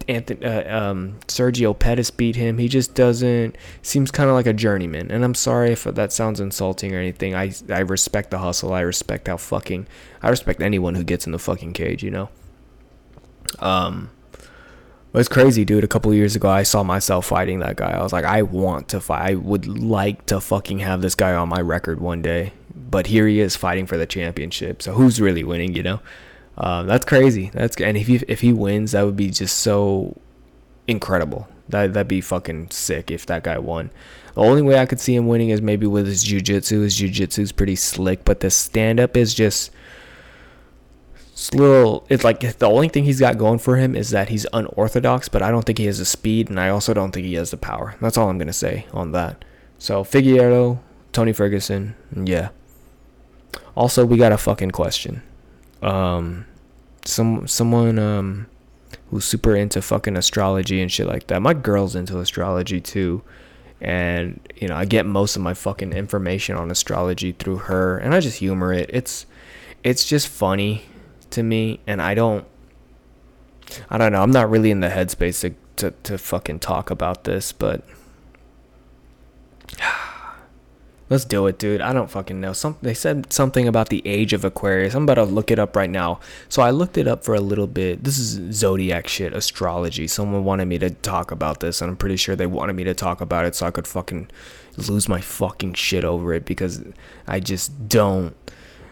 Anthony, 0.09 0.45
uh, 0.45 0.77
um, 0.77 1.21
Sergio 1.29 1.79
Pettis 1.79 2.11
beat 2.11 2.35
him. 2.35 2.59
He 2.59 2.67
just 2.67 2.97
doesn't 2.97 3.57
seems 3.81 4.11
kind 4.11 4.29
of 4.29 4.35
like 4.35 4.49
a 4.49 4.53
journeyman. 4.53 5.09
And 5.13 5.25
I'm 5.25 5.37
sorry 5.37 5.71
if 5.71 5.85
that 5.85 6.13
sounds 6.13 6.41
insulting 6.41 6.93
or 6.93 6.99
anything. 6.99 7.37
I 7.37 7.53
I 7.71 7.79
respect 7.79 8.33
the 8.33 8.39
hustle. 8.39 8.73
I 8.73 8.81
respect 8.81 9.29
how 9.29 9.37
fucking 9.37 9.87
I 10.21 10.31
respect 10.31 10.61
anyone 10.61 10.97
who 10.97 11.05
gets 11.05 11.25
in 11.25 11.31
the 11.31 11.39
fucking 11.39 11.75
cage. 11.75 12.03
You 12.03 12.11
know. 12.11 12.29
Um, 13.61 14.11
but 15.13 15.21
it's 15.21 15.29
crazy, 15.29 15.65
dude. 15.65 15.85
A 15.85 15.89
couple 15.89 16.13
years 16.13 16.35
ago, 16.35 16.51
I 16.51 16.65
saw 16.65 16.83
myself 16.83 17.27
fighting 17.27 17.61
that 17.61 17.77
guy. 17.77 17.93
I 17.93 18.03
was 18.03 18.13
like, 18.13 18.25
I 18.25 18.43
want 18.43 18.89
to 18.89 19.01
fight. 19.01 19.31
I 19.31 19.35
would 19.37 19.69
like 19.69 20.27
to 20.27 20.41
fucking 20.41 20.81
have 20.81 21.03
this 21.03 21.15
guy 21.15 21.35
on 21.35 21.49
my 21.49 21.61
record 21.61 22.01
one 22.01 22.21
day. 22.21 22.53
But 22.75 23.07
here 23.07 23.29
he 23.29 23.39
is 23.39 23.55
fighting 23.55 23.87
for 23.87 23.97
the 23.97 24.07
championship. 24.07 24.83
So 24.83 24.95
who's 24.95 25.21
really 25.21 25.45
winning? 25.45 25.77
You 25.77 25.85
know. 25.85 26.01
Um, 26.57 26.87
that's 26.87 27.07
crazy. 27.07 27.51
That's 27.53 27.77
and 27.81 27.97
if 27.97 28.07
he 28.07 28.17
if 28.29 28.41
he 28.41 28.53
wins, 28.53 28.93
that 28.93 29.03
would 29.05 29.17
be 29.17 29.31
just 29.31 29.59
so 29.59 30.17
incredible. 30.87 31.49
That 31.69 31.95
that'd 31.95 32.09
be 32.09 32.21
fucking 32.21 32.71
sick 32.71 33.11
if 33.11 33.27
that 33.27 33.45
guy 33.45 33.59
won. 33.59 33.91
The 34.35 34.43
only 34.43 34.63
way 34.63 34.79
I 34.79 34.87
could 34.87 35.01
see 35.01 35.15
him 35.15 35.29
winning 35.29 35.51
is 35.51 35.63
maybe 35.63 35.87
with 35.87 36.07
his 36.07 36.25
jujitsu. 36.25 36.83
His 36.83 36.99
jujitsu's 36.99 37.53
pretty 37.53 37.77
slick, 37.77 38.25
but 38.25 38.41
the 38.41 38.51
stand 38.51 39.01
up 39.01 39.17
is 39.17 39.33
just 39.33 39.71
it's 41.33 41.55
little. 41.55 42.07
It's 42.11 42.25
like 42.25 42.41
the 42.59 42.69
only 42.69 42.89
thing 42.89 43.05
he's 43.05 43.21
got 43.21 43.39
going 43.39 43.59
for 43.59 43.77
him 43.77 43.97
is 43.97 44.11
that 44.11 44.29
he's 44.29 44.47
unorthodox, 44.53 45.29
but 45.29 45.43
I 45.43 45.51
don't 45.51 45.65
think 45.65 45.79
he 45.79 45.87
has 45.87 45.99
the 45.99 46.05
speed, 46.05 46.51
and 46.51 46.61
I 46.61 46.69
also 46.69 46.93
don't 46.93 47.13
think 47.13 47.27
he 47.27 47.35
has 47.35 47.51
the 47.51 47.57
power. 47.57 47.97
That's 48.01 48.19
all 48.19 48.29
I'm 48.29 48.39
gonna 48.39 48.53
say 48.53 48.87
on 48.93 49.13
that. 49.13 49.43
So 49.79 50.05
Figueroa, 50.05 50.79
Tony 51.13 51.33
Ferguson, 51.33 51.97
yeah. 52.15 52.51
Also, 53.75 54.05
we 54.05 54.19
got 54.19 54.33
a 54.33 54.39
fucking 54.39 54.71
question 54.71 55.23
um 55.83 56.47
some 57.05 57.47
someone 57.47 57.99
um 57.99 58.47
who's 59.11 59.25
super 59.25 59.55
into 59.57 59.83
fucking 59.83 60.17
astrology 60.17 60.81
and 60.81 60.91
shit 60.91 61.07
like 61.07 61.27
that. 61.29 61.43
My 61.43 61.55
girl's 61.55 61.95
into 61.95 62.19
astrology 62.21 62.81
too. 62.81 63.23
and 63.81 64.41
you 64.57 64.69
know 64.69 64.77
I 64.77 64.85
get 64.85 65.07
most 65.07 65.35
of 65.37 65.43
my 65.43 65.55
fucking 65.55 65.93
information 65.93 66.57
on 66.57 66.71
astrology 66.71 67.33
through 67.33 67.59
her, 67.69 67.99
and 67.99 68.15
I 68.15 68.21
just 68.21 68.39
humor 68.39 68.73
it. 68.73 68.89
It's 68.93 69.27
it's 69.83 70.05
just 70.07 70.29
funny 70.29 70.85
to 71.31 71.43
me, 71.43 71.81
and 71.87 72.01
I 72.01 72.15
don't 72.15 72.47
I 73.91 73.99
don't 73.99 74.13
know. 74.13 74.23
I'm 74.23 74.31
not 74.31 74.49
really 74.51 74.71
in 74.71 74.81
the 74.81 74.89
headspace 74.89 75.41
to 75.41 75.55
to, 75.77 75.91
to 76.05 76.19
fucking 76.19 76.61
talk 76.61 76.91
about 76.91 77.25
this, 77.25 77.51
but 77.53 77.83
let's 81.13 81.27
do 81.27 81.47
it, 81.47 81.59
dude. 81.59 81.83
I 81.83 81.93
don't 81.93 82.11
fucking 82.11 82.41
know. 82.41 82.55
Some 82.55 82.79
they 82.81 82.95
said 82.95 83.31
something 83.31 83.69
about 83.69 83.91
the 83.91 84.01
age 84.07 84.33
of 84.33 84.47
Aquarius. 84.47 84.95
I'm 84.95 85.03
about 85.03 85.17
to 85.17 85.25
look 85.25 85.51
it 85.51 85.59
up 85.59 85.77
right 85.77 85.91
now. 85.91 86.21
So 86.49 86.63
I 86.63 86.71
looked 86.71 86.97
it 86.97 87.07
up 87.07 87.23
for 87.23 87.35
a 87.35 87.41
little 87.41 87.67
bit. 87.67 88.03
This 88.03 88.19
is 88.19 88.57
zodiac 88.57 89.07
shit, 89.07 89.35
astrology. 89.35 90.09
Someone 90.09 90.45
wanted 90.45 90.65
me 90.65 90.79
to 90.79 90.89
talk 90.89 91.31
about 91.31 91.61
this, 91.61 91.83
and 91.83 91.91
I'm 91.91 91.97
pretty 91.99 92.17
sure 92.17 92.35
they 92.35 92.47
wanted 92.47 92.73
me 92.73 92.85
to 92.85 92.95
talk 92.95 93.21
about 93.21 93.45
it 93.45 93.55
so 93.55 93.67
I 93.67 93.71
could 93.71 93.87
fucking 93.87 94.31
lose 94.79 95.07
my 95.07 95.21
fucking 95.21 95.75
shit 95.75 96.03
over 96.03 96.33
it 96.33 96.47
because 96.47 96.83
I 97.27 97.41
just 97.41 97.91
don't. 97.91 98.35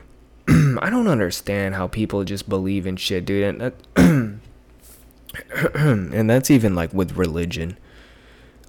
I 0.49 0.91
don't 0.91 1.09
understand 1.09 1.75
how 1.75 1.89
people 1.89 2.25
just 2.25 2.51
believe 2.51 2.87
in 2.87 2.97
shit, 2.97 3.25
dude. 3.25 3.45
And 3.45 3.61
that 3.63 3.75
and 5.75 6.29
that's 6.29 6.51
even 6.51 6.75
like 6.75 6.93
with 6.93 7.17
religion. 7.17 7.79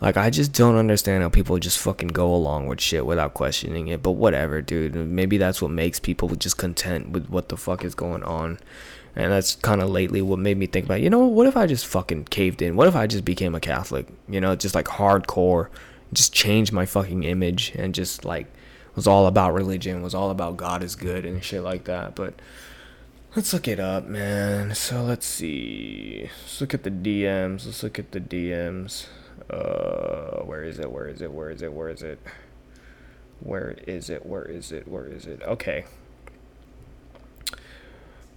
Like 0.02 0.18
I 0.18 0.30
just 0.32 0.52
don't 0.52 0.76
understand 0.76 1.22
how 1.24 1.30
people 1.30 1.58
just 1.60 1.78
fucking 1.78 2.10
go 2.10 2.34
along 2.34 2.68
with 2.68 2.82
shit 2.82 3.06
without 3.06 3.36
questioning 3.36 3.88
it. 3.88 4.02
But 4.02 4.14
whatever, 4.14 4.62
dude. 4.62 4.96
Maybe 4.96 5.38
that's 5.38 5.62
what 5.62 5.72
makes 5.72 6.00
people 6.00 6.30
just 6.30 6.58
content 6.58 7.12
with 7.12 7.30
what 7.30 7.50
the 7.50 7.58
fuck 7.58 7.86
is 7.86 7.96
going 7.96 8.24
on. 8.24 8.60
And 9.16 9.32
that's 9.32 9.56
kind 9.56 9.82
of 9.82 9.90
lately 9.90 10.22
what 10.22 10.40
made 10.40 10.58
me 10.58 10.66
think 10.68 10.86
about, 10.86 11.02
you 11.02 11.10
know, 11.10 11.26
what 11.26 11.46
if 11.46 11.58
I 11.58 11.68
just 11.68 11.86
fucking 11.86 12.26
caved 12.26 12.62
in? 12.62 12.76
What 12.76 12.88
if 12.88 12.96
I 12.96 13.08
just 13.08 13.26
became 13.26 13.54
a 13.56 13.60
Catholic? 13.60 14.08
You 14.28 14.42
know, 14.42 14.56
just 14.56 14.74
like 14.74 14.86
hardcore, 14.86 15.68
just 16.14 16.34
changed 16.34 16.72
my 16.72 16.86
fucking 16.86 17.24
image 17.24 17.74
and 17.76 17.94
just 17.94 18.26
like 18.26 18.48
was 18.96 19.08
all 19.08 19.28
about 19.28 19.54
religion, 19.54 20.02
was 20.02 20.16
all 20.16 20.32
about 20.32 20.58
God 20.58 20.82
is 20.82 20.96
good 20.96 21.26
and 21.26 21.44
shit 21.44 21.62
like 21.62 21.84
that. 21.86 22.16
But 22.16 22.36
Let's 23.34 23.54
look 23.54 23.70
it 23.70 23.80
up, 23.80 24.08
man. 24.08 24.76
So 24.76 25.04
let's 25.04 25.26
see. 25.26 26.30
Let's 26.42 26.60
look 26.60 26.74
at 26.74 26.84
the 26.84 26.92
DMs. 26.92 27.66
Let's 27.66 27.82
look 27.82 27.98
at 27.98 28.12
the 28.12 28.20
DMs. 28.20 29.06
Uh, 29.52 30.44
where 30.44 30.64
is 30.64 30.80
it? 30.80 30.90
Where 30.90 31.08
is 31.08 31.22
it? 31.22 31.32
Where 31.32 31.50
is 31.50 31.62
it? 31.62 31.74
Where 31.74 31.90
is 31.90 32.02
it? 32.02 32.20
Where 33.42 33.76
is 33.86 34.10
it? 34.10 34.26
Where 34.26 34.46
is 34.46 34.72
it? 34.72 34.88
Where 34.88 35.06
is 35.06 35.26
it? 35.26 35.42
Okay. 35.44 35.86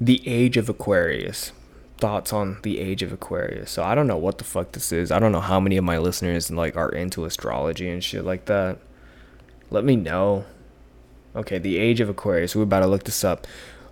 The 0.01 0.27
Age 0.27 0.57
of 0.57 0.69
Aquarius. 0.69 1.53
Thoughts 1.99 2.33
on 2.33 2.59
the 2.63 2.81
Age 2.81 3.03
of 3.03 3.13
Aquarius. 3.13 3.71
So 3.71 3.85
I 3.85 3.95
don't 3.95 4.09
know 4.09 4.17
what 4.17 4.39
the 4.39 4.45
fuck 4.45 4.73
this 4.73 4.91
is. 4.91 5.13
I 5.13 5.21
don't 5.21 5.31
know 5.31 5.41
how 5.41 5.61
many 5.61 5.77
of 5.77 5.85
my 5.85 5.99
listeners 5.99 6.51
like 6.51 6.77
are 6.77 6.91
into 6.91 7.25
astrology 7.25 7.89
and 7.89 8.03
shit 8.03 8.25
like 8.25 8.47
that. 8.47 8.79
Let 9.71 9.85
me 9.85 9.95
know. 9.95 10.45
Okay, 11.37 11.59
the 11.59 11.79
Age 11.79 12.01
of 12.01 12.09
Aquarius. 12.09 12.57
We're 12.57 12.63
about 12.63 12.81
to 12.81 12.87
look 12.87 13.05
this 13.05 13.23
up. 13.23 13.47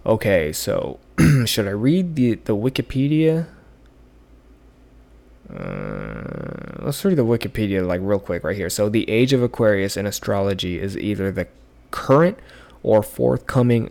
Okay, 0.04 0.52
so 0.52 0.98
should 1.44 1.68
I 1.68 1.72
read 1.72 2.16
the 2.16 2.34
the 2.34 2.56
Wikipedia? 2.56 3.46
Uh, 5.54 6.84
let's 6.84 7.04
read 7.04 7.16
the 7.16 7.24
Wikipedia 7.24 7.86
like 7.86 8.00
real 8.02 8.18
quick 8.18 8.44
right 8.44 8.56
here. 8.56 8.70
So 8.70 8.88
the 8.88 9.08
age 9.08 9.32
of 9.32 9.42
Aquarius 9.42 9.96
in 9.96 10.06
astrology 10.06 10.78
is 10.78 10.96
either 10.96 11.30
the 11.30 11.48
current 11.90 12.38
or 12.82 13.02
forthcoming 13.02 13.90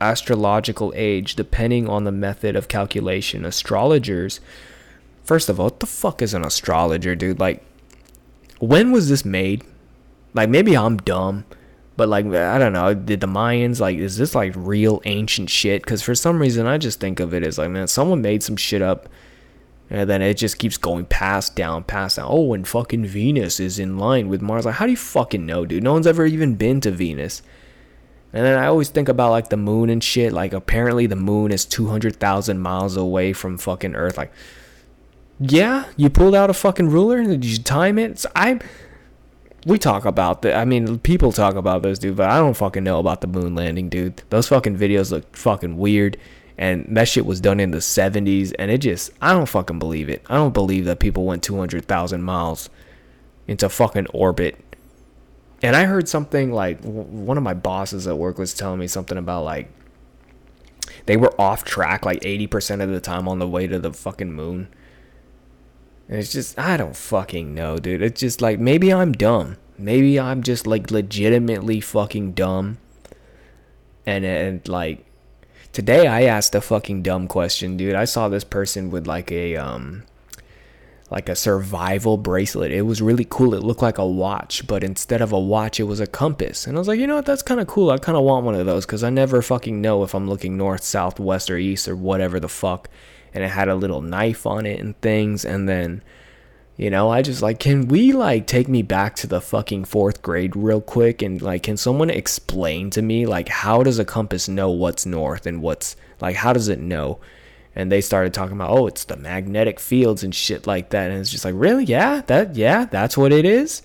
astrological 0.00 0.92
age, 0.96 1.36
depending 1.36 1.88
on 1.88 2.04
the 2.04 2.12
method 2.12 2.56
of 2.56 2.68
calculation. 2.68 3.44
Astrologers, 3.44 4.40
first 5.24 5.48
of 5.48 5.58
all, 5.60 5.66
what 5.66 5.80
the 5.80 5.86
fuck 5.86 6.20
is 6.20 6.34
an 6.34 6.44
astrologer, 6.44 7.14
dude? 7.14 7.40
Like, 7.40 7.62
when 8.58 8.92
was 8.92 9.08
this 9.08 9.24
made? 9.24 9.64
Like, 10.34 10.50
maybe 10.50 10.76
I'm 10.76 10.98
dumb 10.98 11.44
but 11.96 12.08
like 12.08 12.26
I 12.26 12.58
don't 12.58 12.74
know, 12.74 12.92
did 12.94 13.20
the 13.20 13.26
Mayans 13.26 13.80
like 13.80 13.96
is 13.96 14.18
this 14.18 14.34
like 14.34 14.52
real 14.54 15.00
ancient 15.06 15.48
shit? 15.48 15.82
Because 15.82 16.02
for 16.02 16.14
some 16.14 16.38
reason 16.38 16.66
I 16.66 16.78
just 16.78 17.00
think 17.00 17.20
of 17.20 17.32
it 17.32 17.42
as 17.42 17.58
like 17.58 17.70
man, 17.70 17.86
someone 17.88 18.20
made 18.20 18.42
some 18.42 18.56
shit 18.56 18.82
up, 18.82 19.08
and 19.88 20.08
then 20.08 20.22
it 20.22 20.34
just 20.34 20.58
keeps 20.58 20.76
going 20.76 21.06
past 21.06 21.54
down, 21.54 21.84
past 21.84 22.16
down. 22.16 22.26
Oh, 22.28 22.52
and 22.52 22.66
fucking 22.66 23.06
Venus 23.06 23.60
is 23.60 23.78
in 23.78 23.98
line 23.98 24.28
with 24.28 24.42
Mars. 24.42 24.64
Like 24.66 24.76
how 24.76 24.86
do 24.86 24.90
you 24.90 24.96
fucking 24.96 25.46
know, 25.46 25.64
dude? 25.64 25.82
No 25.82 25.92
one's 25.92 26.06
ever 26.06 26.26
even 26.26 26.54
been 26.54 26.80
to 26.82 26.90
Venus. 26.90 27.42
And 28.32 28.44
then 28.44 28.58
I 28.58 28.66
always 28.66 28.90
think 28.90 29.08
about 29.08 29.30
like 29.30 29.48
the 29.48 29.56
moon 29.56 29.88
and 29.88 30.02
shit. 30.02 30.32
Like 30.32 30.52
apparently 30.52 31.06
the 31.06 31.16
moon 31.16 31.52
is 31.52 31.64
two 31.64 31.86
hundred 31.86 32.16
thousand 32.16 32.60
miles 32.60 32.96
away 32.96 33.32
from 33.32 33.58
fucking 33.58 33.94
Earth. 33.94 34.18
Like, 34.18 34.32
yeah, 35.38 35.86
you 35.96 36.10
pulled 36.10 36.34
out 36.34 36.50
a 36.50 36.54
fucking 36.54 36.90
ruler. 36.90 37.22
Did 37.22 37.44
you 37.44 37.58
time 37.58 37.98
it? 37.98 38.18
So 38.18 38.30
I 38.34 38.60
we 39.66 39.78
talk 39.78 40.04
about 40.04 40.42
that. 40.42 40.56
I 40.56 40.64
mean, 40.64 40.98
people 41.00 41.32
talk 41.32 41.56
about 41.56 41.82
those, 41.82 41.98
dude, 41.98 42.16
but 42.16 42.30
I 42.30 42.38
don't 42.38 42.56
fucking 42.56 42.84
know 42.84 43.00
about 43.00 43.20
the 43.20 43.26
moon 43.26 43.54
landing, 43.54 43.88
dude. 43.88 44.22
Those 44.30 44.48
fucking 44.48 44.76
videos 44.78 45.10
look 45.10 45.36
fucking 45.36 45.76
weird. 45.76 46.16
And 46.58 46.96
that 46.96 47.08
shit 47.08 47.26
was 47.26 47.40
done 47.40 47.60
in 47.60 47.70
the 47.70 47.78
70s. 47.78 48.54
And 48.58 48.70
it 48.70 48.78
just, 48.78 49.10
I 49.20 49.32
don't 49.32 49.48
fucking 49.48 49.78
believe 49.78 50.08
it. 50.08 50.22
I 50.28 50.34
don't 50.34 50.54
believe 50.54 50.86
that 50.86 51.00
people 51.00 51.24
went 51.24 51.42
200,000 51.42 52.22
miles 52.22 52.70
into 53.46 53.68
fucking 53.68 54.06
orbit. 54.08 54.58
And 55.62 55.76
I 55.76 55.84
heard 55.84 56.08
something 56.08 56.52
like 56.52 56.80
one 56.82 57.36
of 57.36 57.42
my 57.42 57.54
bosses 57.54 58.06
at 58.06 58.18
work 58.18 58.38
was 58.38 58.54
telling 58.54 58.78
me 58.78 58.86
something 58.86 59.16
about 59.16 59.44
like 59.44 59.70
they 61.06 61.16
were 61.16 61.40
off 61.40 61.64
track 61.64 62.04
like 62.04 62.20
80% 62.20 62.82
of 62.82 62.90
the 62.90 63.00
time 63.00 63.28
on 63.28 63.38
the 63.38 63.48
way 63.48 63.66
to 63.66 63.78
the 63.78 63.92
fucking 63.92 64.32
moon. 64.32 64.68
And 66.08 66.18
it's 66.18 66.32
just, 66.32 66.58
I 66.58 66.76
don't 66.76 66.96
fucking 66.96 67.54
know, 67.54 67.78
dude. 67.78 68.02
It's 68.02 68.20
just 68.20 68.40
like, 68.40 68.58
maybe 68.60 68.92
I'm 68.92 69.12
dumb. 69.12 69.56
Maybe 69.78 70.20
I'm 70.20 70.42
just 70.42 70.66
like 70.66 70.90
legitimately 70.90 71.80
fucking 71.80 72.32
dumb. 72.32 72.78
And, 74.04 74.24
and 74.24 74.68
like, 74.68 75.05
today 75.76 76.06
I 76.06 76.22
asked 76.22 76.54
a 76.54 76.62
fucking 76.62 77.02
dumb 77.02 77.28
question, 77.28 77.76
dude. 77.76 77.94
I 77.94 78.06
saw 78.06 78.30
this 78.30 78.44
person 78.44 78.90
with 78.90 79.06
like 79.06 79.30
a, 79.30 79.56
um, 79.56 80.04
like 81.10 81.28
a 81.28 81.36
survival 81.36 82.16
bracelet. 82.16 82.72
It 82.72 82.86
was 82.86 83.02
really 83.02 83.26
cool. 83.28 83.52
It 83.52 83.62
looked 83.62 83.82
like 83.82 83.98
a 83.98 84.06
watch, 84.06 84.66
but 84.66 84.82
instead 84.82 85.20
of 85.20 85.32
a 85.32 85.38
watch, 85.38 85.78
it 85.78 85.82
was 85.82 86.00
a 86.00 86.06
compass. 86.06 86.66
And 86.66 86.78
I 86.78 86.80
was 86.80 86.88
like, 86.88 86.98
you 86.98 87.06
know 87.06 87.16
what? 87.16 87.26
That's 87.26 87.42
kind 87.42 87.60
of 87.60 87.66
cool. 87.66 87.90
I 87.90 87.98
kind 87.98 88.16
of 88.16 88.24
want 88.24 88.46
one 88.46 88.54
of 88.54 88.64
those 88.64 88.86
because 88.86 89.04
I 89.04 89.10
never 89.10 89.42
fucking 89.42 89.82
know 89.82 90.02
if 90.02 90.14
I'm 90.14 90.30
looking 90.30 90.56
north, 90.56 90.82
south, 90.82 91.20
west, 91.20 91.50
or 91.50 91.58
east 91.58 91.88
or 91.88 91.94
whatever 91.94 92.40
the 92.40 92.48
fuck 92.48 92.88
and 93.34 93.44
it 93.44 93.50
had 93.50 93.68
a 93.68 93.74
little 93.74 94.00
knife 94.00 94.46
on 94.46 94.64
it 94.64 94.80
and 94.80 94.98
things 95.02 95.44
and 95.44 95.68
then 95.68 96.02
you 96.76 96.90
know 96.90 97.10
i 97.10 97.22
just 97.22 97.40
like 97.40 97.58
can 97.58 97.88
we 97.88 98.12
like 98.12 98.46
take 98.46 98.68
me 98.68 98.82
back 98.82 99.16
to 99.16 99.26
the 99.26 99.40
fucking 99.40 99.84
fourth 99.84 100.22
grade 100.22 100.54
real 100.56 100.80
quick? 100.80 101.22
And 101.22 101.40
like 101.40 101.62
can 101.62 101.76
someone 101.76 102.10
explain 102.10 102.90
to 102.90 103.02
me 103.02 103.26
like 103.26 103.48
how 103.48 103.82
does 103.82 103.98
a 103.98 104.04
compass 104.04 104.48
know 104.48 104.70
what's 104.70 105.06
north 105.06 105.46
and 105.46 105.62
what's 105.62 105.96
like 106.20 106.36
how 106.36 106.52
does 106.52 106.68
it 106.68 106.78
know? 106.80 107.18
And 107.74 107.92
they 107.92 108.00
started 108.00 108.32
talking 108.32 108.56
about 108.56 108.70
oh 108.70 108.86
it's 108.86 109.04
the 109.04 109.16
magnetic 109.16 109.80
fields 109.80 110.22
and 110.22 110.34
shit 110.34 110.66
like 110.66 110.90
that. 110.90 111.10
And 111.10 111.20
it's 111.20 111.30
just 111.30 111.44
like 111.44 111.54
really? 111.56 111.84
Yeah 111.84 112.22
that 112.26 112.56
yeah 112.56 112.84
that's 112.86 113.16
what 113.16 113.32
it 113.32 113.44
is? 113.44 113.82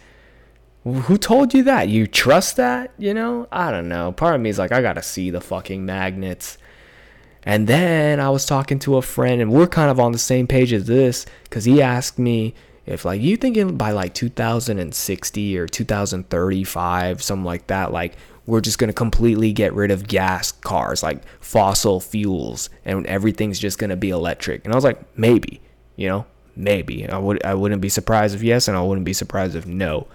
Who 0.83 1.17
told 1.17 1.53
you 1.53 1.63
that? 1.63 1.89
You 1.89 2.07
trust 2.07 2.57
that? 2.57 2.91
You 2.97 3.13
know? 3.13 3.47
I 3.51 3.71
don't 3.71 3.87
know. 3.87 4.11
Part 4.11 4.35
of 4.35 4.41
me 4.41 4.49
is 4.49 4.57
like 4.59 4.71
i 4.71 4.81
gotta 4.81 5.03
see 5.03 5.29
the 5.29 5.41
fucking 5.41 5.85
magnets. 5.85 6.57
And 7.43 7.67
then 7.67 8.19
I 8.19 8.29
was 8.29 8.45
talking 8.45 8.77
to 8.79 8.97
a 8.97 9.01
friend, 9.01 9.41
and 9.41 9.51
we're 9.51 9.65
kind 9.65 9.89
of 9.89 9.99
on 9.99 10.11
the 10.11 10.19
same 10.19 10.45
page 10.45 10.71
as 10.73 10.85
this 10.85 11.25
because 11.43 11.65
he 11.65 11.81
asked 11.81 12.19
me 12.19 12.53
if, 12.85 13.05
like, 13.05 13.21
you 13.21 13.37
thinking 13.37 13.77
by 13.77 13.91
like 13.91 14.13
2060 14.13 15.57
or 15.57 15.67
2035, 15.67 17.23
something 17.23 17.45
like 17.45 17.67
that, 17.67 17.91
like, 17.91 18.15
we're 18.45 18.61
just 18.61 18.79
going 18.79 18.87
to 18.87 18.93
completely 18.93 19.53
get 19.53 19.73
rid 19.73 19.91
of 19.91 20.07
gas 20.07 20.51
cars, 20.51 21.03
like 21.03 21.23
fossil 21.39 21.99
fuels, 21.99 22.69
and 22.83 23.05
everything's 23.05 23.59
just 23.59 23.77
going 23.77 23.91
to 23.91 23.95
be 23.95 24.09
electric. 24.09 24.65
And 24.65 24.73
I 24.73 24.75
was 24.75 24.83
like, 24.83 24.99
maybe, 25.17 25.61
you 25.95 26.09
know, 26.09 26.25
maybe. 26.55 27.07
I, 27.07 27.17
would, 27.17 27.43
I 27.45 27.53
wouldn't 27.53 27.81
be 27.81 27.89
surprised 27.89 28.35
if 28.35 28.43
yes, 28.43 28.67
and 28.67 28.75
I 28.75 28.81
wouldn't 28.81 29.05
be 29.05 29.13
surprised 29.13 29.55
if 29.55 29.65
no. 29.65 30.07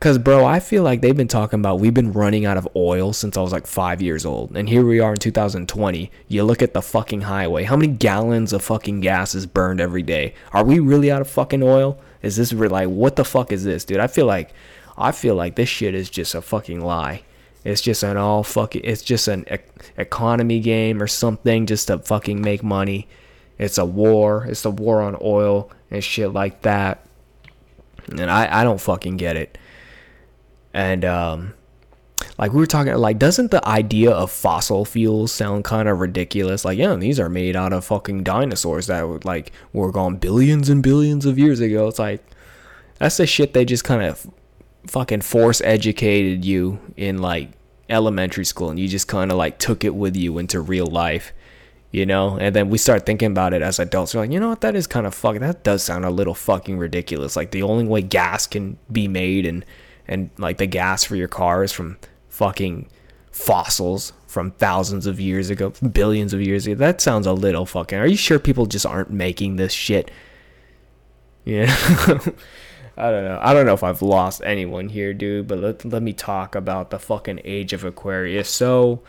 Cause 0.00 0.16
bro, 0.16 0.46
I 0.46 0.60
feel 0.60 0.82
like 0.82 1.02
they've 1.02 1.14
been 1.14 1.28
talking 1.28 1.60
about 1.60 1.78
we've 1.78 1.92
been 1.92 2.14
running 2.14 2.46
out 2.46 2.56
of 2.56 2.66
oil 2.74 3.12
since 3.12 3.36
I 3.36 3.42
was 3.42 3.52
like 3.52 3.66
five 3.66 4.00
years 4.00 4.24
old, 4.24 4.56
and 4.56 4.66
here 4.66 4.82
we 4.82 4.98
are 4.98 5.12
in 5.12 5.18
2020. 5.18 6.10
You 6.26 6.42
look 6.42 6.62
at 6.62 6.72
the 6.72 6.80
fucking 6.80 7.20
highway. 7.20 7.64
How 7.64 7.76
many 7.76 7.92
gallons 7.92 8.54
of 8.54 8.64
fucking 8.64 9.02
gas 9.02 9.34
is 9.34 9.44
burned 9.44 9.78
every 9.78 10.02
day? 10.02 10.32
Are 10.54 10.64
we 10.64 10.78
really 10.78 11.10
out 11.10 11.20
of 11.20 11.28
fucking 11.28 11.62
oil? 11.62 12.00
Is 12.22 12.36
this 12.36 12.54
really 12.54 12.72
like 12.72 12.88
what 12.88 13.16
the 13.16 13.26
fuck 13.26 13.52
is 13.52 13.64
this, 13.64 13.84
dude? 13.84 13.98
I 13.98 14.06
feel 14.06 14.24
like, 14.24 14.54
I 14.96 15.12
feel 15.12 15.34
like 15.34 15.56
this 15.56 15.68
shit 15.68 15.94
is 15.94 16.08
just 16.08 16.34
a 16.34 16.40
fucking 16.40 16.80
lie. 16.80 17.22
It's 17.62 17.82
just 17.82 18.02
an 18.02 18.16
all 18.16 18.42
fucking. 18.42 18.80
It's 18.82 19.02
just 19.02 19.28
an 19.28 19.44
e- 19.52 19.58
economy 19.98 20.60
game 20.60 21.02
or 21.02 21.08
something, 21.08 21.66
just 21.66 21.88
to 21.88 21.98
fucking 21.98 22.40
make 22.40 22.62
money. 22.62 23.06
It's 23.58 23.76
a 23.76 23.84
war. 23.84 24.46
It's 24.48 24.64
a 24.64 24.70
war 24.70 25.02
on 25.02 25.18
oil 25.20 25.70
and 25.90 26.02
shit 26.02 26.32
like 26.32 26.62
that. 26.62 27.04
And 28.08 28.30
I, 28.30 28.62
I 28.62 28.64
don't 28.64 28.80
fucking 28.80 29.18
get 29.18 29.36
it 29.36 29.58
and 30.72 31.04
um, 31.04 31.54
like 32.38 32.52
we 32.52 32.58
were 32.58 32.66
talking 32.66 32.94
like 32.94 33.18
doesn't 33.18 33.50
the 33.50 33.66
idea 33.66 34.10
of 34.10 34.30
fossil 34.30 34.84
fuels 34.84 35.32
sound 35.32 35.64
kind 35.64 35.88
of 35.88 36.00
ridiculous? 36.00 36.64
Like 36.64 36.78
yeah 36.78 36.94
these 36.96 37.20
are 37.20 37.28
made 37.28 37.56
out 37.56 37.72
of 37.72 37.84
fucking 37.84 38.24
dinosaurs 38.24 38.86
that 38.86 39.06
were 39.06 39.20
like 39.24 39.52
were 39.72 39.92
gone 39.92 40.16
billions 40.16 40.68
and 40.68 40.82
billions 40.82 41.26
of 41.26 41.38
years 41.38 41.60
ago. 41.60 41.88
It's 41.88 41.98
like 41.98 42.24
that's 42.98 43.16
the 43.16 43.26
shit 43.26 43.54
they 43.54 43.64
just 43.64 43.84
kind 43.84 44.02
of 44.02 44.26
fucking 44.86 45.20
force 45.20 45.60
educated 45.62 46.44
you 46.44 46.80
in 46.96 47.18
like 47.18 47.50
elementary 47.88 48.44
school 48.44 48.70
and 48.70 48.78
you 48.78 48.88
just 48.88 49.08
kind 49.08 49.30
of 49.30 49.36
like 49.36 49.58
took 49.58 49.84
it 49.84 49.94
with 49.94 50.16
you 50.16 50.38
into 50.38 50.60
real 50.60 50.86
life 50.86 51.32
you 51.92 52.06
know? 52.06 52.38
And 52.38 52.54
then 52.54 52.70
we 52.70 52.78
start 52.78 53.04
thinking 53.04 53.32
about 53.32 53.52
it 53.52 53.62
as 53.62 53.80
adults. 53.80 54.14
We're 54.14 54.20
like 54.20 54.30
you 54.30 54.40
know 54.40 54.50
what? 54.50 54.60
That 54.60 54.76
is 54.76 54.86
kind 54.86 55.06
of 55.06 55.14
fucking 55.14 55.40
that 55.40 55.64
does 55.64 55.82
sound 55.82 56.04
a 56.04 56.10
little 56.10 56.34
fucking 56.34 56.78
ridiculous. 56.78 57.36
Like 57.36 57.50
the 57.50 57.62
only 57.62 57.84
way 57.84 58.02
gas 58.02 58.46
can 58.46 58.78
be 58.90 59.08
made 59.08 59.44
and 59.44 59.64
and 60.08 60.30
like 60.38 60.58
the 60.58 60.66
gas 60.66 61.04
for 61.04 61.16
your 61.16 61.28
car 61.28 61.62
is 61.62 61.72
from 61.72 61.98
fucking 62.28 62.88
fossils 63.30 64.12
from 64.26 64.50
thousands 64.52 65.06
of 65.06 65.20
years 65.20 65.50
ago 65.50 65.70
billions 65.92 66.32
of 66.34 66.40
years 66.40 66.66
ago 66.66 66.74
that 66.74 67.00
sounds 67.00 67.26
a 67.26 67.32
little 67.32 67.66
fucking 67.66 67.98
are 67.98 68.06
you 68.06 68.16
sure 68.16 68.38
people 68.38 68.66
just 68.66 68.86
aren't 68.86 69.10
making 69.10 69.56
this 69.56 69.72
shit 69.72 70.10
yeah 71.44 71.74
I 73.00 73.10
don't 73.10 73.24
know. 73.24 73.38
I 73.40 73.54
don't 73.54 73.64
know 73.64 73.72
if 73.72 73.82
I've 73.82 74.02
lost 74.02 74.42
anyone 74.44 74.90
here, 74.90 75.14
dude, 75.14 75.48
but 75.48 75.58
let, 75.58 75.84
let 75.86 76.02
me 76.02 76.12
talk 76.12 76.54
about 76.54 76.90
the 76.90 76.98
fucking 76.98 77.40
age 77.44 77.72
of 77.72 77.82
Aquarius. 77.82 78.50
So, 78.50 79.00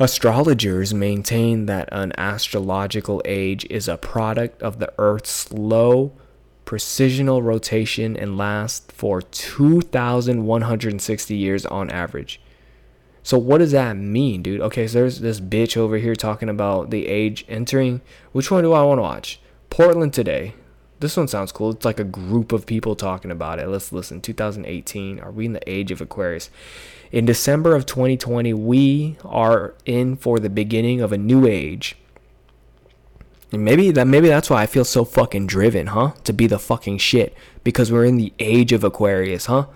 astrologers 0.00 0.92
maintain 0.92 1.66
that 1.66 1.88
an 1.92 2.12
astrological 2.18 3.22
age 3.24 3.64
is 3.70 3.86
a 3.86 3.96
product 3.96 4.60
of 4.60 4.80
the 4.80 4.92
Earth's 4.98 5.30
slow 5.30 6.12
precessional 6.66 7.42
rotation 7.42 8.16
and 8.16 8.36
last 8.36 8.92
for 8.92 9.22
2,160 9.22 11.34
years 11.34 11.64
on 11.64 11.88
average. 11.88 12.40
So, 13.22 13.38
what 13.38 13.58
does 13.58 13.72
that 13.72 13.96
mean, 13.96 14.42
dude? 14.42 14.60
Okay, 14.60 14.86
so 14.86 15.00
there's 15.00 15.20
this 15.20 15.40
bitch 15.40 15.76
over 15.76 15.96
here 15.96 16.14
talking 16.14 16.48
about 16.48 16.90
the 16.90 17.08
age 17.08 17.44
entering. 17.48 18.02
Which 18.32 18.50
one 18.50 18.62
do 18.62 18.72
I 18.72 18.82
want 18.82 18.98
to 18.98 19.02
watch? 19.02 19.40
Portland 19.70 20.12
today. 20.12 20.54
This 21.00 21.16
one 21.16 21.28
sounds 21.28 21.52
cool. 21.52 21.70
It's 21.70 21.84
like 21.84 22.00
a 22.00 22.04
group 22.04 22.52
of 22.52 22.66
people 22.66 22.96
talking 22.96 23.30
about 23.30 23.58
it. 23.58 23.68
Let's 23.68 23.92
listen. 23.92 24.20
2018. 24.20 25.20
Are 25.20 25.30
we 25.30 25.44
in 25.44 25.52
the 25.52 25.70
age 25.70 25.90
of 25.90 26.00
Aquarius? 26.00 26.50
In 27.12 27.24
December 27.24 27.74
of 27.74 27.84
2020, 27.84 28.54
we 28.54 29.16
are 29.24 29.74
in 29.84 30.16
for 30.16 30.38
the 30.38 30.48
beginning 30.48 31.00
of 31.00 31.12
a 31.12 31.18
new 31.18 31.46
age. 31.46 31.96
Maybe 33.64 33.90
that 33.90 34.06
maybe 34.06 34.28
that's 34.28 34.50
why 34.50 34.62
I 34.62 34.66
feel 34.66 34.84
so 34.84 35.04
fucking 35.04 35.46
driven, 35.46 35.88
huh? 35.88 36.12
To 36.24 36.32
be 36.32 36.46
the 36.46 36.58
fucking 36.58 36.98
shit 36.98 37.34
because 37.64 37.90
we're 37.90 38.04
in 38.04 38.16
the 38.16 38.32
age 38.38 38.72
of 38.72 38.84
Aquarius, 38.84 39.46
huh? 39.46 39.66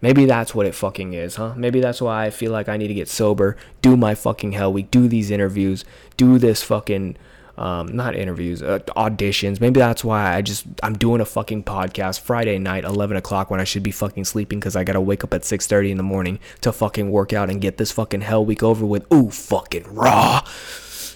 Maybe 0.00 0.26
that's 0.26 0.54
what 0.54 0.66
it 0.66 0.74
fucking 0.74 1.14
is, 1.14 1.36
huh? 1.36 1.54
Maybe 1.56 1.80
that's 1.80 2.02
why 2.02 2.26
I 2.26 2.30
feel 2.30 2.52
like 2.52 2.68
I 2.68 2.76
need 2.76 2.88
to 2.88 2.94
get 2.94 3.08
sober, 3.08 3.56
do 3.80 3.96
my 3.96 4.14
fucking 4.14 4.52
hell 4.52 4.72
week, 4.72 4.90
do 4.90 5.08
these 5.08 5.30
interviews, 5.30 5.84
do 6.18 6.38
this 6.38 6.62
fucking 6.62 7.16
um, 7.56 7.94
not 7.94 8.16
interviews, 8.16 8.62
uh, 8.62 8.80
auditions. 8.96 9.60
Maybe 9.60 9.78
that's 9.78 10.04
why 10.04 10.34
I 10.34 10.42
just 10.42 10.66
I'm 10.82 10.98
doing 10.98 11.20
a 11.20 11.24
fucking 11.24 11.64
podcast 11.64 12.20
Friday 12.20 12.58
night, 12.58 12.84
11 12.84 13.16
o'clock 13.16 13.50
when 13.50 13.60
I 13.60 13.64
should 13.64 13.82
be 13.82 13.92
fucking 13.92 14.24
sleeping 14.24 14.58
because 14.58 14.76
I 14.76 14.84
gotta 14.84 15.00
wake 15.00 15.24
up 15.24 15.32
at 15.32 15.42
6:30 15.42 15.92
in 15.92 15.96
the 15.96 16.02
morning 16.02 16.38
to 16.62 16.72
fucking 16.72 17.10
work 17.10 17.32
out 17.32 17.50
and 17.50 17.60
get 17.60 17.76
this 17.78 17.92
fucking 17.92 18.22
hell 18.22 18.44
week 18.44 18.62
over 18.62 18.84
with. 18.84 19.10
Ooh, 19.12 19.30
fucking 19.30 19.94
raw. 19.94 20.42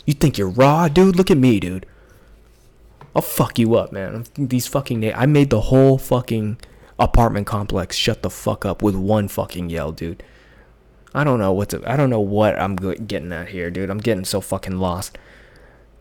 You 0.06 0.14
think 0.14 0.38
you're 0.38 0.48
raw, 0.48 0.88
dude? 0.88 1.16
Look 1.16 1.30
at 1.30 1.36
me, 1.36 1.60
dude. 1.60 1.86
I'll 3.18 3.22
fuck 3.22 3.58
you 3.58 3.74
up, 3.74 3.90
man. 3.90 4.26
These 4.36 4.68
fucking 4.68 5.00
na- 5.00 5.10
I 5.16 5.26
made 5.26 5.50
the 5.50 5.62
whole 5.62 5.98
fucking 5.98 6.58
apartment 7.00 7.48
complex 7.48 7.96
shut 7.96 8.22
the 8.22 8.30
fuck 8.30 8.64
up 8.64 8.80
with 8.80 8.94
one 8.94 9.26
fucking 9.26 9.70
yell, 9.70 9.90
dude. 9.90 10.22
I 11.12 11.24
don't 11.24 11.40
know 11.40 11.52
what 11.52 11.70
to, 11.70 11.82
I 11.84 11.96
don't 11.96 12.10
know 12.10 12.20
what 12.20 12.56
I'm 12.56 12.76
getting 12.76 13.32
at 13.32 13.48
here, 13.48 13.72
dude. 13.72 13.90
I'm 13.90 13.98
getting 13.98 14.24
so 14.24 14.40
fucking 14.40 14.78
lost. 14.78 15.18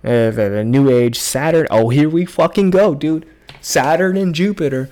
Uh, 0.04 0.30
the, 0.30 0.50
the 0.58 0.64
new 0.64 0.92
age 0.92 1.18
Saturn. 1.18 1.66
Oh, 1.72 1.90
here 1.90 2.08
we 2.08 2.24
fucking 2.24 2.70
go, 2.70 2.94
dude. 2.94 3.28
Saturn 3.62 4.16
and 4.16 4.36
Jupiter. 4.36 4.88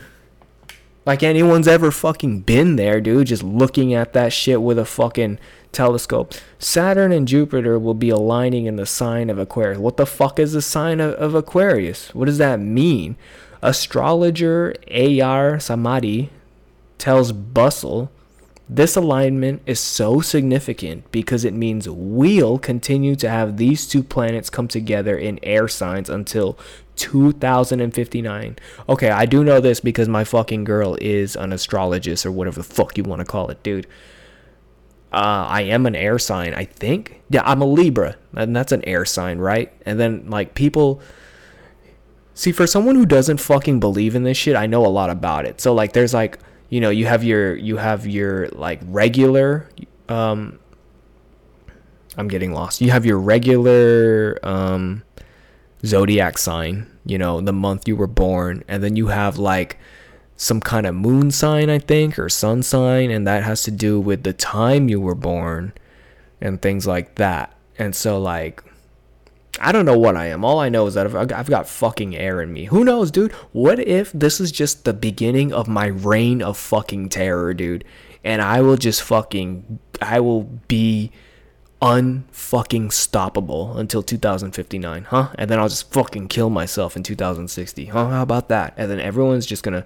Like 1.05 1.21
anyone's 1.21 1.67
ever 1.67 1.91
fucking 1.91 2.41
been 2.41 2.77
there, 2.77 2.99
dude. 2.99 3.27
Just 3.27 3.43
looking 3.43 3.93
at 3.93 4.13
that 4.13 4.33
shit 4.33 4.61
with 4.61 4.79
a 4.79 4.85
fucking 4.85 5.39
telescope. 5.71 6.33
Saturn 6.57 7.11
and 7.11 7.27
Jupiter 7.27 7.77
will 7.77 7.93
be 7.93 8.09
aligning 8.09 8.65
in 8.65 8.75
the 8.75 8.85
sign 8.85 9.29
of 9.29 9.37
Aquarius. 9.37 9.77
What 9.77 9.97
the 9.97 10.05
fuck 10.05 10.39
is 10.39 10.53
the 10.53 10.61
sign 10.61 10.99
of, 10.99 11.13
of 11.15 11.35
Aquarius? 11.35 12.13
What 12.15 12.25
does 12.25 12.39
that 12.39 12.59
mean? 12.59 13.17
Astrologer 13.61 14.73
A.R. 14.87 15.57
Samadi 15.57 16.29
tells 16.97 17.31
Bustle 17.31 18.11
this 18.67 18.95
alignment 18.95 19.61
is 19.65 19.79
so 19.79 20.21
significant 20.21 21.11
because 21.11 21.45
it 21.45 21.53
means 21.53 21.87
we'll 21.87 22.57
continue 22.57 23.15
to 23.15 23.29
have 23.29 23.57
these 23.57 23.87
two 23.87 24.01
planets 24.01 24.49
come 24.49 24.67
together 24.67 25.15
in 25.17 25.39
air 25.43 25.67
signs 25.67 26.09
until 26.09 26.57
2059. 26.95 28.57
Okay, 28.89 29.09
I 29.09 29.25
do 29.25 29.43
know 29.43 29.59
this 29.59 29.79
because 29.79 30.07
my 30.07 30.23
fucking 30.23 30.63
girl 30.63 30.97
is 30.99 31.35
an 31.35 31.53
astrologist 31.53 32.25
or 32.25 32.31
whatever 32.31 32.57
the 32.57 32.63
fuck 32.63 32.97
you 32.97 33.03
want 33.03 33.19
to 33.19 33.25
call 33.25 33.49
it, 33.49 33.61
dude. 33.61 33.85
Uh, 35.13 35.45
I 35.47 35.61
am 35.61 35.85
an 35.85 35.95
air 35.95 36.17
sign, 36.17 36.53
I 36.55 36.65
think. 36.65 37.21
Yeah, 37.29 37.43
I'm 37.45 37.61
a 37.61 37.65
Libra, 37.65 38.17
and 38.33 38.55
that's 38.55 38.71
an 38.71 38.83
air 38.85 39.05
sign, 39.05 39.37
right? 39.37 39.71
And 39.85 39.99
then, 39.99 40.29
like, 40.29 40.55
people. 40.55 41.01
See, 42.33 42.51
for 42.51 42.67
someone 42.67 42.95
who 42.95 43.05
doesn't 43.05 43.37
fucking 43.37 43.79
believe 43.79 44.13
in 44.13 44.23
this 44.23 44.35
shit, 44.35 44.57
I 44.57 44.65
know 44.65 44.85
a 44.85 44.87
lot 44.87 45.09
about 45.09 45.45
it. 45.45 45.61
So, 45.61 45.73
like, 45.73 45.93
there's 45.93 46.13
like 46.13 46.37
you 46.69 46.79
know 46.79 46.89
you 46.89 47.05
have 47.05 47.23
your 47.23 47.55
you 47.55 47.77
have 47.77 48.05
your 48.07 48.47
like 48.49 48.79
regular 48.85 49.69
um 50.09 50.59
i'm 52.17 52.27
getting 52.27 52.53
lost. 52.53 52.81
You 52.81 52.91
have 52.91 53.05
your 53.05 53.19
regular 53.19 54.39
um 54.43 55.03
zodiac 55.85 56.37
sign 56.37 56.87
you 57.05 57.17
know 57.17 57.41
the 57.41 57.53
month 57.53 57.87
you 57.87 57.95
were 57.95 58.07
born 58.07 58.63
and 58.67 58.83
then 58.83 58.95
you 58.95 59.07
have 59.07 59.37
like 59.37 59.77
some 60.35 60.59
kind 60.59 60.85
of 60.85 60.95
moon 60.95 61.29
sign 61.29 61.69
i 61.69 61.77
think 61.77 62.17
or 62.17 62.27
sun 62.27 62.63
sign 62.63 63.11
and 63.11 63.27
that 63.27 63.43
has 63.43 63.61
to 63.63 63.71
do 63.71 63.99
with 63.99 64.23
the 64.23 64.33
time 64.33 64.89
you 64.89 64.99
were 64.99 65.15
born 65.15 65.71
and 66.41 66.61
things 66.61 66.85
like 66.87 67.15
that. 67.15 67.55
And 67.77 67.95
so 67.95 68.19
like 68.19 68.63
I 69.59 69.71
don't 69.71 69.85
know 69.85 69.97
what 69.97 70.15
I 70.15 70.27
am. 70.27 70.43
All 70.43 70.59
I 70.59 70.69
know 70.69 70.85
is 70.87 70.95
that 70.95 71.13
I've, 71.15 71.49
got 71.49 71.67
fucking 71.67 72.15
air 72.15 72.41
in 72.41 72.51
me. 72.51 72.65
Who 72.65 72.83
knows, 72.83 73.11
dude? 73.11 73.31
What 73.51 73.79
if 73.79 74.11
this 74.11 74.39
is 74.39 74.51
just 74.51 74.83
the 74.83 74.93
beginning 74.93 75.53
of 75.53 75.67
my 75.67 75.87
reign 75.87 76.41
of 76.41 76.57
fucking 76.57 77.09
terror, 77.09 77.53
dude? 77.53 77.85
And 78.23 78.41
I 78.41 78.61
will 78.61 78.75
just 78.75 79.01
fucking, 79.03 79.79
I 80.01 80.19
will 80.19 80.43
be 80.43 81.11
unfucking 81.81 82.87
stoppable 82.87 83.77
until 83.77 84.01
2059, 84.01 85.03
huh? 85.05 85.29
And 85.35 85.49
then 85.49 85.59
I'll 85.59 85.69
just 85.69 85.91
fucking 85.91 86.27
kill 86.27 86.49
myself 86.49 86.95
in 86.95 87.03
2060, 87.03 87.85
huh? 87.85 88.09
How 88.09 88.23
about 88.23 88.49
that? 88.49 88.73
And 88.77 88.89
then 88.89 88.99
everyone's 88.99 89.45
just 89.45 89.63
gonna 89.63 89.85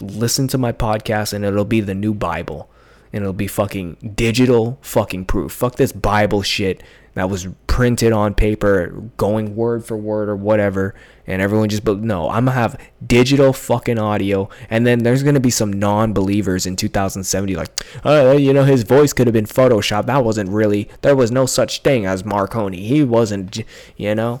listen 0.00 0.48
to 0.48 0.58
my 0.58 0.72
podcast 0.72 1.32
and 1.32 1.44
it'll 1.44 1.64
be 1.64 1.80
the 1.80 1.94
new 1.94 2.14
Bible. 2.14 2.70
And 3.12 3.22
it'll 3.22 3.32
be 3.32 3.46
fucking 3.46 4.12
digital 4.16 4.78
fucking 4.80 5.26
proof. 5.26 5.52
Fuck 5.52 5.76
this 5.76 5.92
Bible 5.92 6.42
shit 6.42 6.82
that 7.14 7.30
was 7.30 7.46
printed 7.74 8.12
on 8.12 8.32
paper, 8.32 9.02
going 9.16 9.56
word 9.56 9.84
for 9.84 9.96
word 9.96 10.28
or 10.28 10.36
whatever, 10.36 10.94
and 11.26 11.42
everyone 11.42 11.68
just 11.68 11.84
but 11.84 11.98
no, 11.98 12.30
I'm 12.30 12.44
gonna 12.44 12.52
have 12.52 12.80
digital 13.04 13.52
fucking 13.52 13.98
audio, 13.98 14.48
and 14.70 14.86
then 14.86 15.00
there's 15.00 15.24
gonna 15.24 15.40
be 15.40 15.50
some 15.50 15.72
non-believers 15.72 16.66
in 16.66 16.76
2070 16.76 17.56
like, 17.56 17.84
oh, 18.04 18.36
you 18.36 18.52
know, 18.52 18.62
his 18.62 18.84
voice 18.84 19.12
could 19.12 19.26
have 19.26 19.34
been 19.34 19.44
photoshopped. 19.44 20.06
That 20.06 20.24
wasn't 20.24 20.50
really. 20.50 20.88
There 21.02 21.16
was 21.16 21.32
no 21.32 21.46
such 21.46 21.82
thing 21.82 22.06
as 22.06 22.24
Marconi. 22.24 22.86
He 22.86 23.02
wasn't, 23.02 23.64
you 23.96 24.14
know. 24.14 24.40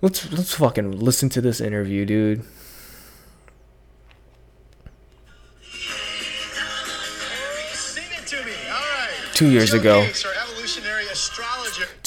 Let's 0.00 0.32
let's 0.32 0.54
fucking 0.54 0.92
listen 1.00 1.28
to 1.28 1.42
this 1.42 1.60
interview, 1.60 2.06
dude. 2.06 2.44
Two 9.34 9.50
years 9.50 9.74
ago. 9.74 10.08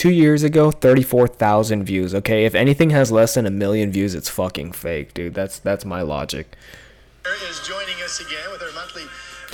Two 0.01 0.09
years 0.09 0.41
ago, 0.41 0.71
34,000 0.71 1.83
views. 1.83 2.15
Okay, 2.15 2.45
if 2.45 2.55
anything 2.55 2.89
has 2.89 3.11
less 3.11 3.35
than 3.35 3.45
a 3.45 3.51
million 3.51 3.91
views, 3.91 4.15
it's 4.15 4.29
fucking 4.29 4.71
fake, 4.71 5.13
dude. 5.13 5.35
That's 5.35 5.59
that's 5.59 5.85
my 5.85 6.01
logic. 6.01 6.55
is 7.23 7.59
joining 7.59 8.01
us 8.03 8.19
again 8.19 8.49
with 8.51 8.63
our 8.63 8.71
monthly 8.71 9.03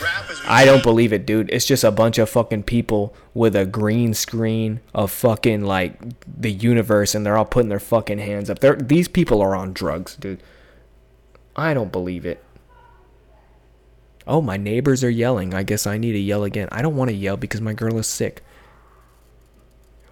wrap. 0.02 0.30
As 0.30 0.42
we 0.42 0.48
I 0.48 0.64
don't 0.64 0.84
believe 0.84 1.12
it, 1.12 1.26
dude. 1.26 1.50
It's 1.52 1.66
just 1.66 1.84
a 1.84 1.92
bunch 1.92 2.18
of 2.18 2.30
fucking 2.30 2.64
people 2.64 3.14
with 3.34 3.58
a 3.58 3.66
green 3.66 4.14
screen 4.14 4.80
of 4.96 5.12
fucking 5.12 5.66
like 5.66 6.00
the 6.26 6.54
universe, 6.54 7.14
and 7.14 7.26
they're 7.26 7.36
all 7.36 7.44
putting 7.44 7.68
their 7.68 7.78
fucking 7.78 8.20
hands 8.20 8.50
up. 8.50 8.60
They're, 8.60 8.78
these 8.78 9.10
people 9.10 9.42
are 9.42 9.54
on 9.54 9.74
drugs, 9.74 10.16
dude. 10.16 10.42
I 11.58 11.74
don't 11.74 11.92
believe 11.92 12.26
it. 12.26 12.42
Oh, 14.26 14.42
my 14.42 14.56
neighbors 14.56 15.04
are 15.04 15.10
yelling. 15.10 15.54
I 15.54 15.64
guess 15.64 15.86
I 15.86 15.98
need 15.98 16.14
to 16.14 16.20
yell 16.20 16.46
again. 16.46 16.70
I 16.72 16.82
don't 16.82 16.96
want 16.96 17.10
to 17.10 17.16
yell 17.18 17.36
because 17.36 17.60
my 17.60 17.74
girl 17.74 17.98
is 17.98 18.08
sick. 18.08 18.46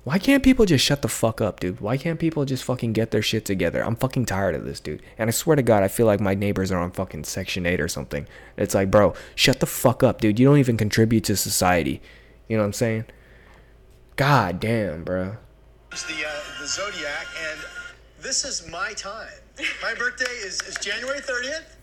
Why 0.05 0.19
can't 0.19 0.43
people 0.43 0.67
just 0.67 0.85
shut 0.85 1.01
the 1.01 1.07
fuck 1.07 1.41
up, 1.41 1.59
dude? 1.59 1.81
Why 1.81 1.97
can't 1.97 2.19
people 2.19 2.45
just 2.45 2.63
fucking 2.63 2.93
get 2.93 3.09
their 3.09 3.23
shit 3.23 3.43
together? 3.43 3.83
I'm 3.83 3.95
fucking 3.95 4.25
tired 4.25 4.53
of 4.53 4.63
this, 4.63 4.79
dude. 4.79 5.01
And 5.17 5.27
I 5.27 5.31
swear 5.31 5.55
to 5.55 5.63
God, 5.63 5.81
I 5.81 5.87
feel 5.87 6.05
like 6.05 6.19
my 6.19 6.35
neighbors 6.35 6.71
are 6.71 6.77
on 6.77 6.91
fucking 6.91 7.23
Section 7.23 7.65
8 7.65 7.81
or 7.81 7.87
something. 7.87 8.27
It's 8.55 8.75
like, 8.75 8.91
bro, 8.91 9.15
shut 9.33 9.61
the 9.61 9.65
fuck 9.65 10.03
up, 10.03 10.21
dude. 10.21 10.39
You 10.39 10.45
don't 10.45 10.59
even 10.59 10.77
contribute 10.77 11.23
to 11.23 11.35
society. 11.35 12.03
You 12.47 12.55
know 12.55 12.61
what 12.61 12.67
I'm 12.67 12.73
saying? 12.73 13.05
God 14.15 14.59
damn, 14.59 15.03
bro. 15.03 15.37
It's 15.91 16.03
the 16.03 16.23
uh, 16.23 16.61
the 16.61 16.67
zodiac, 16.67 17.25
and 17.49 17.59
this 18.21 18.45
is 18.45 18.69
my 18.69 18.93
time. 18.93 19.33
My 19.81 19.95
birthday 19.95 20.25
is, 20.25 20.61
is 20.61 20.75
January 20.75 21.19
30th. 21.19 21.77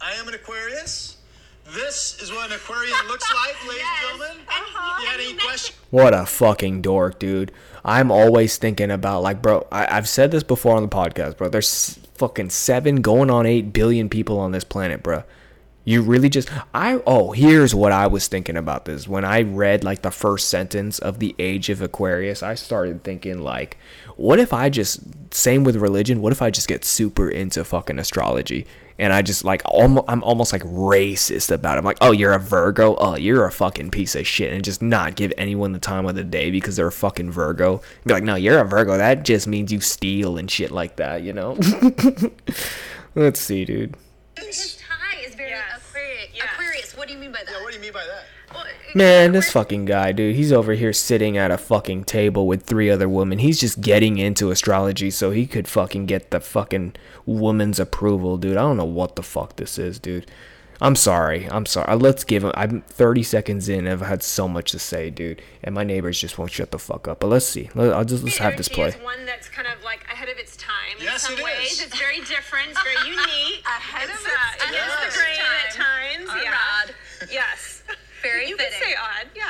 I 0.00 0.14
am 0.14 0.26
an 0.26 0.34
Aquarius. 0.34 1.17
This 1.74 2.22
is 2.22 2.32
what 2.32 2.48
an 2.50 2.56
Aquarian 2.56 2.94
looks 3.08 3.30
like, 3.34 3.68
ladies 3.68 3.84
and 3.84 4.18
gentlemen. 4.18 4.46
Uh-huh. 4.48 5.02
You 5.02 5.08
had 5.08 5.20
any 5.20 5.34
questions? 5.34 5.78
What 5.90 6.14
a 6.14 6.24
fucking 6.24 6.80
dork, 6.80 7.18
dude. 7.18 7.52
I'm 7.84 8.10
always 8.10 8.56
thinking 8.56 8.90
about, 8.90 9.22
like, 9.22 9.42
bro, 9.42 9.66
I, 9.70 9.96
I've 9.96 10.08
said 10.08 10.30
this 10.30 10.42
before 10.42 10.76
on 10.76 10.82
the 10.82 10.88
podcast, 10.88 11.36
bro. 11.36 11.50
There's 11.50 11.98
fucking 12.14 12.50
seven 12.50 13.02
going 13.02 13.30
on 13.30 13.44
eight 13.44 13.74
billion 13.74 14.08
people 14.08 14.38
on 14.40 14.52
this 14.52 14.64
planet, 14.64 15.02
bro. 15.02 15.24
You 15.84 16.02
really 16.02 16.30
just, 16.30 16.50
I, 16.74 17.02
oh, 17.06 17.32
here's 17.32 17.74
what 17.74 17.92
I 17.92 18.06
was 18.06 18.28
thinking 18.28 18.56
about 18.56 18.86
this. 18.86 19.06
When 19.06 19.24
I 19.26 19.42
read, 19.42 19.84
like, 19.84 20.00
the 20.00 20.10
first 20.10 20.48
sentence 20.48 20.98
of 20.98 21.18
The 21.18 21.34
Age 21.38 21.68
of 21.68 21.82
Aquarius, 21.82 22.42
I 22.42 22.54
started 22.54 23.04
thinking, 23.04 23.40
like, 23.40 23.76
what 24.16 24.38
if 24.38 24.54
I 24.54 24.70
just, 24.70 25.00
same 25.34 25.64
with 25.64 25.76
religion, 25.76 26.22
what 26.22 26.32
if 26.32 26.40
I 26.40 26.50
just 26.50 26.68
get 26.68 26.84
super 26.84 27.28
into 27.28 27.62
fucking 27.62 27.98
astrology? 27.98 28.66
And 28.98 29.12
I 29.12 29.22
just 29.22 29.44
like 29.44 29.62
almost 29.64 30.04
I'm 30.08 30.22
almost 30.24 30.52
like 30.52 30.62
racist 30.64 31.50
about 31.50 31.76
it. 31.76 31.78
I'm 31.78 31.84
like, 31.84 31.98
oh, 32.00 32.12
you're 32.12 32.32
a 32.32 32.38
Virgo. 32.38 32.96
Oh, 32.96 33.16
you're 33.16 33.44
a 33.46 33.52
fucking 33.52 33.90
piece 33.90 34.14
of 34.16 34.26
shit, 34.26 34.52
and 34.52 34.64
just 34.64 34.82
not 34.82 35.14
give 35.14 35.32
anyone 35.38 35.72
the 35.72 35.78
time 35.78 36.06
of 36.06 36.14
the 36.14 36.24
day 36.24 36.50
because 36.50 36.76
they're 36.76 36.88
a 36.88 36.92
fucking 36.92 37.30
Virgo. 37.30 37.80
Be 38.04 38.12
like, 38.14 38.24
no, 38.24 38.34
you're 38.34 38.58
a 38.58 38.64
Virgo. 38.64 38.96
That 38.96 39.24
just 39.24 39.46
means 39.46 39.72
you 39.72 39.80
steal 39.80 40.36
and 40.38 40.50
shit 40.50 40.70
like 40.70 40.96
that, 40.96 41.22
you 41.22 41.32
know. 41.32 41.56
Let's 43.14 43.40
see, 43.40 43.64
dude. 43.64 43.96
His 44.38 44.76
tie 44.76 45.20
is 45.24 45.34
very 45.34 45.50
Yes. 45.50 45.80
Aquarius. 45.88 46.28
Yes. 46.34 46.44
Aquarius. 46.54 46.96
What 46.96 47.08
do 47.08 47.14
you 47.14 47.20
mean 47.20 47.32
by 47.32 47.38
that? 47.44 47.52
Yeah, 47.52 47.62
what 47.62 47.70
do 47.72 47.76
you 47.76 47.82
mean 47.82 47.92
by 47.92 48.04
that? 48.04 48.24
Well, 48.94 49.04
Man, 49.04 49.32
this 49.32 49.50
fucking 49.52 49.84
guy, 49.84 50.12
dude, 50.12 50.36
he's 50.36 50.52
over 50.52 50.72
here 50.72 50.92
sitting 50.92 51.36
at 51.36 51.50
a 51.50 51.58
fucking 51.58 52.04
table 52.04 52.46
with 52.46 52.62
three 52.64 52.90
other 52.90 53.08
women. 53.08 53.38
He's 53.38 53.60
just 53.60 53.80
getting 53.80 54.18
into 54.18 54.50
astrology 54.50 55.10
so 55.10 55.30
he 55.30 55.46
could 55.46 55.68
fucking 55.68 56.06
get 56.06 56.30
the 56.30 56.40
fucking 56.40 56.94
woman's 57.26 57.78
approval, 57.78 58.36
dude. 58.38 58.56
I 58.56 58.60
don't 58.62 58.76
know 58.76 58.84
what 58.84 59.16
the 59.16 59.22
fuck 59.22 59.56
this 59.56 59.78
is, 59.78 59.98
dude. 59.98 60.30
I'm 60.80 60.94
sorry. 60.94 61.48
I'm 61.50 61.66
sorry. 61.66 61.88
Uh, 61.88 61.96
Let's 61.96 62.22
give 62.22 62.44
him. 62.44 62.52
I'm 62.54 62.82
30 62.82 63.24
seconds 63.24 63.68
in. 63.68 63.88
I've 63.88 64.00
had 64.00 64.22
so 64.22 64.46
much 64.46 64.70
to 64.70 64.78
say, 64.78 65.10
dude, 65.10 65.42
and 65.64 65.74
my 65.74 65.82
neighbors 65.82 66.20
just 66.20 66.38
won't 66.38 66.52
shut 66.52 66.70
the 66.70 66.78
fuck 66.78 67.08
up. 67.08 67.18
But 67.18 67.26
let's 67.26 67.46
see. 67.46 67.68
Let- 67.74 67.92
I'll 67.92 68.04
just 68.04 68.22
let's 68.22 68.38
have 68.38 68.56
this 68.56 68.68
energy 68.68 68.74
play. 68.76 68.88
is 69.00 69.04
one 69.04 69.26
that's 69.26 69.48
kind 69.48 69.66
of 69.66 69.82
like 69.82 70.04
ahead 70.04 70.28
of 70.28 70.38
its 70.38 70.56
time 70.56 70.94
Yes, 71.00 71.28
in 71.28 71.30
some 71.36 71.38
it 71.40 71.44
ways. 71.44 71.72
is. 71.72 71.82
It's 71.82 71.98
very 71.98 72.20
different. 72.20 72.68
It's 72.70 72.82
very 72.84 73.08
unique. 73.10 73.64
Ahead 73.66 74.04
of 74.08 74.14
it's, 74.14 74.24
its 74.24 74.32
uh, 74.32 74.66
It 74.68 74.74
is 74.74 74.78
time. 74.92 75.08
the 75.08 75.18
grain 75.18 75.40
at 75.66 75.74
times. 75.74 76.30
All 76.30 76.42
yeah. 76.44 76.50
right. 76.52 77.28
Yes. 77.32 77.77
Very 78.22 78.48
you 78.48 78.56
fitting. 78.56 78.72
could 78.78 78.86
say 78.86 78.94
odd. 78.94 79.26
Yeah. 79.34 79.44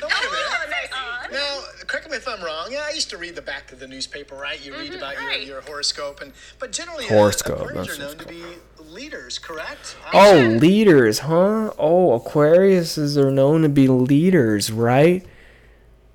No, 0.00 0.08
wait 0.08 0.16
a 0.18 0.30
minute. 0.30 0.46
Oh, 0.48 0.66
nice. 0.70 0.90
Odd. 0.92 1.32
Now, 1.32 1.60
correct 1.86 2.10
me 2.10 2.16
if 2.16 2.26
I'm 2.26 2.42
wrong. 2.42 2.68
Yeah, 2.70 2.84
I 2.88 2.90
used 2.90 3.10
to 3.10 3.18
read 3.18 3.34
the 3.34 3.42
back 3.42 3.72
of 3.72 3.78
the 3.80 3.86
newspaper, 3.86 4.34
right? 4.34 4.64
You 4.64 4.76
read 4.76 4.94
about 4.94 5.16
right. 5.16 5.40
your, 5.40 5.56
your 5.56 5.60
horoscope, 5.62 6.20
and 6.20 6.32
but 6.58 6.72
generally, 6.72 7.06
Horoscope, 7.06 7.60
uh, 7.60 7.64
Aquarians 7.64 7.74
that's 7.74 7.98
are 7.98 8.02
known 8.02 8.12
it's 8.12 8.24
to 8.24 8.28
be 8.28 8.44
leaders, 8.90 9.38
correct? 9.38 9.96
Oh, 10.12 10.56
leaders, 10.60 11.20
huh? 11.20 11.72
Oh, 11.78 12.18
Aquariuses 12.18 13.16
are 13.16 13.30
known 13.30 13.62
to 13.62 13.68
be 13.68 13.88
leaders, 13.88 14.70
right? 14.70 15.24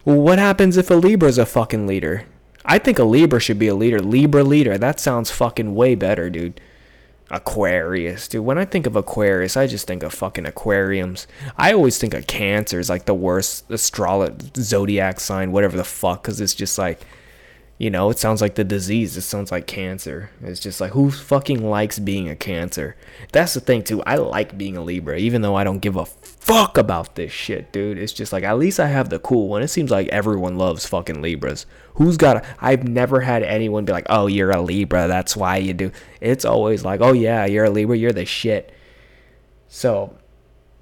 Well, 0.06 0.20
what 0.20 0.40
happens 0.40 0.78
if 0.78 0.90
a 0.90 0.96
Libra's 0.96 1.38
a 1.38 1.46
fucking 1.46 1.86
leader? 1.86 2.26
I 2.66 2.80
think 2.80 3.00
a 3.00 3.04
Libra 3.04 3.40
should 3.40 3.60
be 3.60 3.68
a 3.68 3.76
leader. 3.76 4.00
Libra 4.00 4.44
leader. 4.44 4.78
That 4.78 5.00
sounds 5.00 5.32
fucking 5.32 5.76
way 5.76 5.96
better, 5.96 6.30
dude. 6.30 6.60
Aquarius, 7.32 8.28
dude. 8.28 8.46
When 8.46 8.58
I 8.58 8.66
think 8.66 8.88
of 8.88 8.96
Aquarius, 8.96 9.56
I 9.56 9.68
just 9.68 9.88
think 9.88 10.04
of 10.04 10.14
fucking 10.14 10.46
aquariums. 10.46 11.28
I 11.58 11.74
always 11.74 11.98
think 11.98 12.14
of 12.14 12.28
Cancer 12.28 12.80
is 12.80 12.90
like 12.90 13.06
the 13.06 13.14
worst 13.14 13.70
astrology 13.70 14.50
zodiac 14.58 15.20
sign, 15.20 15.52
whatever 15.52 15.78
the 15.78 15.84
fuck, 15.84 16.24
because 16.24 16.42
it's 16.42 16.56
just 16.56 16.78
like, 16.78 17.02
you 17.80 17.90
know, 17.90 18.10
it 18.10 18.20
sounds 18.20 18.42
like 18.42 18.56
the 18.56 18.66
disease. 18.66 19.16
It 19.16 19.22
sounds 19.22 19.54
like 19.54 19.66
cancer. 19.66 20.32
It's 20.44 20.60
just 20.60 20.82
like 20.82 20.92
who 20.92 21.10
fucking 21.10 21.64
likes 21.64 21.98
being 21.98 22.28
a 22.28 22.36
cancer? 22.36 22.98
That's 23.32 23.54
the 23.54 23.62
thing 23.62 23.84
too. 23.84 24.04
I 24.04 24.18
like 24.18 24.58
being 24.58 24.76
a 24.76 24.84
Libra, 24.84 25.18
even 25.18 25.42
though 25.42 25.56
I 25.56 25.64
don't 25.64 25.80
give 25.80 25.96
a 25.96 26.06
fuck 26.06 26.78
about 26.78 27.16
this 27.16 27.32
shit, 27.32 27.72
dude. 27.72 27.98
It's 27.98 28.12
just 28.12 28.34
like 28.34 28.44
at 28.44 28.60
least 28.60 28.82
I 28.82 28.88
have 28.88 29.08
the 29.08 29.18
cool 29.18 29.48
one. 29.48 29.64
It 29.64 29.70
seems 29.70 29.92
like 29.92 30.10
everyone 30.10 30.58
loves 30.58 30.86
fucking 30.86 31.22
Libras. 31.22 31.66
Who's 31.94 32.18
got 32.18 32.38
a 32.38 32.44
I've 32.60 32.86
never 32.86 33.22
had 33.22 33.44
anyone 33.44 33.86
be 33.86 33.94
like, 33.94 34.08
"Oh, 34.10 34.28
you're 34.28 34.52
a 34.52 34.62
Libra. 34.62 35.08
That's 35.08 35.38
why 35.38 35.56
you 35.58 35.74
do." 35.74 35.92
It's 36.20 36.44
always 36.44 36.84
like, 36.84 37.00
"Oh 37.00 37.14
yeah, 37.14 37.46
you're 37.46 37.66
a 37.66 37.70
Libra. 37.70 37.96
You're 37.96 38.12
the 38.12 38.26
shit." 38.26 38.74
So, 39.70 40.18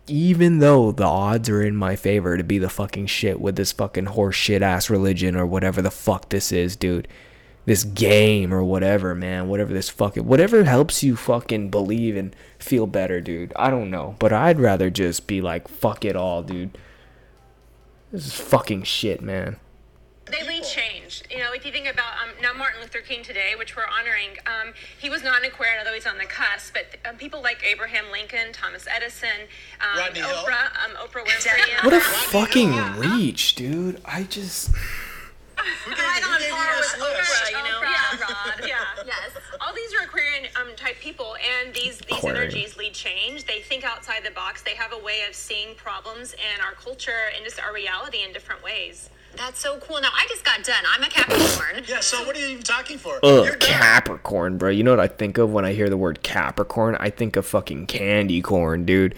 even 0.07 0.59
though 0.59 0.91
the 0.91 1.05
odds 1.05 1.49
are 1.49 1.61
in 1.61 1.75
my 1.75 1.95
favor 1.95 2.37
to 2.37 2.43
be 2.43 2.57
the 2.57 2.69
fucking 2.69 3.07
shit 3.07 3.39
with 3.39 3.55
this 3.55 3.71
fucking 3.71 4.05
horse 4.07 4.35
shit 4.35 4.61
ass 4.61 4.89
religion 4.89 5.35
or 5.35 5.45
whatever 5.45 5.81
the 5.81 5.91
fuck 5.91 6.29
this 6.29 6.51
is, 6.51 6.75
dude. 6.75 7.07
This 7.65 7.83
game 7.83 8.53
or 8.53 8.63
whatever, 8.63 9.13
man. 9.13 9.49
Whatever 9.49 9.73
this 9.73 9.89
fucking 9.89 10.25
whatever 10.25 10.63
helps 10.63 11.03
you 11.03 11.17
fucking 11.17 11.69
believe 11.69 12.15
and 12.15 12.33
feel 12.59 12.87
better, 12.87 13.19
dude. 13.19 13.51
I 13.57 13.69
don't 13.69 13.91
know. 13.91 14.15
But 14.19 14.31
I'd 14.31 14.59
rather 14.59 14.89
just 14.89 15.27
be 15.27 15.41
like, 15.41 15.67
fuck 15.67 16.05
it 16.05 16.15
all, 16.15 16.43
dude. 16.43 16.77
This 18.11 18.25
is 18.27 18.33
fucking 18.33 18.83
shit, 18.83 19.21
man. 19.21 19.57
They 20.25 20.47
lead 20.47 20.63
change. 20.63 21.06
You 21.29 21.39
know, 21.39 21.51
if 21.53 21.65
you 21.65 21.71
think 21.73 21.87
about 21.91 22.13
um, 22.23 22.29
now 22.41 22.53
Martin 22.53 22.79
Luther 22.81 23.01
King 23.01 23.21
today, 23.21 23.53
which 23.57 23.75
we're 23.75 23.85
honoring, 23.87 24.37
um, 24.47 24.73
he 24.97 25.09
was 25.09 25.23
not 25.23 25.39
an 25.39 25.45
Aquarian, 25.45 25.77
although 25.79 25.93
he's 25.93 26.07
on 26.07 26.17
the 26.17 26.25
cusp. 26.25 26.73
But 26.73 26.95
um, 27.07 27.17
people 27.17 27.41
like 27.41 27.61
Abraham 27.65 28.05
Lincoln, 28.11 28.53
Thomas 28.53 28.87
Edison, 28.93 29.47
um, 29.81 29.99
Oprah, 30.13 30.71
um, 30.85 30.95
Oprah 30.95 31.25
Winfrey. 31.25 31.83
What 31.83 31.93
a 31.93 31.97
and- 31.97 32.03
fucking 32.03 32.71
reach, 32.97 33.55
dude. 33.55 34.01
I 34.05 34.23
just 34.23 34.69
Who 34.69 35.89
gave, 35.91 35.99
right 35.99 36.23
on 36.25 36.39
gave 36.39 36.47
you 36.47 36.53
par 36.55 36.75
with? 36.77 36.87
Oprah, 36.95 37.49
you 37.51 37.57
know? 37.57 37.81
Oprah. 37.81 37.83
Yeah, 38.67 38.67
yeah. 38.67 39.03
Yes. 39.05 39.31
All 39.59 39.73
these 39.75 39.93
are 39.93 40.05
Aquarian 40.05 40.45
um, 40.55 40.75
type 40.77 40.95
people, 40.99 41.35
and 41.35 41.73
these 41.73 41.97
these 41.99 42.17
Aquarian. 42.19 42.43
energies 42.43 42.77
lead 42.77 42.93
change. 42.93 43.43
They 43.45 43.59
think 43.59 43.83
outside 43.83 44.23
the 44.23 44.31
box. 44.31 44.63
They 44.63 44.75
have 44.75 44.93
a 44.93 44.97
way 44.97 45.23
of 45.27 45.35
seeing 45.35 45.75
problems 45.75 46.33
and 46.33 46.61
our 46.61 46.73
culture 46.73 47.31
and 47.35 47.43
just 47.43 47.59
our 47.61 47.73
reality 47.73 48.23
in 48.23 48.31
different 48.31 48.63
ways. 48.63 49.09
That's 49.35 49.59
so 49.59 49.77
cool. 49.79 50.01
Now 50.01 50.09
I 50.13 50.25
just 50.29 50.43
got 50.43 50.63
done. 50.63 50.83
I'm 50.95 51.03
a 51.03 51.07
Capricorn. 51.09 51.83
Yeah, 51.87 51.99
so 51.99 52.25
what 52.25 52.35
are 52.35 52.39
you 52.39 52.47
even 52.47 52.63
talking 52.63 52.97
for? 52.97 53.23
Uh, 53.23 53.43
You're 53.43 53.53
Ugh. 53.53 53.59
Capricorn, 53.59 54.57
bro. 54.57 54.69
You 54.71 54.83
know 54.83 54.91
what 54.91 54.99
I 54.99 55.07
think 55.07 55.37
of 55.37 55.51
when 55.51 55.63
I 55.63 55.73
hear 55.73 55.89
the 55.89 55.97
word 55.97 56.23
Capricorn? 56.23 56.97
I 56.99 57.09
think 57.11 57.35
of 57.35 57.45
fucking 57.45 57.85
candy 57.87 58.41
corn, 58.41 58.83
dude. 58.85 59.13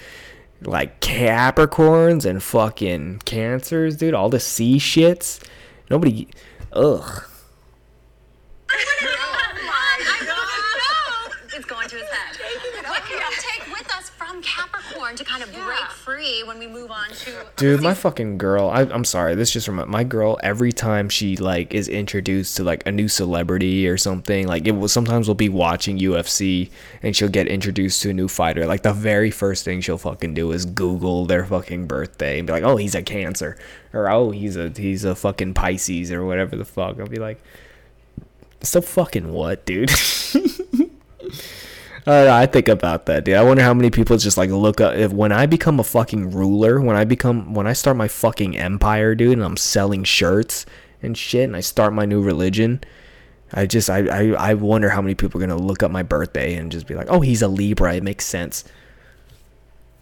Like 0.62 1.00
Capricorns 1.00 2.26
and 2.26 2.44
fucking 2.44 3.22
Cancers, 3.24 3.96
dude. 3.96 4.14
All 4.14 4.30
the 4.30 4.42
sea 4.42 4.78
shits. 4.78 5.42
Nobody. 5.90 6.28
Ugh. 6.74 7.24
I 8.72 10.26
know. 10.26 11.34
It's 11.56 11.66
going 11.66 11.88
to 11.88 11.96
his 11.96 12.08
head. 12.10 12.38
What 12.88 13.02
can 13.04 13.18
we 13.18 13.36
take 13.38 13.68
with 13.74 13.90
us 13.96 14.10
from 14.10 14.42
Capricorn 14.42 15.16
to 15.16 15.24
kind 15.24 15.44
of 15.44 15.52
break 15.54 15.80
free 16.10 16.44
when 16.44 16.60
we 16.60 16.68
move 16.68 16.92
on 16.92 17.10
to? 17.10 17.46
Dude, 17.56 17.82
my 17.82 17.94
fucking 17.94 18.38
girl. 18.38 18.70
I, 18.70 18.82
I'm 18.82 19.06
sorry. 19.06 19.36
This 19.36 19.52
just 19.52 19.68
remi- 19.68 19.86
my 19.86 20.04
girl. 20.04 20.40
Every 20.42 20.72
time 20.72 21.10
she 21.10 21.38
like 21.38 21.74
is 21.74 21.88
introduced 21.88 22.58
to 22.58 22.64
like 22.64 22.86
a 22.86 22.92
new 22.92 23.08
celebrity 23.08 23.88
or 23.88 23.98
something, 23.98 24.48
like 24.48 24.68
it 24.68 24.72
will 24.72 24.88
sometimes 24.88 25.28
we'll 25.28 25.36
be 25.36 25.50
watching 25.50 26.00
UFC 26.00 26.70
and 27.04 27.16
she'll 27.16 27.30
get 27.30 27.48
introduced 27.48 28.02
to 28.02 28.10
a 28.10 28.14
new 28.14 28.28
fighter. 28.28 28.66
Like 28.66 28.84
the 28.84 28.94
very 28.94 29.32
first 29.32 29.66
thing 29.66 29.82
she'll 29.82 29.98
fucking 29.98 30.34
do 30.34 30.52
is 30.52 30.66
Google 30.66 31.26
their 31.26 31.46
fucking 31.46 31.88
birthday 31.88 32.40
and 32.40 32.48
be 32.48 32.54
like, 32.54 32.64
oh, 32.64 32.78
he's 32.78 32.96
a 32.96 33.02
Cancer, 33.02 33.58
or 33.94 34.10
oh, 34.10 34.32
he's 34.32 34.56
a 34.56 34.70
he's 34.70 35.04
a 35.04 35.16
fucking 35.16 35.54
Pisces 35.54 36.12
or 36.12 36.26
whatever 36.26 36.56
the 36.56 36.66
fuck. 36.66 37.00
I'll 37.00 37.08
be 37.08 37.20
like, 37.20 37.42
so 38.62 38.82
fucking 38.82 39.32
what, 39.32 39.66
dude? 39.66 39.92
Oh, 42.08 42.28
I 42.28 42.44
I 42.44 42.46
think 42.46 42.68
about 42.68 43.06
that, 43.08 43.26
dude. 43.26 43.36
I 43.36 43.44
wonder 43.44 43.64
how 43.64 43.74
many 43.74 43.90
people 43.90 44.18
just 44.18 44.38
like 44.38 44.50
look 44.50 44.82
up 44.82 44.96
if 44.96 45.12
when 45.12 45.32
I 45.32 45.46
become 45.46 45.80
a 45.80 45.84
fucking 45.84 46.32
ruler, 46.32 46.82
when 46.82 46.96
I 46.96 47.06
become 47.06 47.54
when 47.54 47.68
I 47.68 47.74
start 47.74 47.98
my 47.98 48.08
fucking 48.08 48.58
empire, 48.58 49.16
dude, 49.16 49.34
and 49.34 49.44
I'm 49.44 49.58
selling 49.58 50.04
shirts 50.04 50.66
and 51.02 51.18
shit, 51.18 51.44
and 51.44 51.56
I 51.56 51.62
start 51.62 51.94
my 51.94 52.06
new 52.06 52.22
religion. 52.22 52.82
I 53.54 53.66
just 53.66 53.90
I 53.90 54.08
I, 54.08 54.52
I 54.52 54.54
wonder 54.54 54.90
how 54.90 55.02
many 55.02 55.16
people 55.16 55.42
are 55.42 55.46
gonna 55.46 55.62
look 55.62 55.84
up 55.84 55.92
my 55.92 56.04
birthday 56.04 56.56
and 56.56 56.72
just 56.72 56.88
be 56.88 56.96
like, 56.96 57.08
oh, 57.10 57.22
he's 57.22 57.42
a 57.42 57.48
Libra. 57.48 57.96
It 57.96 58.04
makes 58.04 58.26
sense. 58.26 58.64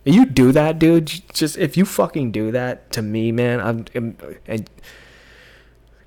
You 0.05 0.25
do 0.25 0.53
that, 0.53 0.79
dude. 0.79 1.07
Just 1.33 1.57
if 1.57 1.75
you 1.75 1.83
fucking 1.85 2.31
do 2.31 2.51
that 2.51 2.91
to 2.91 3.01
me, 3.01 3.31
man, 3.31 3.59
I'm, 3.59 3.85
I'm 3.93 4.17
and 4.47 4.69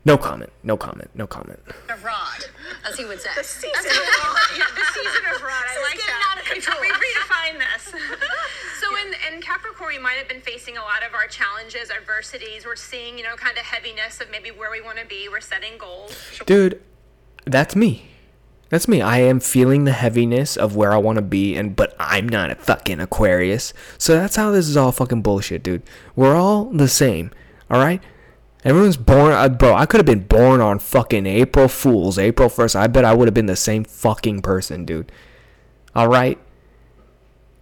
no 0.05 0.17
comment, 0.17 0.51
no 0.63 0.77
comment, 0.77 1.11
no 1.15 1.27
comment. 1.27 1.61
A 1.89 1.97
rod, 1.97 2.45
as 2.89 2.97
he 2.97 3.05
would 3.05 3.21
say. 3.21 3.31
The 3.37 3.45
season 3.45 3.75
of 3.75 3.87
yeah, 4.57 4.65
the 4.75 4.85
season 4.95 5.25
of 5.35 5.43
rot. 5.43 5.65
I 5.69 5.83
like 5.83 5.97
getting 5.99 6.07
that. 6.07 6.37
out 6.37 6.43
of 6.43 6.51
control. 6.51 6.77
We 6.81 6.89
redefine 6.89 7.59
this. 7.59 7.93
so 8.81 8.87
in, 8.97 9.35
in 9.35 9.41
Capricorn, 9.43 9.89
we 9.95 9.99
might 9.99 10.15
have 10.15 10.29
been 10.29 10.41
facing 10.41 10.77
a 10.79 10.81
lot 10.81 11.03
of 11.07 11.15
our 11.15 11.27
challenges, 11.27 11.91
adversities. 11.91 12.65
We're 12.65 12.77
seeing, 12.77 13.19
you 13.19 13.25
know, 13.25 13.37
kind 13.37 13.59
of 13.59 13.65
heaviness 13.65 14.21
of 14.21 14.31
maybe 14.31 14.51
where 14.51 14.71
we 14.71 14.81
want 14.81 14.99
to 14.99 15.07
be. 15.07 15.29
We're 15.31 15.41
setting 15.41 15.77
goals. 15.79 16.17
dude 16.47 16.81
that's 17.47 17.75
me 17.75 18.05
that's 18.69 18.87
me 18.87 19.01
i 19.01 19.19
am 19.19 19.41
feeling 19.41 19.85
the 19.85 19.93
heaviness 19.93 20.57
of 20.57 20.77
where 20.77 20.93
i 20.93 20.97
want 20.97 21.17
to 21.17 21.23
be 21.23 21.57
and 21.57 21.75
but 21.75 21.95
i'm 21.99 22.29
not 22.29 22.51
a 22.51 22.55
fucking 22.55 23.01
aquarius 23.01 23.73
so 23.97 24.15
that's 24.15 24.37
how 24.37 24.51
this 24.51 24.69
is 24.69 24.77
all 24.77 24.93
fucking 24.93 25.23
bullshit 25.23 25.63
dude 25.63 25.83
we're 26.15 26.37
all 26.37 26.67
the 26.67 26.87
same 26.89 27.31
all 27.71 27.81
right 27.81 28.03
everyone's 28.65 28.97
born 28.97 29.33
uh, 29.33 29.49
bro 29.49 29.75
i 29.75 29.87
could 29.87 29.99
have 29.99 30.07
been 30.07 30.27
born 30.27 30.61
on 30.61 30.79
fucking 30.79 31.27
april 31.27 31.69
fools 31.69 32.19
april 32.19 32.49
1st 32.49 32.77
i 32.77 32.87
bet 32.87 33.05
i 33.05 33.15
would 33.15 33.27
have 33.29 33.35
been 33.35 33.47
the 33.47 33.57
same 33.57 33.85
fucking 33.85 34.43
person 34.43 34.85
dude 34.85 35.11
all 35.95 36.09
right 36.09 36.39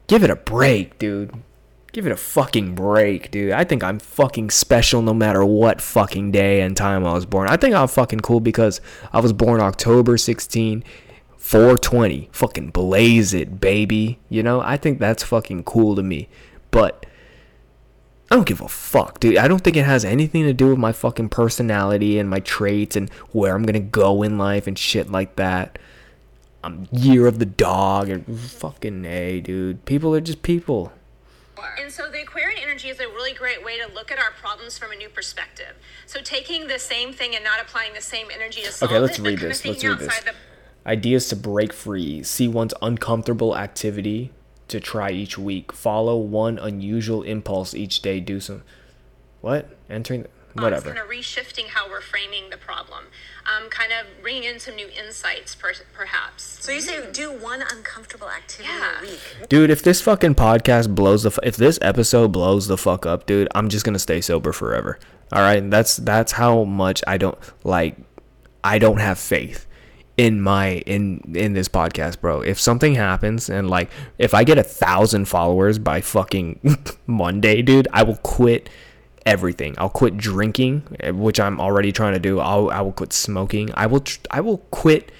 give 0.06 0.24
it 0.24 0.30
a 0.30 0.36
break 0.36 0.98
dude 0.98 1.32
Give 1.92 2.06
it 2.06 2.12
a 2.12 2.16
fucking 2.16 2.74
break, 2.74 3.30
dude. 3.30 3.52
I 3.52 3.64
think 3.64 3.82
I'm 3.82 3.98
fucking 3.98 4.50
special 4.50 5.00
no 5.00 5.14
matter 5.14 5.44
what 5.44 5.80
fucking 5.80 6.32
day 6.32 6.60
and 6.60 6.76
time 6.76 7.06
I 7.06 7.14
was 7.14 7.24
born. 7.24 7.48
I 7.48 7.56
think 7.56 7.74
I'm 7.74 7.88
fucking 7.88 8.20
cool 8.20 8.40
because 8.40 8.80
I 9.10 9.20
was 9.20 9.32
born 9.32 9.60
October 9.60 10.18
16, 10.18 10.84
420. 11.38 12.28
Fucking 12.30 12.70
blaze 12.70 13.32
it, 13.32 13.58
baby. 13.58 14.18
You 14.28 14.42
know, 14.42 14.60
I 14.60 14.76
think 14.76 14.98
that's 14.98 15.22
fucking 15.22 15.64
cool 15.64 15.96
to 15.96 16.02
me. 16.02 16.28
But 16.70 17.06
I 18.30 18.34
don't 18.34 18.46
give 18.46 18.60
a 18.60 18.68
fuck, 18.68 19.20
dude. 19.20 19.38
I 19.38 19.48
don't 19.48 19.62
think 19.62 19.76
it 19.76 19.86
has 19.86 20.04
anything 20.04 20.44
to 20.44 20.52
do 20.52 20.68
with 20.68 20.78
my 20.78 20.92
fucking 20.92 21.30
personality 21.30 22.18
and 22.18 22.28
my 22.28 22.40
traits 22.40 22.94
and 22.94 23.08
where 23.32 23.54
I'm 23.54 23.62
gonna 23.62 23.80
go 23.80 24.22
in 24.22 24.36
life 24.36 24.66
and 24.66 24.78
shit 24.78 25.10
like 25.10 25.36
that. 25.36 25.78
I'm 26.62 26.88
year 26.92 27.26
of 27.26 27.38
the 27.38 27.46
dog 27.46 28.10
and 28.10 28.38
fucking 28.38 29.04
a, 29.06 29.40
dude. 29.40 29.84
People 29.86 30.14
are 30.14 30.20
just 30.20 30.42
people. 30.42 30.92
And 31.80 31.90
so 31.90 32.10
the 32.10 32.20
Aquarian 32.22 32.58
energy 32.62 32.88
is 32.88 33.00
a 33.00 33.06
really 33.06 33.32
great 33.32 33.64
way 33.64 33.78
to 33.78 33.92
look 33.92 34.12
at 34.12 34.18
our 34.18 34.32
problems 34.32 34.76
from 34.76 34.92
a 34.92 34.96
new 34.96 35.08
perspective. 35.08 35.74
So 36.06 36.20
taking 36.20 36.66
the 36.68 36.78
same 36.78 37.12
thing 37.12 37.34
and 37.34 37.42
not 37.42 37.60
applying 37.60 37.94
the 37.94 38.00
same 38.00 38.28
energy 38.32 38.60
to 38.62 38.70
solve 38.70 38.92
Okay, 38.92 39.00
let's 39.00 39.18
it, 39.18 39.22
read 39.22 39.38
this. 39.38 39.64
Let's 39.64 39.82
read 39.82 39.98
this. 39.98 40.08
outside 40.08 40.24
the 40.26 40.88
Ideas 40.88 41.28
to 41.28 41.36
break 41.36 41.72
free. 41.72 42.22
See 42.22 42.48
one's 42.48 42.74
uncomfortable 42.80 43.56
activity 43.56 44.32
to 44.68 44.80
try 44.80 45.10
each 45.10 45.36
week. 45.38 45.72
Follow 45.72 46.16
one 46.18 46.58
unusual 46.58 47.22
impulse 47.22 47.74
each 47.74 48.00
day. 48.02 48.20
Do 48.20 48.40
some. 48.40 48.62
What? 49.40 49.76
Entering. 49.90 50.26
Whatever. 50.54 50.92
Kind 50.92 50.98
of 50.98 51.08
reshifting 51.08 51.66
how 51.68 51.88
we're 51.88 52.00
framing 52.00 52.50
the 52.50 52.56
problem. 52.56 53.04
Um, 53.46 53.68
kind 53.70 53.92
of 53.92 54.22
bringing 54.22 54.42
in 54.44 54.58
some 54.58 54.74
new 54.74 54.88
insights, 54.88 55.54
per- 55.54 55.72
perhaps. 55.94 56.42
So 56.64 56.72
you 56.72 56.80
say 56.80 57.10
do 57.12 57.30
one 57.30 57.62
uncomfortable 57.62 58.28
activity 58.28 58.72
Yeah. 58.74 58.98
a 58.98 59.02
week. 59.02 59.20
Dude, 59.48 59.70
if 59.70 59.82
this 59.82 60.00
fucking 60.00 60.34
podcast 60.34 60.94
blows 60.96 61.22
the, 61.22 61.28
f- 61.30 61.38
if 61.44 61.56
this 61.56 61.78
episode 61.80 62.32
blows 62.32 62.66
the 62.66 62.76
fuck 62.78 63.06
up, 63.06 63.26
dude, 63.26 63.46
I'm 63.54 63.68
just 63.68 63.84
gonna 63.84 64.00
stay 64.00 64.20
sober 64.20 64.52
forever. 64.52 64.98
All 65.30 65.42
right, 65.42 65.70
that's 65.70 65.96
that's 65.98 66.32
how 66.32 66.64
much 66.64 67.04
I 67.06 67.18
don't 67.18 67.38
like. 67.62 67.96
I 68.64 68.78
don't 68.78 68.98
have 68.98 69.18
faith 69.20 69.66
in 70.18 70.40
my 70.42 70.82
in 70.84 71.20
in 71.34 71.54
this 71.54 71.68
podcast, 71.68 72.20
bro. 72.20 72.42
If 72.42 72.60
something 72.60 72.96
happens 72.96 73.48
and 73.48 73.70
like 73.70 73.88
if 74.18 74.34
I 74.34 74.44
get 74.44 74.58
a 74.58 74.62
thousand 74.64 75.26
followers 75.26 75.78
by 75.78 76.02
fucking 76.02 76.60
Monday, 77.06 77.62
dude, 77.62 77.88
I 77.92 78.02
will 78.02 78.16
quit 78.16 78.68
everything. 79.24 79.76
I'll 79.78 79.88
quit 79.88 80.16
drinking, 80.16 80.82
eh, 81.00 81.10
which 81.12 81.38
I'm 81.38 81.60
already 81.60 81.92
trying 81.92 82.14
to 82.14 82.18
do. 82.18 82.40
I'll 82.40 82.68
I 82.68 82.80
will 82.80 82.92
quit 82.92 83.12
smoking. 83.12 83.70
I 83.74 83.86
will 83.86 84.00
tr- 84.00 84.18
I 84.30 84.40
will 84.40 84.58
quit 84.72 85.12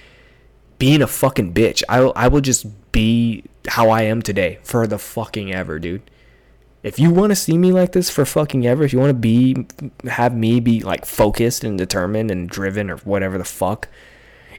being 0.78 1.00
a 1.00 1.06
fucking 1.06 1.54
bitch. 1.54 1.82
I 1.88 2.00
will, 2.00 2.12
I 2.16 2.26
will 2.26 2.40
just 2.40 2.66
be 2.90 3.44
how 3.68 3.90
I 3.90 4.02
am 4.02 4.20
today 4.20 4.58
for 4.64 4.86
the 4.88 4.98
fucking 4.98 5.54
ever, 5.54 5.78
dude. 5.78 6.10
If 6.82 6.98
you 6.98 7.10
want 7.10 7.30
to 7.30 7.36
see 7.36 7.56
me 7.56 7.70
like 7.70 7.92
this 7.92 8.10
for 8.10 8.24
fucking 8.24 8.66
ever, 8.66 8.82
if 8.82 8.92
you 8.92 8.98
want 8.98 9.10
to 9.10 9.14
be 9.14 9.64
have 10.08 10.34
me 10.34 10.58
be 10.58 10.80
like 10.80 11.06
focused 11.06 11.62
and 11.62 11.78
determined 11.78 12.32
and 12.32 12.48
driven 12.48 12.90
or 12.90 12.96
whatever 12.98 13.38
the 13.38 13.44
fuck, 13.44 13.88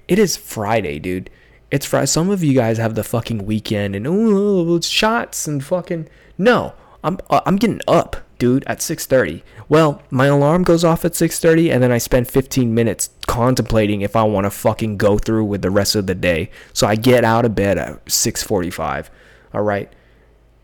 it 0.09 0.17
is 0.17 0.35
Friday, 0.35 0.97
dude. 0.97 1.29
It's 1.69 1.85
Friday. 1.85 2.07
Some 2.07 2.31
of 2.31 2.43
you 2.43 2.55
guys 2.55 2.79
have 2.79 2.95
the 2.95 3.03
fucking 3.03 3.45
weekend 3.45 3.95
and 3.95 4.07
oh, 4.07 4.75
it's 4.75 4.87
shots 4.87 5.47
and 5.47 5.63
fucking 5.63 6.09
no. 6.37 6.73
I'm 7.03 7.19
uh, 7.29 7.41
I'm 7.45 7.57
getting 7.57 7.79
up, 7.87 8.17
dude, 8.39 8.63
at 8.65 8.79
6:30. 8.79 9.43
Well, 9.69 10.01
my 10.09 10.25
alarm 10.25 10.63
goes 10.63 10.83
off 10.83 11.05
at 11.05 11.13
6:30 11.13 11.71
and 11.71 11.83
then 11.83 11.91
I 11.91 11.99
spend 11.99 12.27
15 12.27 12.73
minutes 12.73 13.11
contemplating 13.27 14.01
if 14.01 14.15
I 14.15 14.23
want 14.23 14.45
to 14.45 14.49
fucking 14.49 14.97
go 14.97 15.19
through 15.19 15.45
with 15.45 15.61
the 15.61 15.69
rest 15.69 15.95
of 15.95 16.07
the 16.07 16.15
day. 16.15 16.49
So 16.73 16.87
I 16.87 16.95
get 16.95 17.23
out 17.23 17.45
of 17.45 17.53
bed 17.53 17.77
at 17.77 18.03
6:45. 18.05 19.11
All 19.53 19.61
right? 19.61 19.93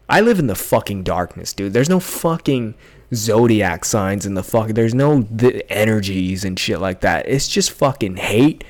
I 0.09 0.21
live 0.21 0.39
in 0.39 0.47
the 0.47 0.55
fucking 0.55 1.03
darkness, 1.03 1.53
dude. 1.53 1.73
There's 1.73 1.89
no 1.89 1.99
fucking 1.99 2.73
zodiac 3.13 3.85
signs 3.85 4.25
in 4.25 4.33
the 4.33 4.43
fuck. 4.43 4.69
There's 4.69 4.95
no 4.95 5.27
energies 5.69 6.43
and 6.43 6.59
shit 6.59 6.79
like 6.79 7.01
that. 7.01 7.27
It's 7.27 7.47
just 7.47 7.71
fucking 7.71 8.17
hate 8.17 8.63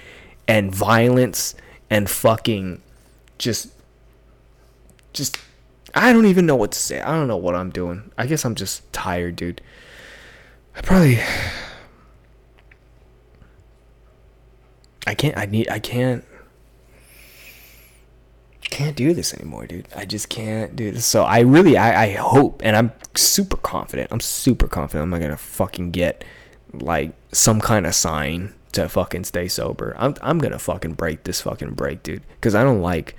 and 0.48 0.74
violence 0.74 1.56
and 1.90 2.10
fucking 2.10 2.82
just 3.38 3.70
just 5.14 5.38
I 5.94 6.12
don't 6.12 6.26
even 6.26 6.46
know 6.46 6.56
what 6.56 6.72
to 6.74 6.80
say. 6.80 7.00
I 7.00 7.16
don't 7.16 7.28
know 7.28 7.38
what 7.38 7.56
I'm 7.56 7.70
doing. 7.70 8.12
I 8.18 8.28
guess 8.28 8.44
I'm 8.44 8.56
just 8.56 8.92
tired, 8.92 9.36
dude. 9.36 9.62
I 10.76 10.82
probably 10.82 11.20
I 15.08 15.14
can't 15.14 15.38
I 15.38 15.46
need 15.46 15.70
I 15.70 15.80
can't 15.80 16.26
can't 18.76 18.96
do 18.98 19.14
this 19.14 19.34
anymore, 19.34 19.68
dude. 19.68 19.88
I 19.96 20.04
just 20.04 20.28
can't 20.28 20.76
do 20.76 20.92
this. 20.92 21.06
So 21.06 21.24
I 21.24 21.40
really, 21.40 21.78
I, 21.78 22.04
I 22.04 22.12
hope, 22.16 22.62
and 22.62 22.76
I'm 22.76 22.92
super 23.16 23.56
confident. 23.56 24.12
I'm 24.12 24.20
super 24.20 24.68
confident 24.68 25.04
I'm 25.04 25.10
not 25.12 25.22
gonna 25.22 25.38
fucking 25.38 25.92
get 25.92 26.26
like 26.74 27.14
some 27.32 27.62
kind 27.62 27.88
of 27.88 27.96
sign 27.96 28.54
to 28.76 28.90
fucking 28.90 29.24
stay 29.26 29.48
sober. 29.48 29.96
I'm, 29.98 30.16
I'm 30.22 30.40
gonna 30.40 30.60
fucking 30.60 30.94
break 30.94 31.24
this 31.24 31.42
fucking 31.42 31.72
break, 31.72 32.04
dude. 32.04 32.24
Cause 32.42 32.56
I 32.56 32.64
don't 32.64 32.82
like 32.82 33.16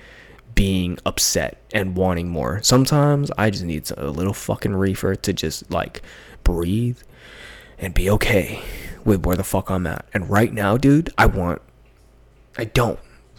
being 0.54 0.98
upset 1.04 1.60
and 1.72 1.96
wanting 1.96 2.28
more. 2.28 2.62
Sometimes 2.62 3.30
I 3.36 3.50
just 3.50 3.64
need 3.64 3.90
a 3.96 4.10
little 4.10 4.32
fucking 4.32 4.74
reefer 4.74 5.14
to 5.14 5.32
just 5.32 5.70
like 5.70 6.02
breathe 6.44 6.98
and 7.78 7.92
be 7.92 8.08
okay 8.10 8.62
with 9.04 9.24
where 9.24 9.36
the 9.36 9.44
fuck 9.44 9.70
I'm 9.70 9.86
at. 9.86 10.06
And 10.14 10.30
right 10.30 10.52
now, 10.52 10.76
dude, 10.76 11.12
I 11.18 11.26
want 11.26 11.62
I 12.58 12.64
don't 12.64 12.98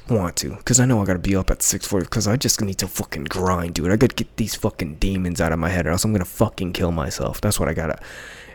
want 0.09 0.35
to 0.37 0.51
because 0.51 0.79
I 0.79 0.85
know 0.85 1.01
I 1.01 1.05
gotta 1.05 1.19
be 1.19 1.35
up 1.35 1.51
at 1.51 1.59
6:40 1.59 2.01
because 2.01 2.27
I 2.27 2.35
just 2.37 2.61
need 2.61 2.77
to 2.79 2.87
fucking 2.87 3.25
grind, 3.25 3.75
dude. 3.75 3.91
I 3.91 3.95
gotta 3.95 4.15
get 4.15 4.37
these 4.37 4.55
fucking 4.55 4.95
demons 4.95 5.41
out 5.41 5.51
of 5.51 5.59
my 5.59 5.69
head, 5.69 5.87
or 5.87 5.91
else 5.91 6.03
I'm 6.03 6.13
gonna 6.13 6.25
fucking 6.25 6.73
kill 6.73 6.91
myself. 6.91 7.41
That's 7.41 7.59
what 7.59 7.67
I 7.67 7.73
gotta, 7.73 7.99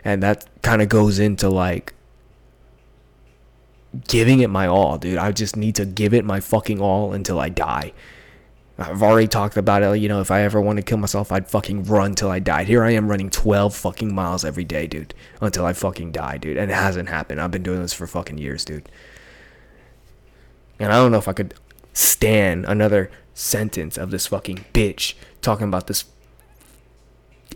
and 0.03 0.23
that 0.23 0.47
kind 0.61 0.81
of 0.81 0.89
goes 0.89 1.19
into 1.19 1.49
like 1.49 1.93
giving 4.07 4.39
it 4.39 4.49
my 4.49 4.67
all, 4.67 4.97
dude. 4.97 5.17
I 5.17 5.31
just 5.31 5.55
need 5.55 5.75
to 5.75 5.85
give 5.85 6.13
it 6.13 6.25
my 6.25 6.39
fucking 6.39 6.81
all 6.81 7.13
until 7.13 7.39
I 7.39 7.49
die. 7.49 7.93
I've 8.77 9.03
already 9.03 9.27
talked 9.27 9.55
about 9.55 9.83
it. 9.83 9.99
You 9.99 10.09
know, 10.09 10.19
if 10.19 10.31
I 10.31 10.41
ever 10.41 10.59
want 10.59 10.77
to 10.77 10.83
kill 10.83 10.97
myself, 10.97 11.31
I'd 11.31 11.49
fucking 11.49 11.83
run 11.83 12.15
till 12.15 12.29
I 12.29 12.39
died. 12.39 12.67
Here 12.67 12.83
I 12.83 12.91
am 12.91 13.07
running 13.07 13.29
12 13.29 13.75
fucking 13.75 14.13
miles 14.13 14.43
every 14.43 14.63
day, 14.63 14.87
dude, 14.87 15.13
until 15.41 15.65
I 15.65 15.73
fucking 15.73 16.11
die, 16.11 16.37
dude. 16.37 16.57
And 16.57 16.71
it 16.71 16.73
hasn't 16.73 17.09
happened. 17.09 17.39
I've 17.39 17.51
been 17.51 17.63
doing 17.63 17.81
this 17.81 17.93
for 17.93 18.07
fucking 18.07 18.39
years, 18.39 18.65
dude. 18.65 18.89
And 20.79 20.91
I 20.91 20.95
don't 20.95 21.11
know 21.11 21.19
if 21.19 21.27
I 21.27 21.33
could 21.33 21.53
stand 21.93 22.65
another 22.65 23.11
sentence 23.35 23.97
of 23.97 24.09
this 24.09 24.27
fucking 24.27 24.65
bitch 24.73 25.13
talking 25.41 25.67
about 25.67 25.85
this 25.85 26.05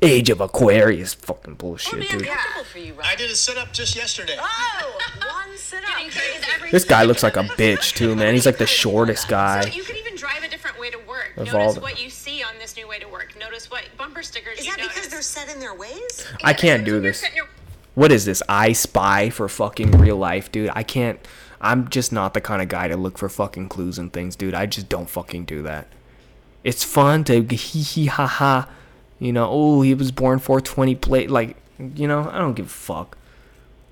age 0.02 0.30
of 0.30 0.40
Aquarius 0.40 1.16
fucking 1.16 1.56
bullshit, 1.56 2.10
dude. 2.10 2.22
uncomfortable 2.22 2.64
for 2.66 2.78
you, 2.78 2.96
I 3.04 3.16
did 3.16 3.32
a 3.32 3.36
sit 3.36 3.58
up 3.58 3.74
just 3.74 3.96
yesterday. 3.96 4.38
Oh, 4.40 4.98
one 5.00 5.20
sit 5.20 5.24
up. 5.24 5.27
This 6.72 6.84
guy 6.84 7.03
looks 7.03 7.24
like 7.24 7.38
a 7.38 7.43
bitch 7.43 7.95
too, 7.95 8.15
man. 8.15 8.34
He's 8.34 8.45
like 8.45 8.57
the 8.57 8.68
shortest 8.68 9.28
guy. 9.28 9.61
So 9.61 9.70
you 9.70 9.84
could 9.84 9.97
even 9.97 10.15
drive 10.15 10.43
a 10.43 10.49
different 10.49 10.80
way 10.80 10.89
to 10.89 10.97
work. 10.99 11.32
Of 11.38 11.47
Notice 11.47 11.53
all 11.78 11.82
what 11.82 12.01
you 12.01 12.09
see 12.09 12.43
on 12.43 12.53
this 12.59 12.76
new 12.76 12.88
way 12.88 12.99
to 12.99 13.07
work. 13.07 13.36
Notice 13.39 13.72
what 13.72 13.84
bumper 13.97 14.24
stickers 14.24 14.59
Is 14.59 14.65
you 14.65 14.72
that 14.72 14.82
because 14.82 14.95
notice. 14.97 15.11
they're 15.11 15.22
set 15.22 15.53
in 15.53 15.59
their 15.59 15.76
ways? 15.76 16.26
I 16.43 16.53
can't 16.53 16.84
do 16.84 16.99
this. 16.99 17.24
What 17.95 18.11
is 18.11 18.26
this? 18.26 18.43
I 18.47 18.74
spy 18.74 19.30
for 19.30 19.47
fucking 19.49 19.91
real 19.91 20.18
life, 20.18 20.51
dude. 20.51 20.70
I 20.76 20.84
can't. 20.84 21.20
I'm 21.59 21.88
just 21.89 22.11
not 22.11 22.34
the 22.34 22.41
kind 22.41 22.61
of 22.61 22.70
guy 22.70 22.88
to 22.88 22.95
look 22.97 23.18
for 23.18 23.28
fucking 23.30 23.70
clues 23.70 23.97
and 23.97 24.13
things, 24.13 24.36
dude. 24.36 24.53
I 24.53 24.68
just 24.68 24.89
don't 24.89 25.09
fucking 25.09 25.45
do 25.45 25.63
that. 25.63 25.88
It's 26.63 26.84
fun 26.84 27.24
to 27.26 27.41
hee 27.41 27.82
hee 27.82 28.05
ha 28.05 28.28
ha. 28.28 28.70
You 29.20 29.34
know, 29.34 29.47
oh, 29.49 29.82
he 29.82 29.93
was 29.95 30.11
born 30.11 30.38
420 30.38 30.95
plate. 30.95 31.32
Like, 31.32 31.57
you 31.80 32.07
know, 32.07 32.30
I 32.32 32.38
don't 32.39 32.53
give 32.53 32.68
a 32.68 32.70
fuck. 32.70 33.18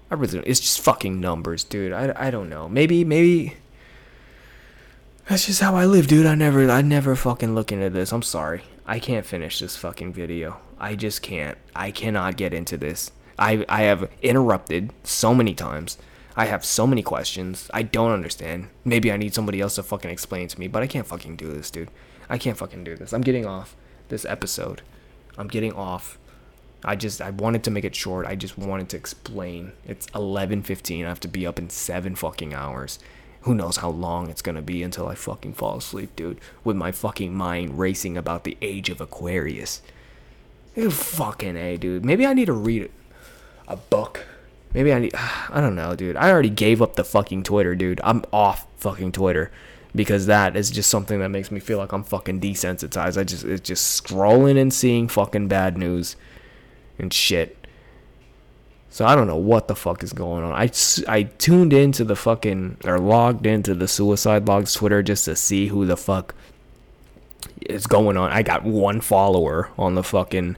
I 0.09 0.15
really 0.15 0.33
don't. 0.33 0.47
It's 0.47 0.59
just 0.59 0.81
fucking 0.81 1.19
numbers, 1.19 1.63
dude. 1.63 1.91
I, 1.91 2.13
I 2.15 2.31
don't 2.31 2.49
know. 2.49 2.69
Maybe, 2.69 3.03
maybe. 3.03 3.55
That's 5.27 5.47
just 5.47 5.61
how 5.61 5.75
I 5.75 5.85
live, 5.85 6.07
dude. 6.07 6.27
I 6.27 6.35
never, 6.35 6.69
I 6.69 6.81
never 6.81 7.15
fucking 7.15 7.55
look 7.55 7.71
into 7.71 7.89
this. 7.89 8.11
I'm 8.11 8.21
sorry. 8.21 8.63
I 8.85 8.99
can't 8.99 9.25
finish 9.25 9.59
this 9.59 9.75
fucking 9.75 10.13
video. 10.13 10.57
I 10.79 10.95
just 10.95 11.23
can't. 11.23 11.57
I 11.75 11.89
cannot 11.89 12.37
get 12.37 12.53
into 12.53 12.77
this. 12.77 13.11
I, 13.39 13.65
I 13.67 13.81
have 13.83 14.09
interrupted 14.21 14.93
so 15.03 15.33
many 15.33 15.55
times. 15.55 15.97
I 16.35 16.45
have 16.45 16.63
so 16.63 16.85
many 16.85 17.01
questions. 17.01 17.69
I 17.73 17.81
don't 17.81 18.11
understand. 18.11 18.69
Maybe 18.83 19.11
I 19.11 19.17
need 19.17 19.33
somebody 19.33 19.61
else 19.61 19.75
to 19.75 19.83
fucking 19.83 20.11
explain 20.11 20.47
to 20.49 20.59
me, 20.59 20.67
but 20.67 20.83
I 20.83 20.87
can't 20.87 21.07
fucking 21.07 21.37
do 21.37 21.51
this, 21.51 21.71
dude. 21.71 21.89
I 22.29 22.37
can't 22.37 22.57
fucking 22.57 22.83
do 22.83 22.95
this. 22.95 23.13
I'm 23.13 23.21
getting 23.21 23.45
off 23.45 23.75
this 24.09 24.25
episode. 24.25 24.81
I'm 25.37 25.47
getting 25.47 25.73
off. 25.73 26.19
I 26.85 26.95
just 26.95 27.21
I 27.21 27.31
wanted 27.31 27.63
to 27.63 27.71
make 27.71 27.83
it 27.83 27.95
short. 27.95 28.27
I 28.27 28.35
just 28.35 28.57
wanted 28.57 28.89
to 28.89 28.97
explain. 28.97 29.73
It's 29.87 30.05
11:15. 30.07 31.05
I 31.05 31.09
have 31.09 31.19
to 31.21 31.27
be 31.27 31.45
up 31.47 31.59
in 31.59 31.69
7 31.69 32.15
fucking 32.15 32.53
hours. 32.53 32.99
Who 33.41 33.55
knows 33.55 33.77
how 33.77 33.89
long 33.89 34.29
it's 34.29 34.41
going 34.41 34.55
to 34.55 34.61
be 34.61 34.81
until 34.81 35.07
I 35.07 35.13
fucking 35.15 35.53
fall 35.53 35.77
asleep, 35.77 36.15
dude, 36.15 36.39
with 36.63 36.75
my 36.75 36.91
fucking 36.91 37.33
mind 37.33 37.77
racing 37.77 38.17
about 38.17 38.43
the 38.43 38.57
age 38.61 38.89
of 38.89 38.99
Aquarius. 38.99 39.81
Fucking 40.75 41.55
A, 41.55 41.77
dude. 41.77 42.03
Maybe 42.03 42.25
I 42.25 42.33
need 42.33 42.45
to 42.45 42.53
read 42.53 42.89
a 43.67 43.77
book. 43.77 44.25
Maybe 44.73 44.93
I 44.93 44.99
need 44.99 45.13
I 45.49 45.61
don't 45.61 45.75
know, 45.75 45.95
dude. 45.95 46.15
I 46.15 46.29
already 46.31 46.49
gave 46.49 46.81
up 46.81 46.95
the 46.95 47.03
fucking 47.03 47.43
Twitter, 47.43 47.75
dude. 47.75 48.01
I'm 48.03 48.23
off 48.31 48.67
fucking 48.77 49.11
Twitter 49.11 49.51
because 49.95 50.25
that 50.25 50.55
is 50.55 50.69
just 50.69 50.89
something 50.89 51.19
that 51.19 51.29
makes 51.29 51.49
me 51.49 51.59
feel 51.59 51.77
like 51.77 51.93
I'm 51.93 52.03
fucking 52.03 52.41
desensitized. 52.41 53.17
I 53.17 53.23
just 53.23 53.43
it's 53.43 53.61
just 53.61 54.03
scrolling 54.03 54.59
and 54.59 54.73
seeing 54.73 55.07
fucking 55.07 55.47
bad 55.47 55.77
news 55.77 56.15
and 56.97 57.13
shit. 57.13 57.57
So 58.89 59.05
I 59.05 59.15
don't 59.15 59.27
know 59.27 59.35
what 59.35 59.67
the 59.67 59.75
fuck 59.75 60.03
is 60.03 60.13
going 60.13 60.43
on. 60.43 60.53
I, 60.53 60.71
I 61.07 61.23
tuned 61.23 61.73
into 61.73 62.05
the 62.05 62.15
fucking 62.15 62.77
or 62.85 62.97
logged 62.97 63.45
into 63.45 63.73
the 63.73 63.89
Suicide 63.89 64.47
Logs 64.47 64.73
Twitter 64.73 65.03
just 65.03 65.25
to 65.25 65.35
see 65.35 65.67
who 65.67 65.85
the 65.85 65.97
fuck 65.97 66.33
is 67.61 67.87
going 67.87 68.15
on. 68.15 68.31
I 68.31 68.41
got 68.41 68.63
one 68.63 69.01
follower 69.01 69.69
on 69.77 69.95
the 69.95 70.03
fucking 70.03 70.55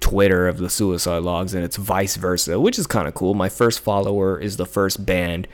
Twitter 0.00 0.48
of 0.48 0.58
the 0.58 0.70
Suicide 0.70 1.22
Logs, 1.22 1.52
and 1.52 1.64
it's 1.64 1.76
vice 1.76 2.16
versa, 2.16 2.58
which 2.58 2.78
is 2.78 2.86
kind 2.86 3.06
of 3.06 3.14
cool. 3.14 3.34
My 3.34 3.48
first 3.48 3.80
follower 3.80 4.40
is 4.40 4.56
the 4.56 4.64
first 4.66 5.04
band 5.04 5.46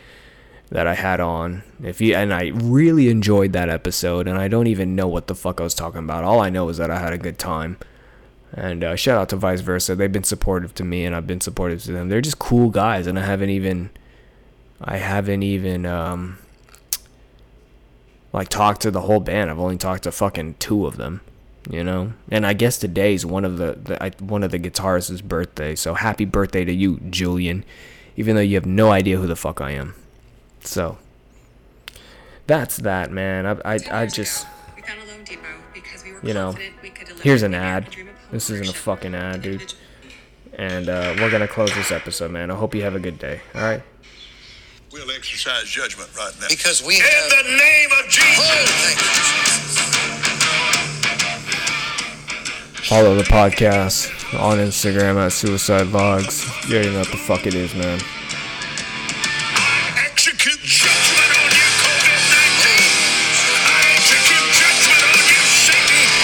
that 0.71 0.87
I 0.87 0.95
had 0.95 1.21
on. 1.21 1.63
If 1.83 2.01
you 2.01 2.15
and 2.15 2.33
I 2.33 2.53
really 2.55 3.09
enjoyed 3.09 3.53
that 3.55 3.69
episode, 3.69 4.29
and 4.29 4.39
I 4.39 4.49
don't 4.49 4.67
even 4.67 4.95
know 4.95 5.09
what 5.09 5.27
the 5.27 5.35
fuck 5.35 5.61
I 5.61 5.65
was 5.65 5.75
talking 5.75 6.01
about. 6.01 6.25
All 6.25 6.41
I 6.41 6.51
know 6.51 6.69
is 6.69 6.77
that 6.77 6.91
I 6.91 6.99
had 6.99 7.13
a 7.13 7.19
good 7.19 7.39
time. 7.39 7.79
And 8.57 8.85
uh, 8.85 8.97
shout 8.97 9.19
out 9.19 9.29
to 9.31 9.37
Vice 9.37 9.61
Versa. 9.61 9.97
They've 9.97 10.13
been 10.13 10.23
supportive 10.23 10.75
to 10.75 10.85
me, 10.85 11.05
and 11.05 11.15
I've 11.15 11.27
been 11.27 11.41
supportive 11.41 11.83
to 11.85 11.93
them. 11.93 12.09
They're 12.09 12.21
just 12.21 12.39
cool 12.39 12.71
guys, 12.71 13.07
and 13.09 13.19
I 13.19 13.25
haven't 13.25 13.51
even, 13.51 13.91
I 14.81 14.99
haven't 14.99 15.43
even 15.43 15.85
um, 15.85 16.39
like 18.33 18.49
talked 18.49 18.83
to 18.83 18.93
the 18.93 19.03
whole 19.03 19.19
band. 19.19 19.51
I've 19.51 19.59
only 19.59 19.77
talked 19.77 20.05
to 20.05 20.13
fucking 20.13 20.55
two 20.61 20.87
of 20.87 20.99
them, 20.99 21.21
you 21.69 21.83
know. 21.83 22.13
And 22.31 22.47
I 22.47 22.53
guess 22.53 22.79
today's 22.79 23.27
one 23.27 23.45
of 23.45 23.59
the, 23.59 23.73
the 23.73 24.03
I, 24.03 24.11
one 24.21 24.45
of 24.45 24.53
the 24.53 24.61
guitarists' 24.61 25.23
birthday. 25.23 25.75
So 25.75 25.95
happy 25.95 26.25
birthday 26.25 26.65
to 26.65 26.73
you, 26.73 27.01
Julian. 27.11 27.65
Even 28.17 28.37
though 28.37 28.43
you 28.43 28.55
have 28.55 28.67
no 28.67 28.93
idea 28.93 29.17
who 29.19 29.27
the 29.27 29.35
fuck 29.35 29.61
I 29.61 29.73
am. 29.73 29.97
So 30.61 30.99
that's 32.47 32.77
that, 32.77 33.11
man. 33.11 33.47
I 33.47 33.75
I, 33.75 33.79
I 33.91 34.07
just. 34.07 34.47
We 34.77 34.83
found 34.83 35.01
a 35.01 35.05
loanDepot 35.07 35.39
because 35.75 36.05
we 36.05 36.11
You 36.23 36.35
know, 36.35 36.53
confident 36.53 36.83
we 36.83 36.91
could 36.91 37.09
deliver 37.09 37.25
Here's 37.25 37.43
an 37.43 37.55
ad. 37.55 37.89
American 38.35 38.35
dream 38.35 38.35
of 38.35 38.35
home 38.35 38.35
This 38.35 38.51
isn't 38.51 38.69
a 38.69 38.73
fucking 38.79 39.15
ad, 39.15 39.43
dude. 39.43 39.75
And 40.57 40.89
uh, 40.89 41.15
we're 41.19 41.31
gonna 41.31 41.49
close 41.49 41.75
this 41.75 41.91
episode, 41.91 42.31
man. 42.31 42.51
I 42.51 42.55
hope 42.55 42.75
you 42.75 42.83
have 42.83 42.95
a 42.95 43.01
good 43.01 43.19
day. 43.19 43.41
All 43.55 43.63
right. 43.63 43.83
We'll 44.93 45.11
exercise 45.11 45.65
judgment 45.65 46.11
right 46.17 46.33
now. 46.41 46.47
Because 46.49 46.83
we 46.87 46.97
In 46.97 47.03
have. 47.03 47.31
the 47.31 47.43
name 47.57 47.91
of 47.99 48.09
Jesus. 48.09 48.39
Oh, 48.39 48.65
thank 48.67 48.99
you. 49.01 49.07
Follow 52.85 53.15
the 53.17 53.25
podcast 53.25 54.11
on 54.39 54.59
Instagram 54.59 55.17
at 55.17 55.33
Suicide 55.33 55.87
Logs. 55.89 56.47
You 56.69 56.77
already 56.77 56.91
know 56.91 56.99
what 57.01 57.11
the 57.11 57.17
fuck 57.17 57.47
it 57.47 57.55
is, 57.55 57.75
man. 57.75 57.99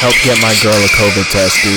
Help 0.01 0.17
get 0.25 0.41
my 0.41 0.57
girl 0.65 0.73
a 0.73 0.89
COVID 0.97 1.29
test, 1.29 1.61
dude. 1.61 1.77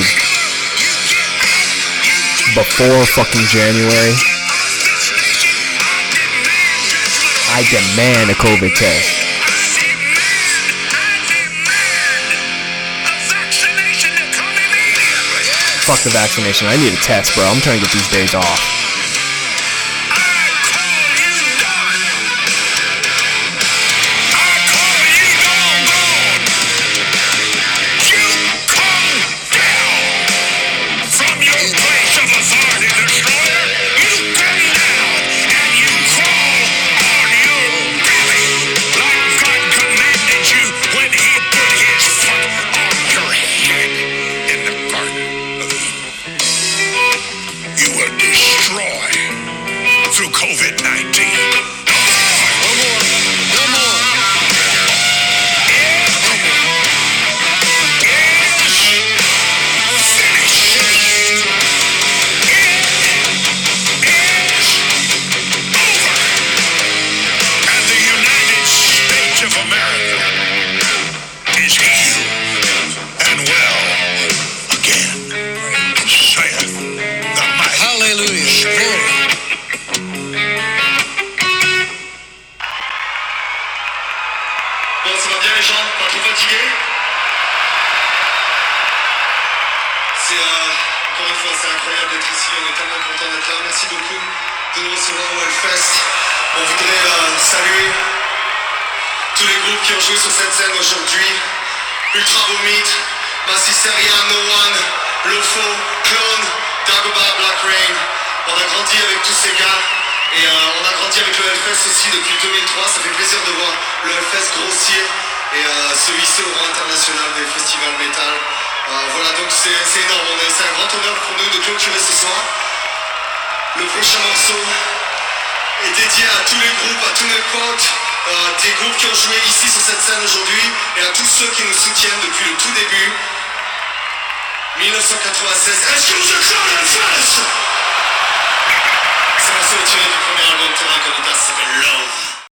Before 2.56 3.04
fucking 3.20 3.44
January, 3.52 4.16
I 7.52 7.68
demand 7.68 8.32
a 8.32 8.36
COVID 8.36 8.74
test. 8.80 9.24
Fuck 15.84 16.00
the 16.04 16.10
vaccination. 16.12 16.70
I 16.70 16.78
need 16.78 16.94
a 16.94 17.04
test, 17.04 17.36
bro. 17.36 17.44
I'm 17.44 17.60
trying 17.60 17.82
to 17.82 17.86
get 17.86 17.92
these 17.92 18.10
days 18.10 18.34
off. 18.34 18.73